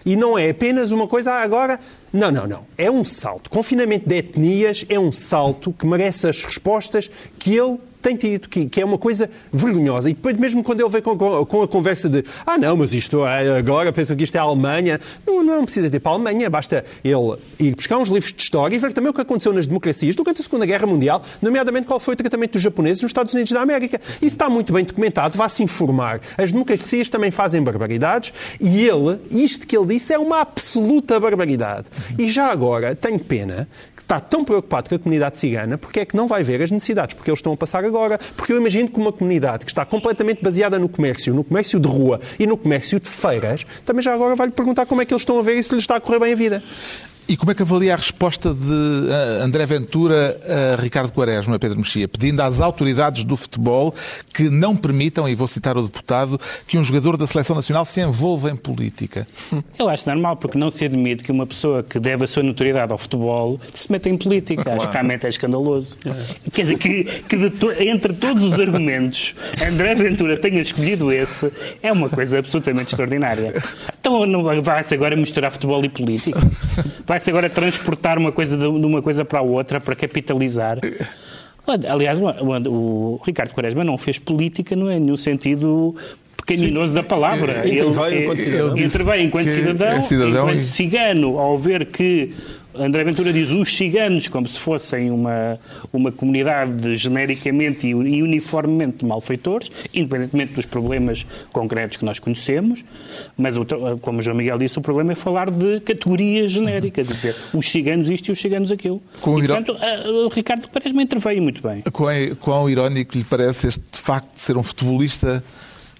E 0.06 0.16
não 0.16 0.38
é 0.38 0.48
apenas 0.48 0.90
uma 0.90 1.06
coisa, 1.06 1.32
ah, 1.32 1.42
agora. 1.42 1.78
Não, 2.10 2.30
não, 2.30 2.46
não. 2.46 2.64
É 2.78 2.90
um 2.90 3.04
salto. 3.04 3.50
Confinamento 3.50 4.08
de 4.08 4.16
etnias 4.16 4.86
é 4.88 4.98
um 4.98 5.12
salto 5.12 5.70
que 5.70 5.86
merece 5.86 6.28
as 6.28 6.42
respostas 6.42 7.10
que 7.38 7.54
ele 7.54 7.78
tem 8.02 8.16
tido, 8.16 8.48
que, 8.48 8.66
que 8.66 8.80
é 8.80 8.84
uma 8.84 8.98
coisa 8.98 9.30
vergonhosa. 9.52 10.10
E 10.10 10.14
depois, 10.14 10.36
mesmo 10.36 10.62
quando 10.62 10.80
ele 10.80 10.88
vem 10.88 11.00
com, 11.00 11.16
com, 11.46 11.62
a 11.62 11.68
conversa 11.68 12.08
de 12.08 12.24
ah, 12.44 12.58
não, 12.58 12.76
mas 12.76 12.92
isto 12.92 13.24
é, 13.24 13.56
agora 13.56 13.92
pensam 13.92 14.16
que 14.16 14.24
isto 14.24 14.34
é 14.34 14.38
a 14.38 14.42
Alemanha, 14.42 15.00
não, 15.26 15.42
não 15.42 15.64
precisa 15.64 15.86
ir 15.86 16.00
para 16.00 16.12
a 16.12 16.14
Alemanha, 16.14 16.50
basta 16.50 16.84
ele 17.04 17.36
ir 17.58 17.74
buscar 17.74 17.98
uns 17.98 18.08
livros 18.08 18.32
de 18.32 18.42
história 18.42 18.74
e 18.74 18.78
ver 18.78 18.92
também 18.92 19.10
o 19.10 19.14
que 19.14 19.20
aconteceu 19.20 19.52
nas 19.52 19.66
democracias 19.66 20.16
durante 20.16 20.40
a 20.40 20.44
Segunda 20.44 20.66
Guerra 20.66 20.86
Mundial, 20.86 21.22
nomeadamente 21.40 21.86
qual 21.86 22.00
foi 22.00 22.14
o 22.14 22.16
tratamento 22.16 22.52
dos 22.52 22.62
japoneses 22.62 23.02
nos 23.02 23.10
Estados 23.10 23.32
Unidos 23.32 23.52
da 23.52 23.60
América. 23.60 24.00
Isso 24.16 24.34
está 24.34 24.50
muito 24.50 24.72
bem 24.72 24.84
documentado, 24.84 25.36
vá-se 25.38 25.62
informar. 25.62 26.20
As 26.36 26.50
democracias 26.52 27.08
também 27.08 27.30
fazem 27.30 27.62
barbaridades 27.62 28.32
e 28.60 28.84
ele, 28.84 29.18
isto 29.30 29.66
que 29.66 29.76
ele 29.76 29.86
disse, 29.94 30.12
é 30.12 30.18
uma 30.18 30.40
absoluta 30.40 31.18
barbaridade. 31.20 31.88
E 32.18 32.28
já 32.28 32.50
agora, 32.50 32.94
tenho 32.94 33.18
pena 33.18 33.68
está 34.12 34.20
tão 34.20 34.44
preocupado 34.44 34.90
com 34.90 34.94
a 34.94 34.98
comunidade 34.98 35.38
cigana, 35.38 35.78
porque 35.78 36.00
é 36.00 36.04
que 36.04 36.14
não 36.14 36.26
vai 36.26 36.42
ver 36.42 36.60
as 36.62 36.70
necessidades? 36.70 37.14
Porque 37.14 37.30
eles 37.30 37.38
estão 37.38 37.52
a 37.52 37.56
passar 37.56 37.82
agora. 37.84 38.18
Porque 38.36 38.52
eu 38.52 38.58
imagino 38.58 38.88
que 38.88 38.98
uma 38.98 39.12
comunidade 39.12 39.64
que 39.64 39.70
está 39.70 39.84
completamente 39.86 40.42
baseada 40.42 40.78
no 40.78 40.88
comércio, 40.88 41.32
no 41.32 41.42
comércio 41.42 41.80
de 41.80 41.88
rua 41.88 42.20
e 42.38 42.46
no 42.46 42.56
comércio 42.56 43.00
de 43.00 43.08
feiras, 43.08 43.64
também 43.86 44.02
já 44.02 44.12
agora 44.12 44.34
vai-lhe 44.34 44.52
perguntar 44.52 44.84
como 44.84 45.00
é 45.00 45.06
que 45.06 45.14
eles 45.14 45.22
estão 45.22 45.38
a 45.38 45.42
ver 45.42 45.56
e 45.56 45.62
se 45.62 45.74
lhes 45.74 45.84
está 45.84 45.96
a 45.96 46.00
correr 46.00 46.18
bem 46.18 46.32
a 46.32 46.36
vida. 46.36 46.62
E 47.28 47.36
como 47.36 47.52
é 47.52 47.54
que 47.54 47.62
avalia 47.62 47.94
a 47.94 47.96
resposta 47.96 48.52
de 48.52 49.10
eh, 49.10 49.42
André 49.42 49.64
Ventura 49.64 50.38
a 50.76 50.80
Ricardo 50.80 51.12
Quaresma, 51.12 51.58
Pedro 51.58 51.78
Mexia, 51.78 52.08
pedindo 52.08 52.40
às 52.40 52.60
autoridades 52.60 53.24
do 53.24 53.36
futebol 53.36 53.94
que 54.34 54.50
não 54.50 54.76
permitam, 54.76 55.28
e 55.28 55.34
vou 55.34 55.46
citar 55.46 55.76
o 55.76 55.82
deputado, 55.82 56.38
que 56.66 56.76
um 56.76 56.84
jogador 56.84 57.16
da 57.16 57.26
Seleção 57.26 57.56
Nacional 57.56 57.84
se 57.84 58.00
envolva 58.00 58.50
em 58.50 58.56
política? 58.56 59.26
Eu 59.78 59.88
acho 59.88 60.08
normal, 60.08 60.36
porque 60.36 60.58
não 60.58 60.70
se 60.70 60.84
admite 60.84 61.22
que 61.22 61.30
uma 61.30 61.46
pessoa 61.46 61.82
que 61.82 61.98
deve 61.98 62.24
a 62.24 62.26
sua 62.26 62.42
notoriedade 62.42 62.92
ao 62.92 62.98
futebol 62.98 63.60
se 63.74 63.90
meta 63.90 64.08
em 64.08 64.16
política. 64.16 64.62
Claro. 64.62 64.78
Acho 64.78 64.88
que 64.88 64.94
realmente 64.94 65.26
é 65.26 65.28
escandaloso. 65.28 65.96
É. 66.04 66.50
Quer 66.52 66.62
dizer, 66.62 66.78
que, 66.78 67.04
que 67.04 67.50
to, 67.50 67.72
entre 67.72 68.12
todos 68.12 68.44
os 68.44 68.54
argumentos, 68.54 69.34
André 69.66 69.94
Ventura 69.94 70.36
tenha 70.36 70.60
escolhido 70.60 71.12
esse, 71.12 71.52
é 71.82 71.92
uma 71.92 72.08
coisa 72.08 72.38
absolutamente 72.38 72.90
extraordinária. 72.90 73.54
Então 74.00 74.26
não 74.26 74.42
vai-se 74.62 74.94
agora 74.94 75.14
misturar 75.16 75.52
futebol 75.52 75.84
e 75.84 75.88
política? 75.88 76.40
Vai-se 77.12 77.28
agora 77.28 77.50
transportar 77.50 78.16
uma 78.16 78.32
coisa 78.32 78.56
de 78.56 78.64
uma 78.64 79.02
coisa 79.02 79.22
para 79.22 79.40
a 79.40 79.42
outra 79.42 79.78
para 79.78 79.94
capitalizar. 79.94 80.78
Aliás, 81.86 82.18
o, 82.18 83.20
Ricardo 83.22 83.52
Quaresma 83.52 83.84
não 83.84 83.98
fez 83.98 84.18
política 84.18 84.74
no, 84.74 84.98
no 84.98 85.18
sentido 85.18 85.94
pequeninoso 86.38 86.94
da 86.94 87.02
palavra. 87.02 87.66
Ele, 87.66 87.80
interveio 87.80 88.22
enquanto 88.22 88.40
cidadão, 88.40 88.76
ele 88.76 88.86
interveio 88.86 89.22
enquanto 89.26 89.50
cidadão, 89.50 89.88
é 89.88 90.00
cidadão 90.00 90.48
enquanto 90.48 90.58
e... 90.60 90.62
cigano, 90.62 91.38
ao 91.38 91.58
ver 91.58 91.84
que 91.84 92.32
André 92.74 93.04
Ventura 93.04 93.32
diz 93.32 93.50
os 93.50 93.74
ciganos 93.74 94.28
como 94.28 94.48
se 94.48 94.58
fossem 94.58 95.10
uma, 95.10 95.58
uma 95.92 96.10
comunidade 96.10 96.96
genericamente 96.96 97.86
e 97.86 98.22
uniformemente 98.22 98.98
de 98.98 99.06
malfeitores, 99.06 99.70
independentemente 99.92 100.54
dos 100.54 100.66
problemas 100.66 101.26
concretos 101.52 101.96
que 101.96 102.04
nós 102.04 102.18
conhecemos, 102.18 102.84
mas, 103.36 103.56
como 104.00 104.22
João 104.22 104.36
Miguel 104.36 104.58
disse, 104.58 104.78
o 104.78 104.82
problema 104.82 105.12
é 105.12 105.14
falar 105.14 105.50
de 105.50 105.80
categorias 105.80 106.52
genéricas, 106.52 107.08
de 107.08 107.14
dizer 107.14 107.36
os 107.52 107.68
ciganos 107.68 108.08
isto 108.08 108.28
e 108.28 108.32
os 108.32 108.40
ciganos 108.40 108.72
aquilo. 108.72 109.02
Com 109.20 109.38
e, 109.38 109.46
portanto, 109.46 109.76
o 110.06 110.28
Ricardo 110.28 110.68
parece-me 110.68 111.04
interveio 111.04 111.42
muito 111.42 111.62
bem. 111.62 111.82
Quão, 111.92 112.12
quão 112.40 112.70
irónico 112.70 113.16
lhe 113.16 113.24
parece 113.24 113.68
este 113.68 113.82
facto 113.92 114.34
de 114.34 114.40
ser 114.40 114.56
um 114.56 114.62
futebolista 114.62 115.42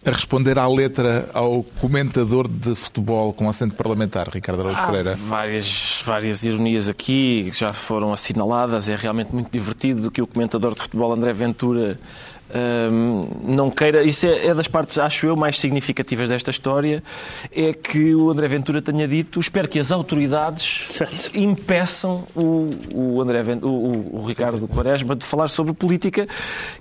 a 0.04 0.10
responder 0.10 0.58
à 0.58 0.66
letra 0.66 1.28
ao 1.32 1.62
comentador 1.80 2.48
de 2.48 2.74
futebol 2.74 3.32
com 3.32 3.48
assento 3.48 3.74
parlamentar, 3.76 4.28
Ricardo 4.28 4.60
Araújo 4.60 4.78
Há 4.78 4.86
Pereira? 4.86 5.16
Várias, 5.16 6.02
várias 6.04 6.42
ironias 6.42 6.88
aqui 6.88 7.48
que 7.50 7.58
já 7.58 7.72
foram 7.72 8.12
assinaladas. 8.12 8.88
É 8.88 8.96
realmente 8.96 9.32
muito 9.32 9.50
divertido 9.50 10.10
que 10.10 10.20
o 10.20 10.26
comentador 10.26 10.74
de 10.74 10.82
futebol, 10.82 11.12
André 11.12 11.32
Ventura, 11.32 11.98
não 13.46 13.70
queira. 13.70 14.02
Isso 14.02 14.26
é, 14.26 14.48
é, 14.48 14.54
das 14.54 14.68
partes, 14.68 14.98
acho 14.98 15.26
eu, 15.26 15.36
mais 15.36 15.58
significativas 15.58 16.28
desta 16.28 16.50
história. 16.50 17.02
É 17.50 17.72
que 17.72 18.14
o 18.14 18.30
André 18.30 18.48
Ventura 18.48 18.82
tenha 18.82 19.08
dito: 19.08 19.40
espero 19.40 19.68
que 19.68 19.78
as 19.78 19.90
autoridades 19.90 20.86
certo. 20.86 21.36
impeçam 21.36 22.26
o, 22.34 22.70
o, 22.94 23.22
André, 23.22 23.42
o, 23.62 24.18
o, 24.18 24.24
Ricardo 24.26 24.66
Quaresma 24.68 25.16
de 25.16 25.24
falar 25.24 25.48
sobre 25.48 25.72
política, 25.72 26.28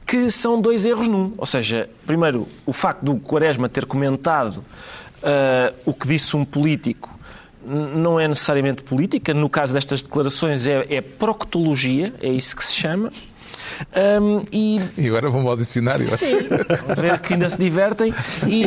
que 0.05 0.29
são 0.29 0.59
dois 0.59 0.85
erros 0.85 1.07
num. 1.07 1.33
Ou 1.37 1.45
seja, 1.45 1.89
primeiro, 2.05 2.47
o 2.65 2.73
facto 2.73 3.03
do 3.03 3.15
Quaresma 3.15 3.69
ter 3.69 3.85
comentado 3.85 4.57
uh, 4.57 5.73
o 5.85 5.93
que 5.93 6.07
disse 6.07 6.35
um 6.35 6.43
político 6.43 7.09
não 7.63 8.19
é 8.19 8.27
necessariamente 8.27 8.81
política, 8.81 9.33
no 9.33 9.47
caso 9.47 9.71
destas 9.71 10.01
declarações 10.01 10.65
é, 10.65 10.85
é 10.89 10.99
proctologia, 10.99 12.13
é 12.19 12.29
isso 12.29 12.55
que 12.55 12.65
se 12.65 12.73
chama. 12.73 13.11
Um, 14.21 14.43
e... 14.51 14.79
e 14.97 15.07
agora 15.07 15.29
vamos 15.29 15.47
ao 15.47 15.57
dicionário. 15.57 16.07
Sim, 16.07 16.37
ver 16.99 17.19
que 17.19 17.33
ainda 17.33 17.49
se 17.49 17.57
divertem. 17.57 18.13
E, 18.47 18.63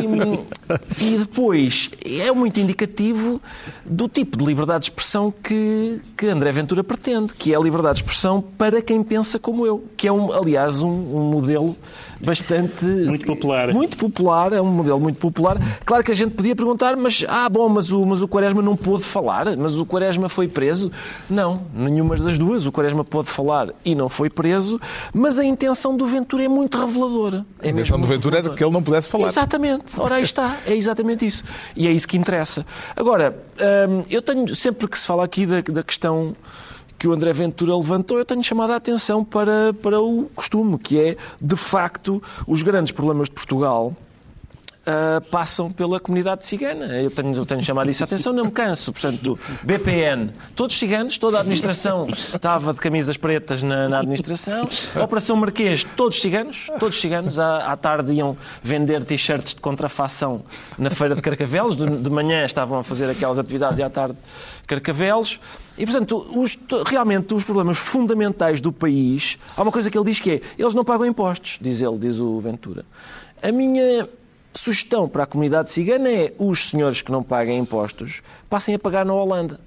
e 1.05 1.19
depois 1.19 1.91
é 2.05 2.31
muito 2.33 2.61
indicativo 2.61 3.41
do 3.85 4.09
tipo 4.09 4.37
de 4.37 4.45
liberdade 4.45 4.81
de 4.81 4.91
expressão 4.91 5.33
que, 5.43 6.01
que 6.17 6.27
André 6.27 6.53
Ventura 6.53 6.83
pretende, 6.85 7.33
que 7.35 7.53
é 7.53 7.57
a 7.57 7.61
liberdade 7.61 7.97
de 7.97 8.03
expressão 8.03 8.41
para 8.41 8.81
quem 8.83 9.03
pensa 9.03 9.39
como 9.39 9.67
eu, 9.67 9.85
que 9.97 10.09
é, 10.09 10.13
um, 10.13 10.33
aliás, 10.33 10.81
um, 10.81 10.89
um 10.89 11.31
modelo 11.31 11.77
bastante... 12.21 12.85
Muito 12.85 13.27
popular. 13.27 13.73
Muito 13.73 13.97
popular, 13.99 14.53
é 14.53 14.61
um 14.61 14.71
modelo 14.71 14.99
muito 14.99 15.19
popular. 15.19 15.59
Claro 15.85 16.03
que 16.03 16.13
a 16.13 16.15
gente 16.15 16.33
podia 16.33 16.57
perguntar, 16.57 16.97
mas, 16.97 17.25
ah, 17.29 17.49
bom, 17.49 17.69
mas 17.69 17.93
o, 17.93 18.05
mas 18.07 18.23
o 18.23 18.29
Quaresma 18.29 18.63
não 18.63 18.77
pôde 18.77 19.05
falar? 19.05 19.57
Mas 19.57 19.77
o 19.77 19.85
Quaresma 19.85 20.29
foi 20.29 20.49
preso? 20.49 20.91
Não, 21.29 21.63
nenhuma 21.75 22.17
das 22.17 22.39
duas. 22.39 22.65
O 22.65 22.73
Quaresma 22.73 23.05
pôde 23.05 23.29
falar 23.29 23.69
e 23.85 23.95
não 23.95 24.09
foi 24.09 24.31
preso, 24.31 24.81
mas 25.13 25.39
a 25.39 25.45
intenção 25.45 25.97
do 25.97 26.07
Ventura 26.07 26.45
é 26.45 26.49
muito 26.49 26.79
reveladora. 26.79 27.45
É 27.61 27.69
a 27.69 27.71
intenção 27.71 28.01
do 28.01 28.07
Ventura 28.07 28.39
era 28.39 28.51
que 28.51 28.63
ele 28.63 28.73
não 28.73 28.83
pudesse 28.83 29.09
falar. 29.09 29.29
Exatamente. 29.29 29.85
Ora, 29.99 30.17
aí 30.17 30.23
está. 30.23 30.57
É 30.67 30.75
exatamente 30.75 31.27
isso. 31.27 31.45
E 31.77 31.87
é 31.87 31.91
isso 31.91 32.07
que 32.07 32.17
interessa. 32.17 32.67
Agora, 32.97 33.37
hum, 33.89 34.05
eu 34.11 34.23
tenho, 34.23 34.55
sempre 34.55 34.89
que 34.89 34.99
se 34.99 35.07
fala 35.07 35.25
aqui 35.25 35.47
da, 35.47 35.61
da 35.61 35.83
questão 35.83 36.35
que 36.99 37.09
o 37.09 37.13
André 37.13 37.33
Ventura 37.33 37.77
levantou, 37.77 38.19
eu 38.19 38.25
tenho 38.25 38.43
chamado 38.43 38.73
a 38.73 38.77
atenção 38.77 39.25
para, 39.25 39.75
para 39.75 40.01
o 40.01 40.31
costume, 40.35 40.79
que 40.79 40.99
é, 40.99 41.17
de 41.41 41.57
facto, 41.57 42.23
os 42.47 42.63
grandes 42.63 42.93
problemas 42.93 43.29
de 43.29 43.35
Portugal 43.35 43.95
uh, 44.85 45.21
passam 45.29 45.71
pela 45.71 45.99
comunidade 45.99 46.47
cigana. 46.47 46.87
Eu 47.01 47.11
tenho, 47.11 47.35
eu 47.35 47.47
tenho 47.47 47.63
chamado 47.63 47.91
isso 47.91 48.03
a 48.03 48.07
atenção, 48.07 48.33
não 48.33 48.47
me 48.47 48.51
canso. 48.51 48.93
Portanto, 48.93 49.39
BPN, 49.63 50.33
todos 50.55 50.79
ciganos, 50.79 51.19
toda 51.19 51.39
a 51.39 51.41
administração 51.41 52.07
estava 52.09 52.73
de 52.73 52.81
camisas 52.81 53.17
pretas 53.17 53.63
na, 53.63 53.89
na 53.89 53.99
administração. 54.01 54.69
Operação 55.03 55.37
Marquês, 55.37 55.85
todos 55.85 56.21
ciganos, 56.21 56.67
todos 56.79 57.01
ciganos. 57.01 57.39
À, 57.39 57.73
à 57.73 57.77
tarde 57.77 58.13
iam 58.13 58.37
vender 58.63 59.05
t-shirts 59.05 59.55
de 59.55 59.61
contrafação 59.61 60.43
na 60.79 60.91
feira 60.91 61.15
de 61.15 61.23
Carcavelos. 61.23 61.77
De, 61.77 61.87
de 61.87 62.11
manhã 62.11 62.45
estavam 62.45 62.79
a 62.79 62.85
fazer 62.85 63.09
aquelas 63.11 63.39
atividades 63.39 63.79
e 63.79 63.83
à 63.83 63.91
tarde 63.91 64.17
Carcavelos. 64.67 65.41
E, 65.77 65.85
portanto, 65.85 66.25
os, 66.37 66.57
realmente 66.87 67.35
os 67.35 67.43
problemas 67.43 67.79
fundamentais 67.79 68.61
do 68.61 68.73
país, 68.73 69.39
há 69.57 69.63
uma 69.63 69.73
coisa 69.73 69.91
que 69.91 69.99
ele 69.99 70.05
diz 70.05 70.21
que 70.21 70.31
é, 70.31 70.41
eles 70.57 70.73
não 70.73 70.85
pagam 70.85 71.05
impostos, 71.05 71.59
diz 71.61 71.81
ele, 71.81 71.99
diz 71.99 72.19
o 72.21 72.39
Ventura. 72.39 72.85
A 73.43 73.51
minha 73.51 74.09
sugestão 74.61 75.09
para 75.09 75.25
a 75.25 75.27
comunidade 75.27 75.71
cigana 75.71 76.09
é 76.09 76.33
os 76.39 76.71
senhores 76.71 77.03
que 77.03 77.13
não 77.13 77.23
paguem 77.23 77.59
impostos 77.59 78.23
passem 78.49 78.75
a 78.75 78.79
pagar 78.79 79.05
na 79.05 79.15
Holanda. 79.15 79.61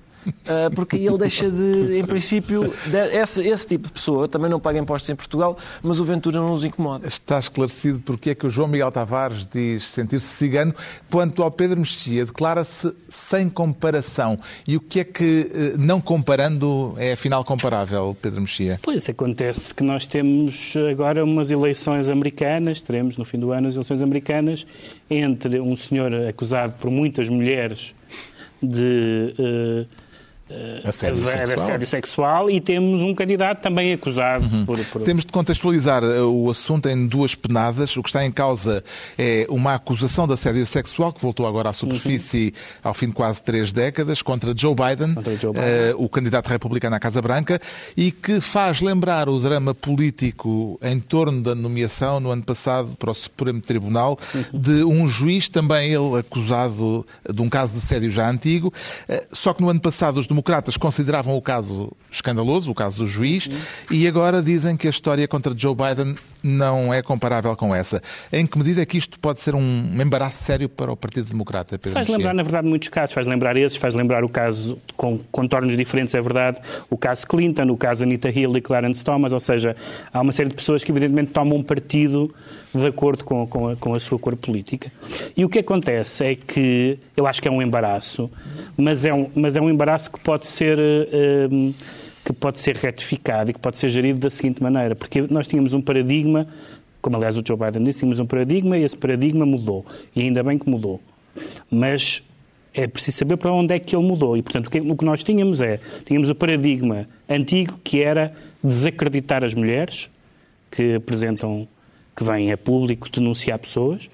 Ah, 0.47 0.69
porque 0.73 0.95
ele 0.95 1.17
deixa 1.17 1.49
de, 1.49 1.99
em 1.99 2.05
princípio, 2.05 2.73
esse, 3.13 3.47
esse, 3.47 3.67
tipo 3.67 3.87
de 3.87 3.93
pessoa 3.93 4.27
também 4.27 4.49
não 4.49 4.59
paga 4.59 4.79
impostos 4.79 5.09
em 5.09 5.15
Portugal, 5.15 5.57
mas 5.81 5.99
o 5.99 6.05
Ventura 6.05 6.39
não 6.39 6.49
nos 6.49 6.63
incomoda. 6.63 7.07
Está 7.07 7.39
esclarecido 7.39 7.99
porque 8.01 8.31
é 8.31 8.35
que 8.35 8.45
o 8.45 8.49
João 8.49 8.67
Miguel 8.67 8.91
Tavares 8.91 9.45
diz 9.45 9.87
sentir-se 9.89 10.27
cigano, 10.27 10.73
quanto 11.09 11.43
ao 11.43 11.51
Pedro 11.51 11.79
Mexia 11.79 12.25
declara-se 12.25 12.95
sem 13.09 13.49
comparação. 13.49 14.37
E 14.67 14.77
o 14.77 14.79
que 14.79 14.99
é 14.99 15.03
que, 15.03 15.51
eh, 15.53 15.73
não 15.77 15.99
comparando, 15.99 16.93
é 16.97 17.13
afinal 17.13 17.43
comparável, 17.43 18.15
Pedro 18.21 18.41
Mexia? 18.41 18.79
Pois, 18.81 19.09
acontece 19.09 19.73
que 19.73 19.83
nós 19.83 20.07
temos 20.07 20.73
agora 20.89 21.23
umas 21.23 21.51
eleições 21.51 22.09
americanas, 22.09 22.81
teremos 22.81 23.17
no 23.17 23.25
fim 23.25 23.39
do 23.39 23.51
ano 23.51 23.67
as 23.67 23.75
eleições 23.75 24.01
americanas, 24.01 24.65
entre 25.09 25.59
um 25.59 25.75
senhor 25.75 26.13
acusado 26.27 26.73
por 26.79 26.89
muitas 26.89 27.29
mulheres 27.29 27.93
de... 28.61 29.35
Uh, 29.37 30.06
assédio, 30.83 31.23
uh, 31.23 31.27
sexual. 31.27 31.61
assédio 31.61 31.87
sexual 31.87 32.49
e 32.49 32.61
temos 32.61 33.01
um 33.01 33.13
candidato 33.13 33.61
também 33.61 33.93
acusado 33.93 34.45
uhum. 34.45 34.65
por, 34.65 34.79
por, 34.85 35.01
Temos 35.01 35.25
de 35.25 35.31
contextualizar 35.31 36.03
eh, 36.03 36.21
o 36.21 36.49
assunto 36.49 36.87
em 36.87 37.07
duas 37.07 37.35
penadas. 37.35 37.95
O 37.97 38.03
que 38.03 38.09
está 38.09 38.25
em 38.25 38.31
causa 38.31 38.83
é 39.17 39.45
uma 39.49 39.73
acusação 39.73 40.27
de 40.27 40.33
assédio 40.33 40.65
sexual 40.65 41.11
que 41.11 41.21
voltou 41.21 41.47
agora 41.47 41.69
à 41.69 41.73
superfície 41.73 42.47
uhum. 42.47 42.81
ao 42.83 42.93
fim 42.93 43.07
de 43.07 43.13
quase 43.13 43.41
três 43.43 43.71
décadas 43.71 44.21
contra 44.21 44.53
Joe 44.55 44.73
Biden, 44.73 45.15
contra 45.15 45.35
Joe 45.35 45.53
Biden. 45.53 45.93
Uh, 45.93 46.03
o 46.03 46.09
candidato 46.09 46.47
republicano 46.47 46.95
à 46.95 46.99
Casa 46.99 47.21
Branca, 47.21 47.59
e 47.95 48.11
que 48.11 48.39
faz 48.39 48.81
lembrar 48.81 49.29
o 49.29 49.39
drama 49.39 49.73
político 49.73 50.79
em 50.81 50.99
torno 50.99 51.41
da 51.41 51.53
nomeação 51.53 52.19
no 52.19 52.31
ano 52.31 52.43
passado 52.43 52.95
para 52.97 53.11
o 53.11 53.13
Supremo 53.13 53.61
Tribunal 53.61 54.17
uhum. 54.33 54.59
de 54.59 54.83
um 54.83 55.07
juiz, 55.07 55.49
também 55.49 55.93
ele 55.93 56.19
acusado 56.19 57.05
de 57.31 57.41
um 57.41 57.49
caso 57.49 57.73
de 57.73 57.79
assédio 57.79 58.09
já 58.09 58.29
antigo, 58.29 58.73
uh, 59.09 59.25
só 59.31 59.53
que 59.53 59.61
no 59.61 59.69
ano 59.69 59.79
passado 59.79 60.19
os 60.19 60.27
democratas 60.37 60.77
consideravam 60.77 61.35
o 61.35 61.41
caso 61.41 61.91
escandaloso, 62.11 62.69
o 62.69 62.75
caso 62.75 62.99
do 62.99 63.07
juiz, 63.07 63.49
e 63.89 64.07
agora 64.07 64.41
dizem 64.41 64.77
que 64.77 64.85
a 64.85 64.89
história 64.89 65.27
contra 65.27 65.51
Joe 65.57 65.75
Biden 65.75 66.15
não 66.43 66.93
é 66.93 67.01
comparável 67.01 67.55
com 67.55 67.73
essa. 67.73 68.01
Em 68.31 68.45
que 68.45 68.55
medida 68.57 68.83
é 68.83 68.85
que 68.85 68.97
isto 68.97 69.19
pode 69.19 69.39
ser 69.39 69.55
um 69.55 69.89
embaraço 69.99 70.43
sério 70.43 70.69
para 70.69 70.91
o 70.91 70.95
Partido 70.95 71.27
Democrata, 71.27 71.79
Pedro 71.79 71.93
Faz 71.93 72.07
lembrar, 72.07 72.35
na 72.35 72.43
verdade, 72.43 72.67
muitos 72.67 72.87
casos. 72.89 73.15
Faz 73.15 73.25
lembrar 73.25 73.57
esses, 73.57 73.77
faz 73.77 73.95
lembrar 73.95 74.23
o 74.23 74.29
caso 74.29 74.79
com 74.95 75.17
contornos 75.31 75.75
diferentes, 75.75 76.13
é 76.13 76.21
verdade, 76.21 76.59
o 76.87 76.97
caso 76.97 77.25
Clinton, 77.25 77.67
o 77.71 77.77
caso 77.77 78.03
Anita 78.03 78.29
Hill 78.29 78.55
e 78.57 78.61
Clarence 78.61 79.03
Thomas, 79.03 79.33
ou 79.33 79.39
seja, 79.39 79.75
há 80.13 80.21
uma 80.21 80.31
série 80.31 80.49
de 80.49 80.55
pessoas 80.55 80.83
que 80.83 80.91
evidentemente 80.91 81.31
tomam 81.31 81.57
um 81.57 81.63
partido 81.63 82.33
de 82.73 82.85
acordo 82.85 83.23
com, 83.23 83.47
com, 83.47 83.69
a, 83.69 83.75
com 83.75 83.93
a 83.93 83.99
sua 83.99 84.19
cor 84.19 84.35
política. 84.35 84.91
E 85.35 85.45
o 85.45 85.49
que 85.49 85.59
acontece 85.59 86.25
é 86.25 86.35
que 86.35 86.99
eu 87.15 87.25
acho 87.25 87.41
que 87.41 87.47
é 87.47 87.51
um 87.51 87.61
embaraço, 87.61 88.29
mas 88.75 89.05
é 89.05 89.13
um, 89.13 89.29
mas 89.35 89.55
é 89.55 89.61
um 89.61 89.69
embaraço 89.69 90.11
que 90.11 90.19
pode 90.19 90.45
ser. 90.47 90.77
Uh, 90.77 91.73
que 92.25 92.33
pode 92.33 92.59
ser 92.59 92.75
retificado 92.75 93.51
e 93.51 93.53
que 93.53 93.59
pode 93.59 93.77
ser 93.77 93.87
gerido 93.87 94.19
da 94.19 94.29
seguinte 94.29 94.61
maneira, 94.61 94.93
porque 94.93 95.21
nós 95.29 95.47
tínhamos 95.47 95.73
um 95.73 95.81
paradigma, 95.81 96.45
como 97.01 97.15
aliás 97.15 97.37
o 97.37 97.43
Joe 97.45 97.55
Biden 97.55 97.83
disse, 97.83 97.99
tínhamos 97.99 98.19
um 98.19 98.25
paradigma 98.25 98.77
e 98.77 98.83
esse 98.83 98.97
paradigma 98.97 99.45
mudou, 99.45 99.85
e 100.13 100.23
ainda 100.23 100.43
bem 100.43 100.57
que 100.57 100.69
mudou. 100.69 100.99
Mas 101.71 102.21
é 102.73 102.85
preciso 102.85 103.17
saber 103.17 103.37
para 103.37 103.51
onde 103.53 103.73
é 103.73 103.79
que 103.79 103.95
ele 103.95 104.05
mudou. 104.05 104.35
E, 104.35 104.43
portanto, 104.43 104.67
o 104.67 104.97
que 104.97 105.05
nós 105.05 105.23
tínhamos 105.23 105.61
é, 105.61 105.79
tínhamos 106.03 106.29
o 106.29 106.35
paradigma 106.35 107.07
antigo 107.29 107.79
que 107.81 108.03
era 108.03 108.33
desacreditar 108.61 109.43
as 109.45 109.53
mulheres 109.53 110.09
que 110.69 110.95
apresentam 110.95 111.65
que 112.17 112.23
vêm 112.23 112.51
a 112.51 112.57
público 112.57 113.11
denunciar 113.11 113.59
pessoas. 113.59 114.09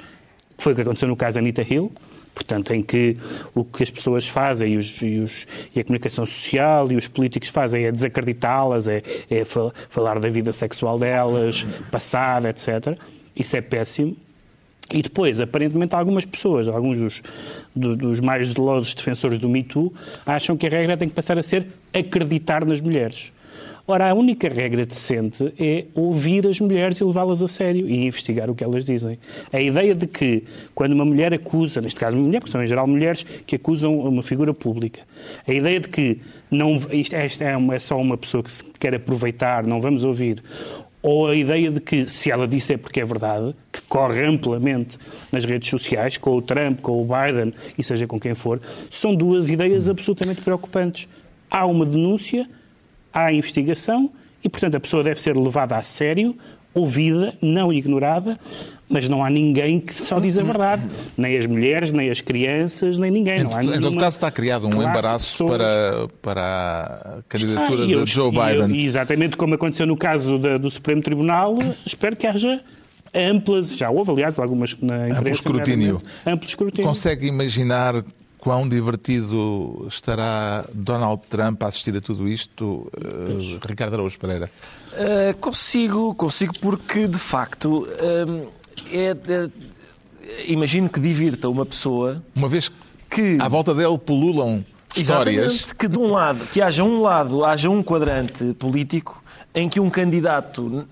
Foi 0.58 0.74
o 0.74 0.76
que 0.76 0.82
aconteceu 0.82 1.08
no 1.08 1.16
caso 1.16 1.36
da 1.36 1.40
Anita 1.40 1.62
Hill, 1.62 1.90
portanto, 2.36 2.74
em 2.74 2.84
que 2.84 3.18
o 3.56 3.64
que 3.64 3.82
as 3.82 3.90
pessoas 3.90 4.28
fazem 4.28 4.74
e, 4.74 4.78
os, 4.78 5.02
e, 5.02 5.20
os, 5.20 5.48
e 5.74 5.80
a 5.80 5.84
comunicação 5.86 6.26
social 6.26 6.92
e 6.92 6.98
os 6.98 7.08
políticos 7.08 7.48
fazem 7.48 7.86
é 7.86 7.92
desacreditá-las, 7.92 8.90
é, 8.90 9.02
é, 9.32 9.44
falar 9.46 10.20
da 10.20 10.28
vida 10.28 10.52
sexual 10.52 11.00
delas, 11.00 11.66
passada, 11.90 12.50
etc. 12.50 13.00
Isso 13.34 13.56
é 13.56 13.62
péssimo. 13.62 14.18
E 14.94 15.02
depois, 15.02 15.40
aparentemente, 15.40 15.96
algumas 15.96 16.26
pessoas, 16.26 16.68
alguns 16.68 17.00
dos, 17.00 17.24
do, 17.74 17.96
dos 17.96 18.20
mais 18.20 18.50
zelosos 18.50 18.94
defensores 18.94 19.40
do 19.40 19.48
Me 19.48 19.64
Too, 19.64 19.94
acham 20.26 20.58
que 20.58 20.68
a 20.68 20.70
regra 20.70 20.98
tem 20.98 21.08
que 21.08 21.16
passar 21.16 21.38
a 21.38 21.44
ser 21.44 21.68
acreditar 21.94 22.66
nas 22.66 22.82
mulheres. 22.82 23.32
Ora, 23.86 24.10
a 24.10 24.14
única 24.14 24.48
regra 24.48 24.86
decente 24.86 25.54
é 25.60 25.86
ouvir 25.94 26.48
as 26.48 26.60
mulheres 26.60 27.00
e 27.00 27.04
levá-las 27.04 27.42
a 27.42 27.48
sério 27.48 27.90
e 27.90 28.06
investigar 28.06 28.50
o 28.50 28.56
que 28.56 28.64
elas 28.64 28.86
dizem. 28.86 29.20
A 29.52 29.60
ideia 29.60 29.94
de 29.94 30.08
que, 30.08 30.44
quando 30.74 30.94
uma 30.94 31.04
mulher 31.04 31.34
acusa, 31.34 31.82
neste 31.82 32.00
caso 32.00 32.16
uma 32.16 32.26
mulher, 32.26 32.40
porque 32.40 32.52
são 32.52 32.64
em 32.64 32.68
geral 32.68 32.88
mulheres 32.88 33.26
que 33.46 33.58
acusam 33.58 34.00
uma 34.00 34.24
figura 34.24 34.54
pública, 34.54 35.02
a 35.46 35.54
ideia 35.54 35.80
de 35.82 35.90
que 35.90 36.22
não, 36.50 36.80
isto, 36.92 37.14
esta 37.14 37.44
é, 37.44 37.58
uma, 37.58 37.76
é 37.76 37.80
só 37.80 38.00
uma 38.00 38.18
pessoa 38.18 38.42
que 38.42 38.52
se 38.52 38.64
quer 38.80 38.96
aproveitar, 38.96 39.64
não 39.66 39.82
vamos 39.82 40.04
ouvir, 40.04 40.42
ou 41.04 41.28
a 41.28 41.36
ideia 41.36 41.70
de 41.70 41.82
que, 41.82 42.06
se 42.06 42.32
ela 42.32 42.48
disse 42.48 42.74
é 42.74 42.78
porque 42.78 43.02
é 43.02 43.06
verdade, 43.06 43.54
que 43.70 43.82
corre 43.90 44.26
amplamente 44.26 44.98
nas 45.34 45.44
redes 45.44 45.70
sociais, 45.70 46.16
com 46.16 46.38
o 46.38 46.42
Trump, 46.42 46.80
com 46.80 47.02
o 47.02 47.06
Biden 47.06 47.54
e 47.78 47.84
seja 47.84 48.08
com 48.08 48.18
quem 48.18 48.34
for, 48.34 48.62
são 48.90 49.14
duas 49.14 49.50
ideias 49.50 49.90
absolutamente 49.90 50.42
preocupantes. 50.42 51.10
Há 51.52 51.66
uma 51.66 51.86
denúncia 51.86 52.50
há 53.14 53.32
investigação 53.32 54.10
e, 54.44 54.50
portanto, 54.50 54.76
a 54.76 54.80
pessoa 54.80 55.04
deve 55.04 55.20
ser 55.22 55.38
levada 55.38 55.78
a 55.78 55.82
sério, 55.82 56.36
ouvida, 56.74 57.34
não 57.42 57.72
ignorada, 57.72 58.38
mas 58.90 59.08
não 59.08 59.24
há 59.24 59.30
ninguém 59.30 59.80
que 59.80 59.94
só 59.94 60.20
diz 60.20 60.38
a 60.38 60.44
verdade. 60.44 60.84
Nem 61.18 61.38
as 61.38 61.46
mulheres, 61.46 61.92
nem 61.92 62.10
as 62.10 62.20
crianças, 62.20 62.98
nem 62.98 63.10
ninguém. 63.10 63.44
Não 63.44 63.56
há 63.56 63.64
em 63.64 63.80
todo 63.80 63.98
caso, 63.98 64.18
está 64.18 64.30
criado 64.30 64.68
um 64.68 64.82
embaraço 64.82 65.46
para, 65.46 66.08
para 66.22 67.20
a 67.20 67.24
candidatura 67.30 67.88
de 67.88 68.06
Joe 68.06 68.32
Biden. 68.32 68.76
E, 68.76 68.86
exatamente 68.86 69.38
como 69.38 69.56
aconteceu 69.56 69.86
no 69.86 69.96
caso 69.96 70.38
da, 70.38 70.58
do 70.58 70.70
Supremo 70.70 71.02
Tribunal, 71.02 71.58
espero 71.86 72.16
que 72.16 72.28
haja 72.28 72.62
amplas, 73.14 73.78
já 73.78 73.90
houve, 73.90 74.12
aliás, 74.12 74.40
algumas 74.40 74.76
na 74.82 74.96
imprensa. 74.96 75.20
Amplo 75.20 75.32
escrutínio. 75.32 76.02
Amplo 76.26 76.48
escrutínio. 76.48 76.88
Consegue 76.88 77.28
imaginar 77.28 78.04
quão 78.44 78.68
divertido 78.68 79.88
estará 79.88 80.66
Donald 80.74 81.22
Trump 81.30 81.64
a 81.64 81.68
assistir 81.68 81.96
a 81.96 82.02
tudo 82.02 82.28
isto, 82.28 82.66
uh, 82.66 83.66
Ricardo 83.66 83.94
Araújo 83.94 84.20
Pereira? 84.20 84.52
Uh, 84.92 85.34
consigo, 85.38 86.14
consigo 86.14 86.54
porque, 86.60 87.08
de 87.08 87.18
facto, 87.18 87.88
uh, 87.88 88.52
é, 88.92 89.16
é, 89.30 89.50
imagino 90.46 90.90
que 90.90 91.00
divirta 91.00 91.48
uma 91.48 91.66
pessoa... 91.66 92.22
Uma 92.36 92.50
vez 92.50 92.70
que 93.10 93.38
à 93.40 93.48
volta 93.48 93.74
dele 93.74 93.98
pululam 93.98 94.66
histórias... 94.94 95.54
Exatamente, 95.54 95.76
que 95.76 95.88
de 95.88 95.98
um 95.98 96.12
lado, 96.12 96.46
que 96.48 96.62
haja 96.62 96.84
um 96.84 97.02
lado, 97.02 97.46
haja 97.46 97.70
um 97.70 97.82
quadrante 97.82 98.54
político 98.56 99.24
em 99.56 99.70
que 99.70 99.80
um 99.80 99.90
candidato 99.90 100.86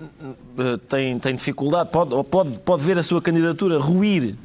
tem, 0.88 1.20
tem 1.20 1.36
dificuldade, 1.36 1.90
pode, 1.92 2.12
pode, 2.30 2.60
pode 2.60 2.82
ver 2.82 2.98
a 2.98 3.04
sua 3.04 3.22
candidatura 3.22 3.78
ruir 3.78 4.38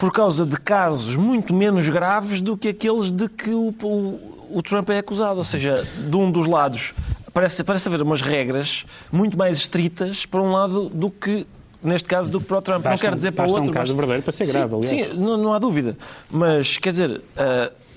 por 0.00 0.10
causa 0.10 0.46
de 0.46 0.56
casos 0.56 1.14
muito 1.14 1.52
menos 1.52 1.86
graves 1.86 2.40
do 2.40 2.56
que 2.56 2.68
aqueles 2.68 3.12
de 3.12 3.28
que 3.28 3.50
o, 3.50 3.68
o, 3.82 4.48
o 4.50 4.62
Trump 4.62 4.88
é 4.88 4.98
acusado. 4.98 5.36
Ou 5.36 5.44
seja, 5.44 5.86
de 6.08 6.16
um 6.16 6.32
dos 6.32 6.46
lados 6.46 6.94
parece, 7.34 7.62
parece 7.62 7.86
haver 7.86 8.00
umas 8.00 8.22
regras 8.22 8.86
muito 9.12 9.36
mais 9.36 9.58
estritas 9.58 10.24
para 10.24 10.40
um 10.40 10.52
lado 10.52 10.88
do 10.88 11.10
que 11.10 11.46
neste 11.82 12.08
caso 12.08 12.30
do 12.30 12.40
que 12.40 12.46
para 12.46 12.58
o 12.58 12.62
Trump. 12.62 12.82
Basta, 12.82 12.90
não 12.90 12.98
quero 12.98 13.14
dizer 13.14 13.32
para 13.32 13.46
o 13.46 13.50
outro. 13.50 13.68
um 13.68 13.72
caso 13.72 13.92
mas... 13.92 13.96
verdadeiro 13.96 14.22
para 14.22 14.32
ser 14.32 14.46
sim, 14.46 14.52
grave, 14.52 14.74
aliás. 14.74 14.88
Sim, 14.88 15.14
não, 15.18 15.36
não, 15.36 15.52
há 15.52 15.58
dúvida. 15.58 15.98
Mas, 16.30 16.78
quer 16.78 16.92
dizer, 16.92 17.20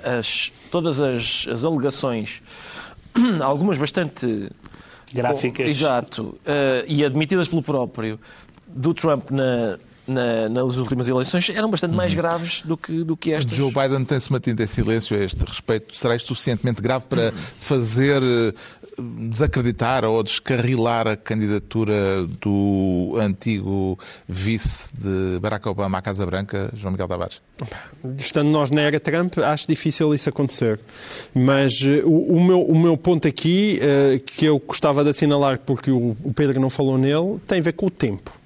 as, 0.04 0.52
todas 0.70 1.00
as, 1.00 1.48
as 1.50 1.64
alegações, 1.64 2.42
algumas 3.42 3.78
bastante... 3.78 4.52
Gráficas. 5.14 5.68
exato. 5.70 6.38
e 6.88 7.06
admitidas 7.06 7.48
pelo 7.48 7.62
próprio, 7.62 8.20
do 8.68 8.96
Trump 8.96 9.30
na, 9.30 9.78
na, 10.08 10.50
nas 10.50 10.78
últimas 10.78 11.08
eleições 11.08 11.50
eram 11.50 11.70
bastante 11.70 11.96
mais 11.96 12.12
uhum. 12.12 12.18
graves 12.18 12.62
do 12.64 12.78
que, 12.78 13.04
do 13.04 13.16
que 13.16 13.32
estas. 13.32 13.56
Joe 13.56 13.72
Biden 13.72 14.04
tem-se 14.06 14.32
mantido 14.32 14.62
em 14.62 14.68
silêncio 14.68 15.18
a 15.18 15.24
este 15.24 15.44
respeito. 15.44 15.96
Será 15.96 16.16
isto 16.16 16.28
suficientemente 16.28 16.82
grave 16.82 17.08
para 17.08 17.32
fazer 17.58 18.22
eh, 18.22 18.54
desacreditar 19.30 20.04
ou 20.04 20.22
descarrilar 20.24 21.08
a 21.08 21.16
candidatura 21.16 22.26
do 22.42 23.16
antigo 23.20 23.98
vice 24.28 24.90
de 24.94 25.40
Barack 25.40 25.68
Obama 25.68 25.98
à 25.98 26.02
Casa 26.02 26.26
Branca, 26.26 26.70
João 26.76 26.92
Miguel 26.92 27.08
Tavares? 27.08 27.42
Estando 28.18 28.50
nós 28.50 28.70
na 28.70 28.82
era 28.82 29.00
Trump, 29.00 29.38
acho 29.40 29.68
difícil 29.68 30.14
isso 30.14 30.30
acontecer. 30.30 30.80
Mas 31.34 31.82
uh, 31.82 32.06
o, 32.06 32.38
o, 32.38 32.44
meu, 32.44 32.62
o 32.62 32.78
meu 32.78 32.98
ponto 32.98 33.28
aqui, 33.28 33.80
uh, 33.82 34.20
que 34.20 34.46
eu 34.46 34.60
gostava 34.60 35.04
de 35.04 35.10
assinalar 35.10 35.60
porque 35.60 35.92
o, 35.92 36.16
o 36.24 36.34
Pedro 36.34 36.60
não 36.60 36.70
falou 36.70 36.98
nele, 36.98 37.40
tem 37.48 37.60
a 37.60 37.64
ver 37.64 37.74
com 37.74 37.88
o 37.88 37.92
tempo. 37.92 38.43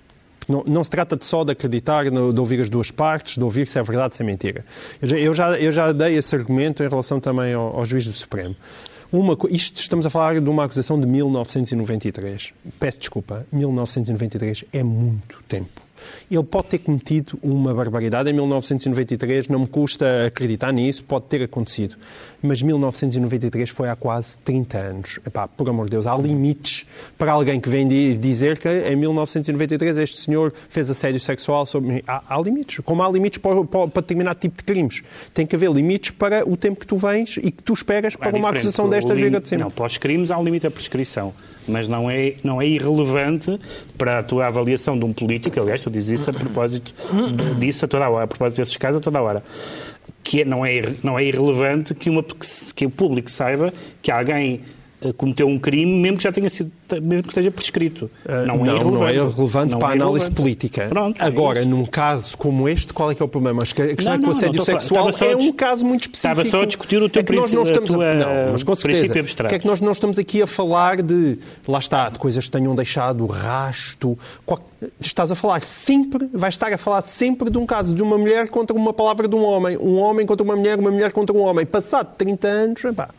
Não, 0.48 0.64
não, 0.66 0.84
se 0.84 0.90
trata 0.90 1.16
de 1.18 1.26
só 1.26 1.44
de 1.44 1.52
acreditar, 1.52 2.10
de 2.10 2.40
ouvir 2.40 2.62
as 2.62 2.70
duas 2.70 2.90
partes, 2.90 3.38
de 3.38 3.44
ouvir 3.44 3.68
se 3.68 3.78
é 3.78 3.84
verdade, 3.84 4.16
se 4.16 4.22
é 4.22 4.26
mentira. 4.26 4.66
Eu 5.02 5.08
já, 5.08 5.18
eu 5.18 5.34
já, 5.34 5.60
eu 5.60 5.72
já 5.72 5.92
dei 5.92 6.16
esse 6.16 6.36
argumento 6.36 6.84
em 6.84 6.88
relação 6.88 7.20
também 7.20 7.54
ao, 7.54 7.78
ao 7.78 7.86
juiz 7.86 8.06
do 8.06 8.14
Supremo. 8.14 8.56
Uma, 9.12 9.38
isto 9.50 9.78
estamos 9.80 10.06
a 10.06 10.10
falar 10.10 10.40
de 10.40 10.50
uma 10.50 10.66
acusação 10.66 11.00
de 11.00 11.06
1993. 11.06 12.54
Peço 12.80 13.00
desculpa, 13.00 13.46
1993 13.52 14.66
é 14.74 14.84
muito 14.84 15.42
tempo. 15.48 15.88
Ele 16.30 16.44
pode 16.44 16.68
ter 16.68 16.78
cometido 16.80 17.40
uma 17.42 17.74
barbaridade 17.74 18.30
em 18.30 18.34
1993, 18.34 19.48
não 19.48 19.60
me 19.60 19.68
custa 19.68 20.28
acreditar 20.28 20.72
nisso, 20.72 21.04
pode 21.04 21.26
ter 21.26 21.44
acontecido. 21.44 21.96
Mas 22.42 22.62
1993 22.62 23.70
foi 23.70 23.90
há 23.90 23.96
quase 23.96 24.38
30 24.40 24.78
anos. 24.78 25.20
Epá, 25.26 25.48
por 25.48 25.68
amor 25.70 25.86
de 25.86 25.92
Deus, 25.92 26.08
há 26.08 26.16
limites 26.16 26.86
para 27.18 27.32
alguém 27.32 27.60
que 27.60 27.70
vem 27.70 27.88
dizer 28.18 28.60
que 28.60 28.70
em 28.70 28.96
1993 28.96 29.98
este 29.98 30.22
senhor 30.22 30.54
fez 30.70 30.90
assédio 30.90 31.20
sexual 31.20 31.66
sobre 31.66 31.94
mim. 31.94 32.02
Há, 32.08 32.22
há 32.28 32.40
limites. 32.40 32.80
Como 32.84 33.02
há 33.02 33.10
limites 33.10 33.40
para, 33.40 33.64
para, 33.64 33.88
para, 33.88 34.02
determinado 34.02 34.40
tipo 34.40 34.58
de 34.58 34.64
crimes. 34.64 35.02
Tem 35.34 35.46
que 35.46 35.56
haver 35.56 35.72
limites 35.72 36.12
para 36.12 36.48
o 36.48 36.56
tempo 36.56 36.80
que 36.80 36.88
tu 36.88 36.98
vens 36.98 37.38
e 37.38 37.52
que 37.52 37.64
tu 37.64 37.74
esperas 37.74 38.16
para 38.16 38.30
é 38.30 38.40
uma 38.40 38.50
acusação 38.50 38.88
destas 38.88 39.20
vir 39.20 39.40
de 39.40 39.48
cima. 39.48 39.66
Não, 39.66 39.72
para 39.72 39.86
os 39.86 39.98
crimes 39.98 40.32
há 40.32 40.38
um 40.38 40.44
limite 40.44 40.68
à 40.68 40.72
prescrição 40.72 41.34
mas 41.68 41.88
não 41.88 42.10
é, 42.10 42.36
não 42.44 42.62
é 42.62 42.68
irrelevante 42.68 43.60
para 43.98 44.20
a 44.20 44.24
tua 44.24 44.48
avaliação 44.48 44.98
de 44.98 45.04
um 45.04 45.14
político, 45.14 45.60
aliás, 45.60 45.82
tu 45.82 45.90
dizes 45.90 46.22
isso 46.22 46.30
a 46.30 46.34
propósito 46.34 46.94
disso 47.60 47.86
a 47.86 47.88
toda 47.88 48.06
a 48.06 48.10
hora, 48.10 48.24
a 48.24 48.28
propósito 48.28 48.60
desses 48.60 48.78
casos 48.78 49.02
a 49.02 49.04
toda 49.04 49.20
a 49.20 49.22
hora, 49.22 49.44
que 50.24 50.42
é, 50.42 50.46
não, 50.46 50.66
é, 50.66 50.82
não 51.04 51.18
é 51.18 51.24
irrelevante 51.24 51.96
que, 51.96 52.10
uma, 52.10 52.24
que 52.76 52.86
o 52.86 52.90
público 52.90 53.30
saiba 53.30 53.74
que 54.02 54.12
alguém 54.12 54.62
cometeu 55.16 55.48
um 55.48 55.60
crime, 55.60 56.00
mesmo 56.00 56.18
que 56.18 56.24
já 56.24 56.32
tenha 56.32 56.50
sido, 56.50 56.72
mesmo 57.02 57.24
que 57.24 57.30
esteja 57.30 57.52
prescrito. 57.52 58.10
Uh, 58.26 58.46
não, 58.48 58.58
não, 58.58 58.66
é 58.66 58.76
irrelevante. 58.76 58.98
Não 58.98 59.08
é 59.08 59.36
relevante 59.36 59.72
não 59.74 59.80
para 59.80 59.88
a 59.90 59.92
é 59.92 59.94
análise 59.94 60.26
relevante. 60.26 60.42
política. 60.42 60.88
Pronto, 60.88 61.22
é 61.22 61.26
Agora, 61.26 61.62
é 61.62 61.66
num 61.66 61.86
caso 61.86 62.38
como 62.38 62.68
este, 62.68 62.94
qual 62.94 63.12
é 63.12 63.16
que 63.16 63.22
é 63.22 63.26
o 63.26 63.28
problema? 63.28 63.62
Acho 63.62 63.76
que 63.76 63.82
a 63.82 63.96
questão 63.96 64.14
não, 64.14 64.20
é 64.20 64.24
que 64.24 64.28
o 64.28 64.32
assédio 64.32 64.64
sexual 64.64 65.10
é 65.22 65.36
um 65.36 65.52
caso 65.54 65.86
muito 65.86 66.02
específico. 66.02 66.42
Estava 66.42 66.50
só 66.50 66.64
a 66.64 66.66
discutir 66.66 67.02
o 67.02 67.10
teu 67.10 67.22
é 67.22 67.24
que 67.24 67.36
nós 67.36 67.54
não 67.54 67.64
estamos 67.64 67.94
a, 67.94 68.14
não, 68.14 68.52
mas 68.52 68.64
com 68.64 68.76
certeza, 68.76 69.20
abstrato. 69.20 69.50
que 69.50 69.56
é 69.56 69.60
que 69.60 69.68
nós 69.68 69.80
não 69.80 69.92
estamos 69.92 70.18
aqui 70.18 70.42
a 70.42 70.48
falar 70.48 71.02
de, 71.02 71.38
lá 71.68 71.80
está, 71.80 72.10
de 72.10 72.18
coisas 72.18 72.46
que 72.46 72.52
tenham 72.52 72.74
deixado 72.76 73.26
rasto. 73.26 74.18
Estás 75.00 75.32
a 75.32 75.36
falar 75.36 75.62
sempre, 75.62 76.28
vais 76.34 76.54
estar 76.54 76.72
a 76.72 76.78
falar 76.78 77.02
sempre 77.02 77.50
de 77.50 77.58
um 77.58 77.66
caso 77.66 77.94
de 77.94 78.02
uma 78.02 78.18
mulher 78.18 78.48
contra 78.48 78.76
uma 78.76 78.94
palavra 78.94 79.28
de 79.28 79.36
um 79.36 79.44
homem, 79.44 79.78
um 79.78 79.98
homem 79.98 80.26
contra 80.26 80.44
uma 80.44 80.56
mulher, 80.56 80.80
uma 80.80 80.92
mulher 80.92 81.12
contra 81.12 81.36
um 81.36 81.42
homem. 81.42 81.66
Passado 81.66 82.16
30 82.16 82.48
anos, 82.48 82.86
epá, 82.86 83.10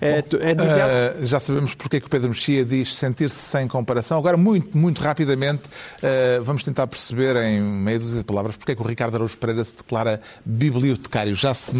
é, 0.00 0.22
Bom, 0.22 0.64
é. 0.64 1.14
Uh, 1.22 1.26
já 1.26 1.40
sabemos 1.40 1.74
porque 1.74 1.96
é 1.96 2.00
que 2.00 2.06
o 2.06 2.10
Pedro 2.10 2.28
Mexia 2.28 2.64
diz 2.64 2.94
sentir-se 2.94 3.36
sem 3.36 3.66
comparação. 3.68 4.18
Agora, 4.18 4.36
muito, 4.36 4.76
muito 4.76 5.00
rapidamente, 5.00 5.62
uh, 5.64 6.42
vamos 6.42 6.62
tentar 6.62 6.86
perceber 6.86 7.36
em 7.36 7.60
meia 7.60 7.98
dúzia 7.98 8.18
de 8.18 8.24
palavras 8.24 8.56
porque 8.56 8.72
é 8.72 8.74
que 8.74 8.82
o 8.82 8.86
Ricardo 8.86 9.14
Araújo 9.14 9.36
Pereira 9.38 9.64
se 9.64 9.74
declara 9.76 10.20
bibliotecário. 10.44 11.34
Já 11.34 11.54
se 11.54 11.74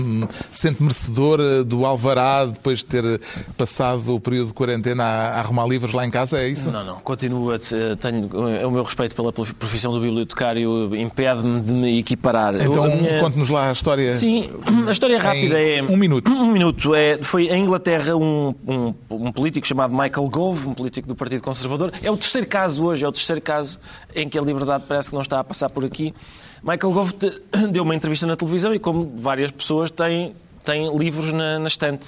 sente 0.50 0.82
merecedor 0.82 1.40
eh, 1.40 1.62
do 1.62 1.84
alvará 1.84 2.46
depois 2.46 2.80
de 2.80 2.86
ter 2.86 3.20
passado 3.56 4.14
o 4.14 4.20
período 4.20 4.48
de 4.48 4.54
quarentena 4.54 5.04
a, 5.04 5.40
arrumar 5.40 5.66
livros 5.66 5.92
lá 5.92 6.06
em 6.06 6.10
casa, 6.10 6.38
é 6.38 6.48
isso? 6.48 6.70
Não, 6.70 6.84
não. 6.84 6.96
Continuo 7.00 7.52
a 7.52 7.58
tenho 8.00 8.28
o 8.66 8.70
meu 8.70 8.82
respeito 8.82 9.14
pela 9.14 9.32
profissão 9.32 9.92
do 9.92 10.00
bibliotecário 10.00 10.94
impede-me 10.94 11.60
de 11.60 11.72
me 11.72 11.98
equiparar. 11.98 12.54
Então, 12.56 12.84
minha... 12.84 13.20
conte-nos 13.20 13.48
lá 13.48 13.68
a 13.68 13.72
história. 13.72 14.12
Sim, 14.12 14.50
a 14.86 14.92
história 14.92 15.18
rápida 15.18 15.60
é... 15.60 15.82
Um 15.82 15.96
minuto. 15.96 16.30
Um 16.34 16.52
minuto. 16.52 16.94
É, 16.94 17.18
foi 17.18 17.46
em 17.46 17.66
Inglaterra 17.74 18.14
um, 18.14 18.54
um, 18.68 18.94
um, 19.10 19.32
político 19.32 19.66
chamado 19.66 19.92
Michael 19.92 20.28
Gove, 20.28 20.68
um 20.68 20.74
político 20.74 21.08
do 21.08 21.16
Partido 21.16 21.42
Conservador. 21.42 21.92
É 22.04 22.08
o 22.08 22.16
terceiro 22.16 22.46
caso 22.46 22.84
hoje, 22.84 23.04
é 23.04 23.08
o 23.08 23.10
terceiro 23.10 23.42
caso 23.42 23.80
em 24.14 24.28
que 24.28 24.38
a 24.38 24.42
liberdade 24.42 24.84
parece 24.86 25.08
que 25.08 25.14
não 25.14 25.22
está 25.22 25.40
a 25.40 25.44
passar 25.44 25.68
por 25.70 25.84
aqui. 25.84 26.14
Michael 26.62 26.92
Gove 26.92 27.14
deu 27.72 27.82
uma 27.82 27.92
entrevista 27.92 28.28
na 28.28 28.36
televisão 28.36 28.72
e, 28.72 28.78
como 28.78 29.12
várias 29.16 29.50
pessoas, 29.50 29.90
tem, 29.90 30.36
tem 30.64 30.96
livros 30.96 31.32
na, 31.32 31.58
na 31.58 31.66
estante. 31.66 32.06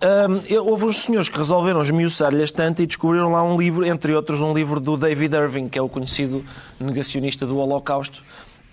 Um, 0.00 0.60
houve 0.60 0.86
uns 0.86 1.00
senhores 1.00 1.28
que 1.28 1.36
resolveram 1.36 1.82
esmiuçar-lhe 1.82 2.40
a 2.40 2.44
estante 2.44 2.82
e 2.82 2.86
descobriram 2.86 3.30
lá 3.32 3.42
um 3.42 3.58
livro, 3.58 3.84
entre 3.84 4.14
outros 4.14 4.40
um 4.40 4.54
livro 4.54 4.80
do 4.80 4.96
David 4.96 5.34
Irving, 5.34 5.68
que 5.68 5.78
é 5.78 5.82
o 5.82 5.90
conhecido 5.90 6.42
negacionista 6.80 7.44
do 7.44 7.58
Holocausto, 7.58 8.22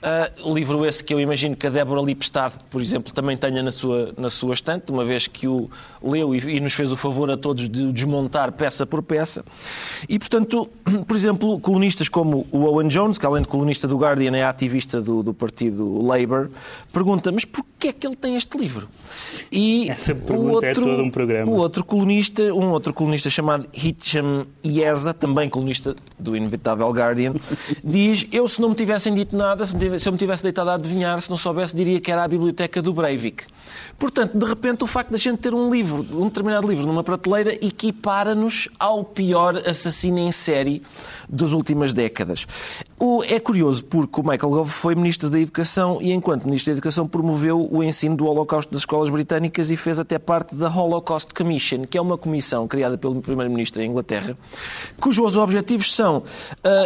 Uh, 0.04 0.54
livro 0.54 0.86
esse 0.86 1.02
que 1.02 1.14
eu 1.14 1.20
imagino 1.20 1.56
que 1.56 1.66
a 1.66 1.70
Débora 1.70 2.02
Lipstad, 2.02 2.54
por 2.70 2.82
exemplo, 2.82 3.14
também 3.14 3.38
tenha 3.38 3.64
na 3.64 3.72
sua, 3.72 4.14
na 4.18 4.30
sua 4.30 4.54
estante, 4.54 4.92
uma 4.92 5.06
vez 5.06 5.28
que 5.28 5.48
o 5.48 5.70
leu 6.04 6.36
e, 6.36 6.58
e, 6.58 6.60
nos 6.60 6.74
fez 6.74 6.92
o 6.92 6.98
favor 6.98 7.32
a 7.32 7.38
todos 7.38 7.70
de 7.70 7.90
desmontar 7.94 8.52
peça 8.52 8.86
por 8.86 9.02
peça. 9.02 9.46
E, 10.10 10.20
portanto, 10.20 10.70
por 11.08 11.16
exemplo, 11.16 11.58
colunistas 11.62 12.10
como 12.10 12.46
o 12.52 12.66
Owen 12.66 12.90
Jones, 12.90 13.18
que 13.18 13.26
além 13.26 13.44
de 13.44 13.48
colunista 13.48 13.88
do 13.88 13.96
Guardian 13.98 14.36
é 14.36 14.44
ativista 14.44 15.00
do, 15.00 15.24
do 15.24 15.34
partido 15.34 16.06
Labour, 16.06 16.50
pergunta, 16.92 17.32
mas 17.32 17.46
porquê 17.46 17.88
é 17.88 17.94
que 17.94 18.06
ele 18.06 18.18
tem 18.18 18.36
este 18.36 18.58
livro? 18.58 18.90
E 19.50 19.90
Essa 19.90 20.14
pergunta 20.14 20.38
o 20.38 20.52
outro, 20.52 20.68
é 20.68 20.74
todo 20.74 21.02
um 21.02 21.10
programa. 21.10 21.50
O 21.50 21.56
outro 21.56 21.86
colunista, 21.86 22.44
um 22.54 22.72
outro 22.72 22.94
colunista 22.94 23.30
chamado 23.30 23.70
Hitcham 23.74 24.46
Ieza, 24.66 25.14
também 25.14 25.48
colunista 25.48 25.96
do 26.20 26.36
inevitável 26.36 26.90
Guardian, 26.90 27.36
diz, 27.82 28.28
eu 28.34 28.46
se 28.50 28.60
não 28.60 28.68
me 28.68 28.76
tivessem 28.76 29.16
dito 29.16 29.38
nada, 29.38 29.66
se 29.66 29.74
me 29.74 29.80
tivessem 29.80 29.93
se 30.00 30.08
eu 30.08 30.12
me 30.12 30.18
tivesse 30.18 30.44
deitado 30.44 30.70
a 30.70 30.76
adivinhar, 30.76 31.22
se 31.22 31.30
não 31.30 31.38
soubesse, 31.38 31.76
diria 31.76 32.00
que 32.00 32.12
era 32.12 32.24
a 32.24 32.28
biblioteca 32.28 32.82
do 32.82 32.94
Breivik. 32.94 33.46
Portanto, 33.98 34.38
de 34.38 34.46
repente, 34.46 34.84
o 34.84 34.88
facto 34.88 35.10
de 35.10 35.16
a 35.16 35.20
gente 35.20 35.38
ter 35.38 35.54
um 35.54 35.72
livro, 35.72 36.06
um 36.12 36.28
determinado 36.28 36.68
livro 36.68 36.86
numa 36.86 37.04
prateleira, 37.04 37.54
equipara-nos 37.66 38.68
ao 38.80 39.04
pior 39.04 39.58
assassino 39.66 40.20
em 40.20 40.32
série 40.32 40.82
das 41.30 41.52
últimas 41.52 41.94
décadas. 41.94 42.46
O, 43.00 43.24
é 43.24 43.40
curioso 43.40 43.84
porque 43.86 44.20
o 44.20 44.24
Michael 44.24 44.50
Gove 44.50 44.72
foi 44.72 44.96
Ministro 44.96 45.30
da 45.30 45.40
Educação 45.40 46.00
e, 46.02 46.12
enquanto 46.12 46.46
Ministro 46.46 46.72
da 46.72 46.78
Educação, 46.78 47.08
promoveu 47.08 47.68
o 47.72 47.84
ensino 47.84 48.16
do 48.16 48.26
Holocausto 48.26 48.72
das 48.72 48.82
escolas 48.82 49.10
britânicas 49.10 49.70
e 49.70 49.76
fez 49.76 50.00
até 50.00 50.20
parte 50.20 50.56
da 50.56 50.70
Holocaust 50.70 51.34
Commission, 51.34 51.84
que 51.84 51.98
é 51.98 52.02
uma 52.02 52.18
comissão 52.18 52.68
criada 52.68 52.98
pelo 52.98 53.22
Primeiro-Ministro 53.22 53.82
em 53.82 53.90
Inglaterra, 53.90 54.38
cujos 55.00 55.36
objetivos 55.38 55.94
são 55.94 56.18
uh, 56.18 56.24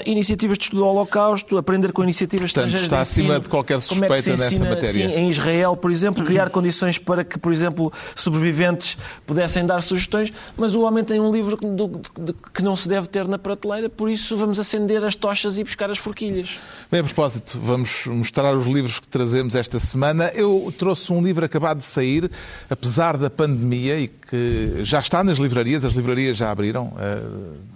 iniciativas 0.06 0.58
de 0.58 0.66
estudo 0.66 0.80
do 0.80 0.88
Holocausto, 0.88 1.58
aprender 1.58 1.92
com 1.92 2.04
iniciativas 2.04 2.52
Portanto, 2.52 2.76
estrangeiras 2.76 2.97
Está 2.98 3.02
acima 3.02 3.40
de 3.40 3.50
qualquer 3.50 3.80
suspeita 3.80 4.16
é 4.16 4.20
ensina, 4.20 4.38
nessa 4.38 4.66
matéria. 4.66 5.08
Sim, 5.08 5.14
em 5.14 5.30
Israel, 5.30 5.76
por 5.76 5.92
exemplo, 5.92 6.24
criar 6.24 6.50
condições 6.50 6.98
para 6.98 7.24
que, 7.24 7.38
por 7.38 7.54
exemplo, 7.54 7.92
sobreviventes 8.16 8.98
pudessem 9.26 9.66
dar 9.66 9.82
sugestões, 9.82 10.34
mas 10.56 10.74
o 10.74 10.82
homem 10.82 11.04
tem 11.04 11.20
um 11.20 11.32
livro 11.32 11.58
que, 11.58 11.66
do, 11.68 12.02
de, 12.20 12.34
que 12.54 12.64
não 12.64 12.76
se 12.76 12.88
deve 12.88 13.08
ter 13.08 13.28
na 13.28 13.38
prateleira, 13.38 13.90
por 13.90 14.10
isso 14.10 14.36
vamos 14.36 14.60
acender 14.60 15.04
as 15.04 15.16
tochas 15.16 15.58
e 15.58 15.64
buscar 15.64 15.90
as 15.92 15.98
forquilhas. 15.98 16.58
Bem, 16.92 17.02
a 17.02 17.04
propósito, 17.04 17.60
vamos 17.62 18.08
mostrar 18.08 18.56
os 18.56 18.66
livros 18.66 19.00
que 19.00 19.08
trazemos 19.08 19.56
esta 19.56 19.80
semana. 19.80 20.32
Eu 20.34 20.74
trouxe 20.78 21.12
um 21.12 21.22
livro 21.22 21.46
acabado 21.46 21.80
de 21.80 21.86
sair, 21.86 22.32
apesar 22.70 23.18
da 23.18 23.30
pandemia, 23.30 24.00
e 24.00 24.08
que 24.08 24.80
já 24.84 25.00
está 25.00 25.24
nas 25.24 25.38
livrarias, 25.38 25.86
as 25.86 25.94
livrarias 25.94 26.38
já 26.38 26.52
abriram, 26.52 26.94
eh, 27.00 27.22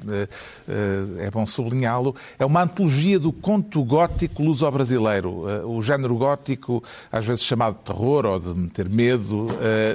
eh, 0.09 0.27
eh, 0.67 1.25
é 1.27 1.31
bom 1.31 1.45
sublinhá-lo. 1.45 2.15
É 2.37 2.45
uma 2.45 2.63
antologia 2.63 3.19
do 3.19 3.31
conto 3.31 3.83
gótico 3.83 4.43
luso-brasileiro. 4.43 5.00
O 5.65 5.81
género 5.81 6.15
gótico, 6.15 6.83
às 7.11 7.25
vezes 7.25 7.43
chamado 7.43 7.77
de 7.77 7.83
terror 7.83 8.25
ou 8.25 8.39
de 8.39 8.53
meter 8.55 8.89
medo, 8.89 9.47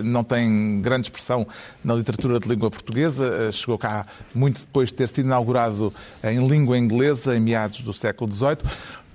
não 0.04 0.24
tem 0.24 0.80
grande 0.80 1.06
expressão 1.06 1.46
na 1.84 1.94
literatura 1.94 2.38
de 2.38 2.48
língua 2.48 2.70
portuguesa. 2.70 3.50
Chegou 3.52 3.78
cá 3.78 4.06
muito 4.34 4.60
depois 4.60 4.88
de 4.88 4.94
ter 4.94 5.08
sido 5.08 5.26
inaugurado 5.26 5.92
em 6.24 6.46
língua 6.46 6.76
inglesa, 6.76 7.36
em 7.36 7.40
meados 7.40 7.80
do 7.80 7.92
século 7.92 8.30
XVIII. 8.32 8.58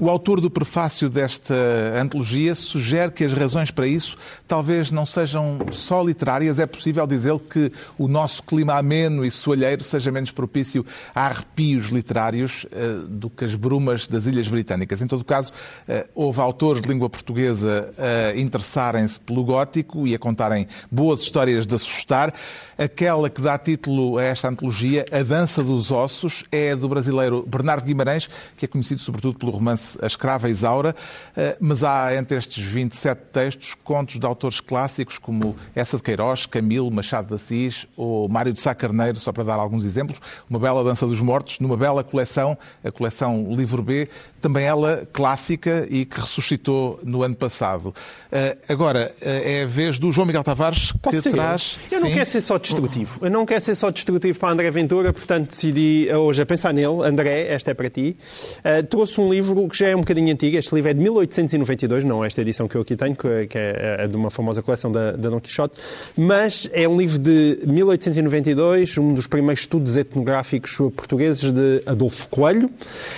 O 0.01 0.09
autor 0.09 0.41
do 0.41 0.49
prefácio 0.49 1.11
desta 1.11 1.53
antologia 1.95 2.55
sugere 2.55 3.11
que 3.11 3.23
as 3.23 3.33
razões 3.33 3.69
para 3.69 3.85
isso 3.85 4.17
talvez 4.47 4.89
não 4.89 5.05
sejam 5.05 5.59
só 5.71 6.01
literárias. 6.01 6.57
É 6.57 6.65
possível 6.65 7.05
dizer 7.05 7.37
que 7.47 7.71
o 7.99 8.07
nosso 8.07 8.41
clima 8.41 8.73
ameno 8.73 9.23
e 9.23 9.29
soalheiro 9.29 9.83
seja 9.83 10.11
menos 10.11 10.31
propício 10.31 10.83
a 11.13 11.27
arrepios 11.27 11.89
literários 11.89 12.63
uh, 12.63 13.07
do 13.07 13.29
que 13.29 13.45
as 13.45 13.53
brumas 13.53 14.07
das 14.07 14.25
Ilhas 14.25 14.47
Britânicas. 14.47 15.03
Em 15.03 15.07
todo 15.07 15.23
caso, 15.23 15.51
uh, 15.87 16.09
houve 16.15 16.41
autores 16.41 16.81
de 16.81 16.89
língua 16.89 17.07
portuguesa 17.07 17.93
a 17.95 18.35
interessarem-se 18.35 19.19
pelo 19.19 19.43
gótico 19.43 20.07
e 20.07 20.15
a 20.15 20.19
contarem 20.19 20.65
boas 20.89 21.19
histórias 21.19 21.67
de 21.67 21.75
assustar. 21.75 22.33
Aquela 22.75 23.29
que 23.29 23.39
dá 23.39 23.55
título 23.59 24.17
a 24.17 24.23
esta 24.23 24.49
antologia, 24.49 25.05
A 25.11 25.21
Dança 25.21 25.63
dos 25.63 25.91
Ossos, 25.91 26.43
é 26.51 26.75
do 26.75 26.89
brasileiro 26.89 27.45
Bernardo 27.47 27.85
Guimarães, 27.85 28.27
que 28.57 28.65
é 28.65 28.67
conhecido 28.67 28.99
sobretudo 28.99 29.37
pelo 29.37 29.51
romance 29.51 29.90
A 30.01 30.05
Escrava 30.05 30.49
Isaura, 30.49 30.95
eh, 31.35 31.57
mas 31.59 31.83
há 31.83 32.15
entre 32.15 32.37
estes 32.37 32.63
27 32.63 33.21
textos 33.31 33.73
contos 33.73 34.19
de 34.19 34.25
autores 34.25 34.59
clássicos 34.59 35.17
como 35.17 35.55
Essa 35.75 35.97
de 35.97 36.03
Queiroz, 36.03 36.45
Camilo, 36.45 36.91
Machado 36.91 37.29
de 37.29 37.35
Assis 37.35 37.87
ou 37.97 38.27
Mário 38.29 38.53
de 38.53 38.61
Sá 38.61 38.75
Carneiro, 38.75 39.17
só 39.17 39.31
para 39.31 39.43
dar 39.43 39.59
alguns 39.59 39.85
exemplos. 39.85 40.21
Uma 40.49 40.59
bela 40.59 40.83
Dança 40.83 41.05
dos 41.07 41.19
Mortos, 41.19 41.59
numa 41.59 41.77
bela 41.77 42.03
coleção, 42.03 42.57
a 42.83 42.91
coleção 42.91 43.47
Livro 43.55 43.81
B, 43.81 44.07
também 44.41 44.65
ela 44.65 45.07
clássica 45.13 45.87
e 45.89 46.03
que 46.03 46.19
ressuscitou 46.19 46.99
no 47.03 47.23
ano 47.23 47.35
passado. 47.35 47.93
Eh, 48.31 48.57
agora, 48.67 49.13
eh, 49.21 49.59
é 49.59 49.63
a 49.63 49.67
vez 49.67 49.99
do 49.99 50.11
João 50.11 50.25
Miguel 50.25 50.43
Tavares 50.43 50.91
que 50.91 51.29
traz... 51.29 51.77
Eu 51.91 52.01
não 52.01 52.11
quero 52.11 52.25
ser 52.25 52.41
só 52.41 52.57
destrutivo. 52.57 53.19
Eu 53.21 53.29
não 53.29 53.45
quero 53.45 53.61
ser 53.61 53.75
só 53.75 53.91
destrutivo 53.91 54.39
para 54.39 54.49
André 54.49 54.71
Ventura, 54.71 55.13
portanto 55.13 55.49
decidi 55.49 56.09
hoje 56.11 56.41
a 56.41 56.45
pensar 56.45 56.73
nele. 56.73 57.03
André, 57.03 57.47
esta 57.47 57.71
é 57.71 57.73
para 57.73 57.89
ti. 57.89 58.17
Uh, 58.59 58.85
trouxe 58.87 59.21
um 59.21 59.29
livro 59.29 59.67
que 59.67 59.77
já 59.81 59.89
é 59.89 59.95
um 59.95 60.01
bocadinho 60.01 60.31
antigo. 60.31 60.55
Este 60.55 60.75
livro 60.75 60.91
é 60.91 60.93
de 60.93 60.99
1892, 60.99 62.03
não 62.03 62.23
esta 62.23 62.39
edição 62.39 62.67
que 62.67 62.75
eu 62.75 62.81
aqui 62.81 62.95
tenho, 62.95 63.15
que 63.15 63.57
é 63.57 64.07
de 64.07 64.15
uma 64.15 64.29
famosa 64.29 64.61
coleção 64.61 64.91
da, 64.91 65.13
da 65.13 65.29
Don 65.29 65.39
Quixote, 65.39 65.75
mas 66.15 66.69
é 66.71 66.87
um 66.87 66.95
livro 66.95 67.17
de 67.17 67.59
1892, 67.65 68.99
um 68.99 69.13
dos 69.15 69.25
primeiros 69.25 69.61
estudos 69.61 69.97
etnográficos 69.97 70.75
portugueses 70.95 71.51
de 71.51 71.81
Adolfo 71.87 72.29
Coelho. 72.29 72.69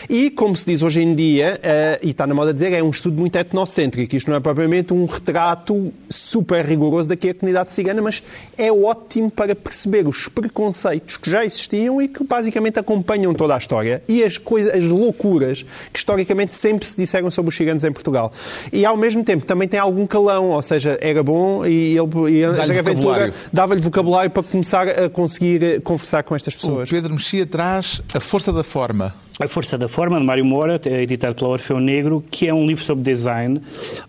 E, 0.09 0.29
como 0.29 0.55
se 0.55 0.65
diz 0.65 0.81
hoje 0.81 1.01
em 1.01 1.13
dia, 1.13 1.59
uh, 1.59 2.05
e 2.05 2.11
está 2.11 2.25
na 2.25 2.33
moda 2.33 2.53
dizer, 2.53 2.71
é 2.71 2.81
um 2.81 2.91
estudo 2.91 3.19
muito 3.19 3.35
etnocêntrico. 3.35 4.15
Isto 4.15 4.29
não 4.29 4.37
é 4.37 4.39
propriamente 4.39 4.93
um 4.93 5.05
retrato 5.05 5.91
super 6.07 6.63
rigoroso 6.63 7.09
daqui 7.09 7.29
a 7.29 7.33
comunidade 7.33 7.73
cigana, 7.73 8.01
mas 8.01 8.23
é 8.57 8.71
ótimo 8.71 9.29
para 9.29 9.53
perceber 9.53 10.07
os 10.07 10.29
preconceitos 10.29 11.17
que 11.17 11.29
já 11.29 11.43
existiam 11.43 12.01
e 12.01 12.07
que 12.07 12.23
basicamente 12.23 12.79
acompanham 12.79 13.33
toda 13.33 13.53
a 13.53 13.57
história 13.57 14.01
e 14.07 14.23
as 14.23 14.37
coisas, 14.37 14.73
as 14.73 14.85
loucuras 14.85 15.63
que 15.91 15.99
historicamente 15.99 16.52
sempre 16.55 16.87
se 16.87 16.97
disseram 16.97 17.29
sobre 17.31 17.49
os 17.49 17.55
ciganos 17.55 17.83
em 17.83 17.91
Portugal. 17.91 18.31
E 18.71 18.85
ao 18.85 18.97
mesmo 18.97 19.23
tempo 19.23 19.45
também 19.45 19.67
tem 19.67 19.79
algum 19.79 20.05
calão, 20.05 20.49
ou 20.49 20.61
seja, 20.61 20.97
era 21.01 21.23
bom 21.23 21.65
e 21.65 21.97
ele 21.97 22.31
e 22.31 22.43
André 22.43 22.81
Ventura 22.81 23.33
dava-lhe 23.51 23.81
vocabulário 23.81 24.29
para 24.29 24.43
começar 24.43 24.87
a 24.87 25.09
conseguir 25.09 25.63
eh, 25.63 25.79
conversar 25.79 26.23
com 26.23 26.35
estas 26.35 26.55
pessoas. 26.55 26.89
O 26.89 26.91
Pedro 26.91 27.13
Mexia 27.13 27.45
traz 27.45 28.01
a 28.13 28.19
força 28.19 28.51
da 28.51 28.63
forma. 28.63 29.13
A 29.39 29.47
Força 29.47 29.79
da 29.79 29.87
Forma, 29.87 30.19
de 30.19 30.25
Mário 30.25 30.45
Moura, 30.45 30.79
editado 30.85 31.33
pela 31.33 31.49
Orfeu 31.49 31.79
Negro, 31.79 32.23
que 32.29 32.47
é 32.47 32.53
um 32.53 32.67
livro 32.67 32.83
sobre 32.83 33.03
design, 33.03 33.59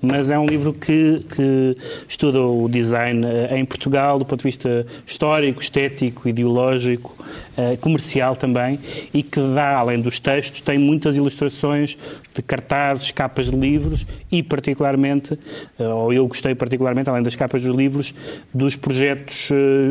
mas 0.03 0.29
é 0.29 0.39
um 0.39 0.45
livro 0.45 0.71
que, 0.75 1.25
que 1.35 1.77
estuda 2.07 2.43
o 2.43 2.69
design 2.69 3.27
eh, 3.27 3.57
em 3.59 3.65
Portugal 3.65 4.19
do 4.19 4.27
ponto 4.27 4.41
de 4.41 4.45
vista 4.45 4.87
histórico, 5.07 5.63
estético, 5.63 6.29
ideológico, 6.29 7.17
eh, 7.57 7.79
comercial 7.79 8.37
também, 8.37 8.79
e 9.15 9.23
que 9.23 9.41
dá, 9.55 9.79
além 9.79 9.99
dos 9.99 10.21
textos, 10.21 10.61
tem 10.61 10.77
muitas 10.77 11.17
ilustrações 11.17 11.97
de 12.35 12.43
cartazes, 12.43 13.11
capas 13.11 13.51
de 13.51 13.57
livros 13.57 14.05
e, 14.31 14.43
particularmente, 14.43 15.39
eh, 15.79 15.89
ou 15.89 16.13
eu 16.13 16.27
gostei 16.29 16.55
particularmente, 16.55 17.09
além 17.09 17.23
das 17.23 17.35
capas 17.35 17.63
dos 17.63 17.75
livros, 17.75 18.13
dos 18.53 18.77
projetos 18.77 19.49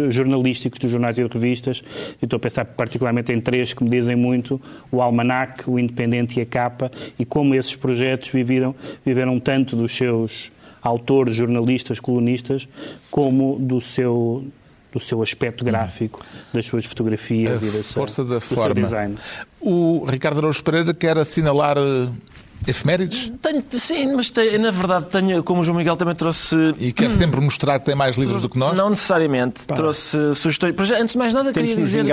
jornalísticos 0.09 0.77
dos 0.77 0.91
jornais 0.91 1.17
e 1.17 1.23
revistas. 1.23 1.83
Eu 2.21 2.27
estou 2.27 2.37
a 2.37 2.39
pensar 2.39 2.65
particularmente 2.65 3.33
em 3.33 3.41
três 3.41 3.73
que 3.73 3.83
me 3.83 3.89
dizem 3.89 4.15
muito: 4.15 4.61
o 4.91 5.01
Alma 5.01 5.22
Almanac, 5.23 5.69
o 5.69 5.79
Independente 5.79 6.39
e 6.39 6.41
a 6.41 6.45
Capa, 6.45 6.91
e 7.17 7.25
como 7.25 7.55
esses 7.55 7.75
projetos 7.75 8.29
viveram, 8.29 8.75
viveram 9.05 9.39
tanto 9.39 9.75
dos 9.75 9.95
seus 9.95 10.51
autores, 10.81 11.35
jornalistas, 11.35 11.99
colunistas, 11.99 12.67
como 13.09 13.57
do 13.57 13.79
seu 13.79 14.45
do 14.91 14.99
seu 14.99 15.23
aspecto 15.23 15.65
gráfico, 15.65 16.23
das 16.53 16.65
suas 16.65 16.85
fotografias 16.85 17.63
a 17.63 17.65
e 17.65 17.71
da 17.71 17.83
força 17.83 18.23
da 18.23 18.39
forma. 18.39 18.75
design. 18.75 19.15
O 19.59 20.05
Ricardo 20.07 20.37
Araújo 20.37 20.63
Pereira 20.63 20.93
quer 20.93 21.17
assinalar 21.17 21.77
eh, 21.79 22.09
Efemérides? 22.67 23.31
Tenho, 23.41 23.63
sim, 23.71 24.15
mas 24.15 24.29
tenho, 24.29 24.59
na 24.61 24.71
verdade 24.71 25.05
tenho, 25.07 25.43
como 25.43 25.61
o 25.61 25.63
João 25.63 25.77
Miguel 25.77 25.95
também 25.95 26.15
trouxe. 26.15 26.55
E 26.79 26.91
quer 26.91 27.11
sempre 27.11 27.39
mostrar 27.41 27.79
que 27.79 27.85
tem 27.85 27.95
mais 27.95 28.17
livros 28.17 28.41
do 28.41 28.49
que 28.49 28.57
nós? 28.57 28.77
Não 28.77 28.89
necessariamente. 28.89 29.61
Pá. 29.65 29.75
Trouxe 29.75 30.35
sugestões. 30.35 30.75
Antes 30.91 31.13
de 31.13 31.17
mais 31.17 31.33
nada, 31.33 31.51
queria 31.51 31.75
dizer, 31.75 32.05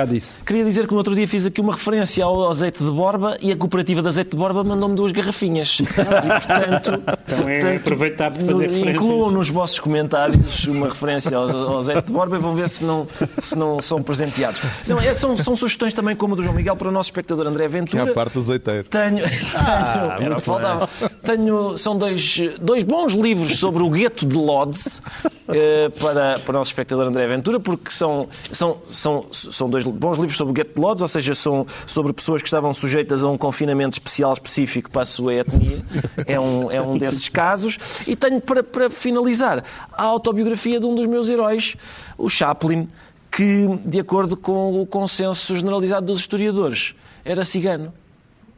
queria 0.45 0.65
dizer 0.65 0.87
que 0.87 0.93
no 0.93 0.99
outro 0.99 1.15
dia 1.15 1.27
fiz 1.27 1.47
aqui 1.47 1.61
uma 1.61 1.75
referência 1.75 2.25
ao 2.25 2.51
azeite 2.51 2.83
de 2.83 2.91
Borba 2.91 3.37
e 3.41 3.53
a 3.53 3.57
cooperativa 3.57 4.03
de 4.03 4.09
azeite 4.09 4.31
de 4.31 4.37
Borba 4.37 4.65
mandou-me 4.65 4.95
duas 4.95 5.13
garrafinhas. 5.13 5.81
E, 6.11 6.29
portanto, 6.29 7.03
então 7.25 7.49
é 7.49 7.77
aproveitar 7.77 8.31
para 8.31 8.45
fazer 8.45 8.69
referências. 8.69 8.95
Incluam 8.95 9.31
nos 9.31 9.49
vossos 9.49 9.79
comentários 9.79 10.67
uma 10.67 10.89
referência 10.89 11.37
ao, 11.37 11.49
ao 11.49 11.79
azeite 11.79 12.07
de 12.07 12.13
Borba 12.13 12.37
e 12.37 12.41
vão 12.41 12.55
ver 12.55 12.69
se 12.69 12.85
não, 12.85 13.07
se 13.39 13.57
não 13.57 13.81
são 13.81 14.03
presenteados. 14.03 14.61
Não, 14.87 15.01
é, 15.01 15.15
são, 15.15 15.37
são 15.37 15.57
sugestões 15.57 15.95
também, 15.95 16.17
como 16.17 16.35
a 16.35 16.37
do 16.37 16.43
João 16.43 16.55
Miguel, 16.55 16.77
para 16.77 16.89
o 16.89 16.93
nosso 16.93 17.09
espectador 17.11 17.47
André 17.47 17.69
Ventura. 17.69 18.03
Que 18.03 18.09
é 18.09 18.13
a 18.13 18.15
parte 18.15 18.35
do 18.35 18.41
azeiteiro. 18.41 18.85
Tenho. 18.85 19.25
Ah, 19.55 20.17
tenho 20.19 20.40
faltava. 20.41 20.89
Tenho, 21.25 21.77
são 21.77 21.97
dois, 21.97 22.39
dois 22.61 22.83
bons 22.83 23.13
livros 23.13 23.59
sobre 23.59 23.83
o 23.83 23.91
gueto 23.91 24.27
de 24.27 24.37
Lodz 24.37 25.03
eh, 25.49 25.89
para, 26.01 26.39
para 26.39 26.51
o 26.51 26.59
nosso 26.59 26.71
espectador 26.71 27.07
André 27.07 27.27
Ventura, 27.27 27.59
porque 27.61 27.91
são, 27.91 28.29
são, 28.53 28.79
são, 28.91 29.27
são 29.33 29.69
dois 29.69 29.85
bons 29.85 30.17
livros 30.17 30.37
sobre 30.37 30.51
o 30.51 30.55
gueto 30.55 30.75
de 30.75 30.81
Lodz, 30.81 31.03
ou 31.03 31.09
seja, 31.09 31.35
são 31.35 31.67
sobre 31.87 32.13
pessoas 32.13 32.43
que 32.43 32.49
estavam 32.49 32.73
sujeitas 32.73 33.23
a 33.23 33.29
um 33.29 33.37
confinamento 33.37 33.95
especial 33.95 34.33
específico 34.33 34.91
para 34.91 35.03
a 35.03 35.07
sua 35.07 35.35
etnia. 35.35 35.83
É 36.27 36.39
um, 36.39 36.71
é 36.71 36.81
um 36.81 36.97
desses 36.97 37.29
casos. 37.29 37.79
E 38.07 38.15
tenho, 38.17 38.41
para, 38.41 38.63
para 38.63 38.91
finalizar, 38.91 39.65
a 39.93 40.03
autobiografia 40.03 40.79
de 40.79 40.87
um 40.87 40.95
dos 40.95 41.07
meus 41.07 41.29
heróis, 41.29 41.77
o 42.17 42.29
Chaplin, 42.29 42.89
que, 43.31 43.67
de 43.85 44.01
acordo 44.01 44.37
com 44.37 44.81
o 44.81 44.87
consenso 44.87 45.57
generalizado 45.57 46.07
dos 46.07 46.21
historiadores, 46.21 46.95
era 47.25 47.45
cigano. 47.45 47.93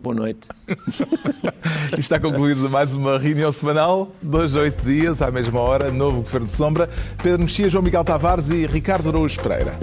Boa 0.03 0.17
noite. 0.17 0.49
Está 1.97 2.19
concluída 2.19 2.69
mais 2.69 2.97
uma 2.97 3.17
reunião 3.19 3.53
semanal, 3.53 4.11
dois 4.21 4.57
oito 4.57 4.85
dias, 4.85 5.23
à 5.23 5.31
mesma 5.31 5.61
hora, 5.61 5.93
novo 5.93 6.19
Governo 6.19 6.49
de 6.49 6.53
Sombra. 6.53 6.91
Pedro 7.23 7.43
Mexia, 7.43 7.71
João 7.71 7.85
Miguel 7.85 8.03
Tavares 8.03 8.51
e 8.51 8.67
Ricardo 8.67 9.09
Araújo 9.09 9.41
Pereira. 9.41 9.79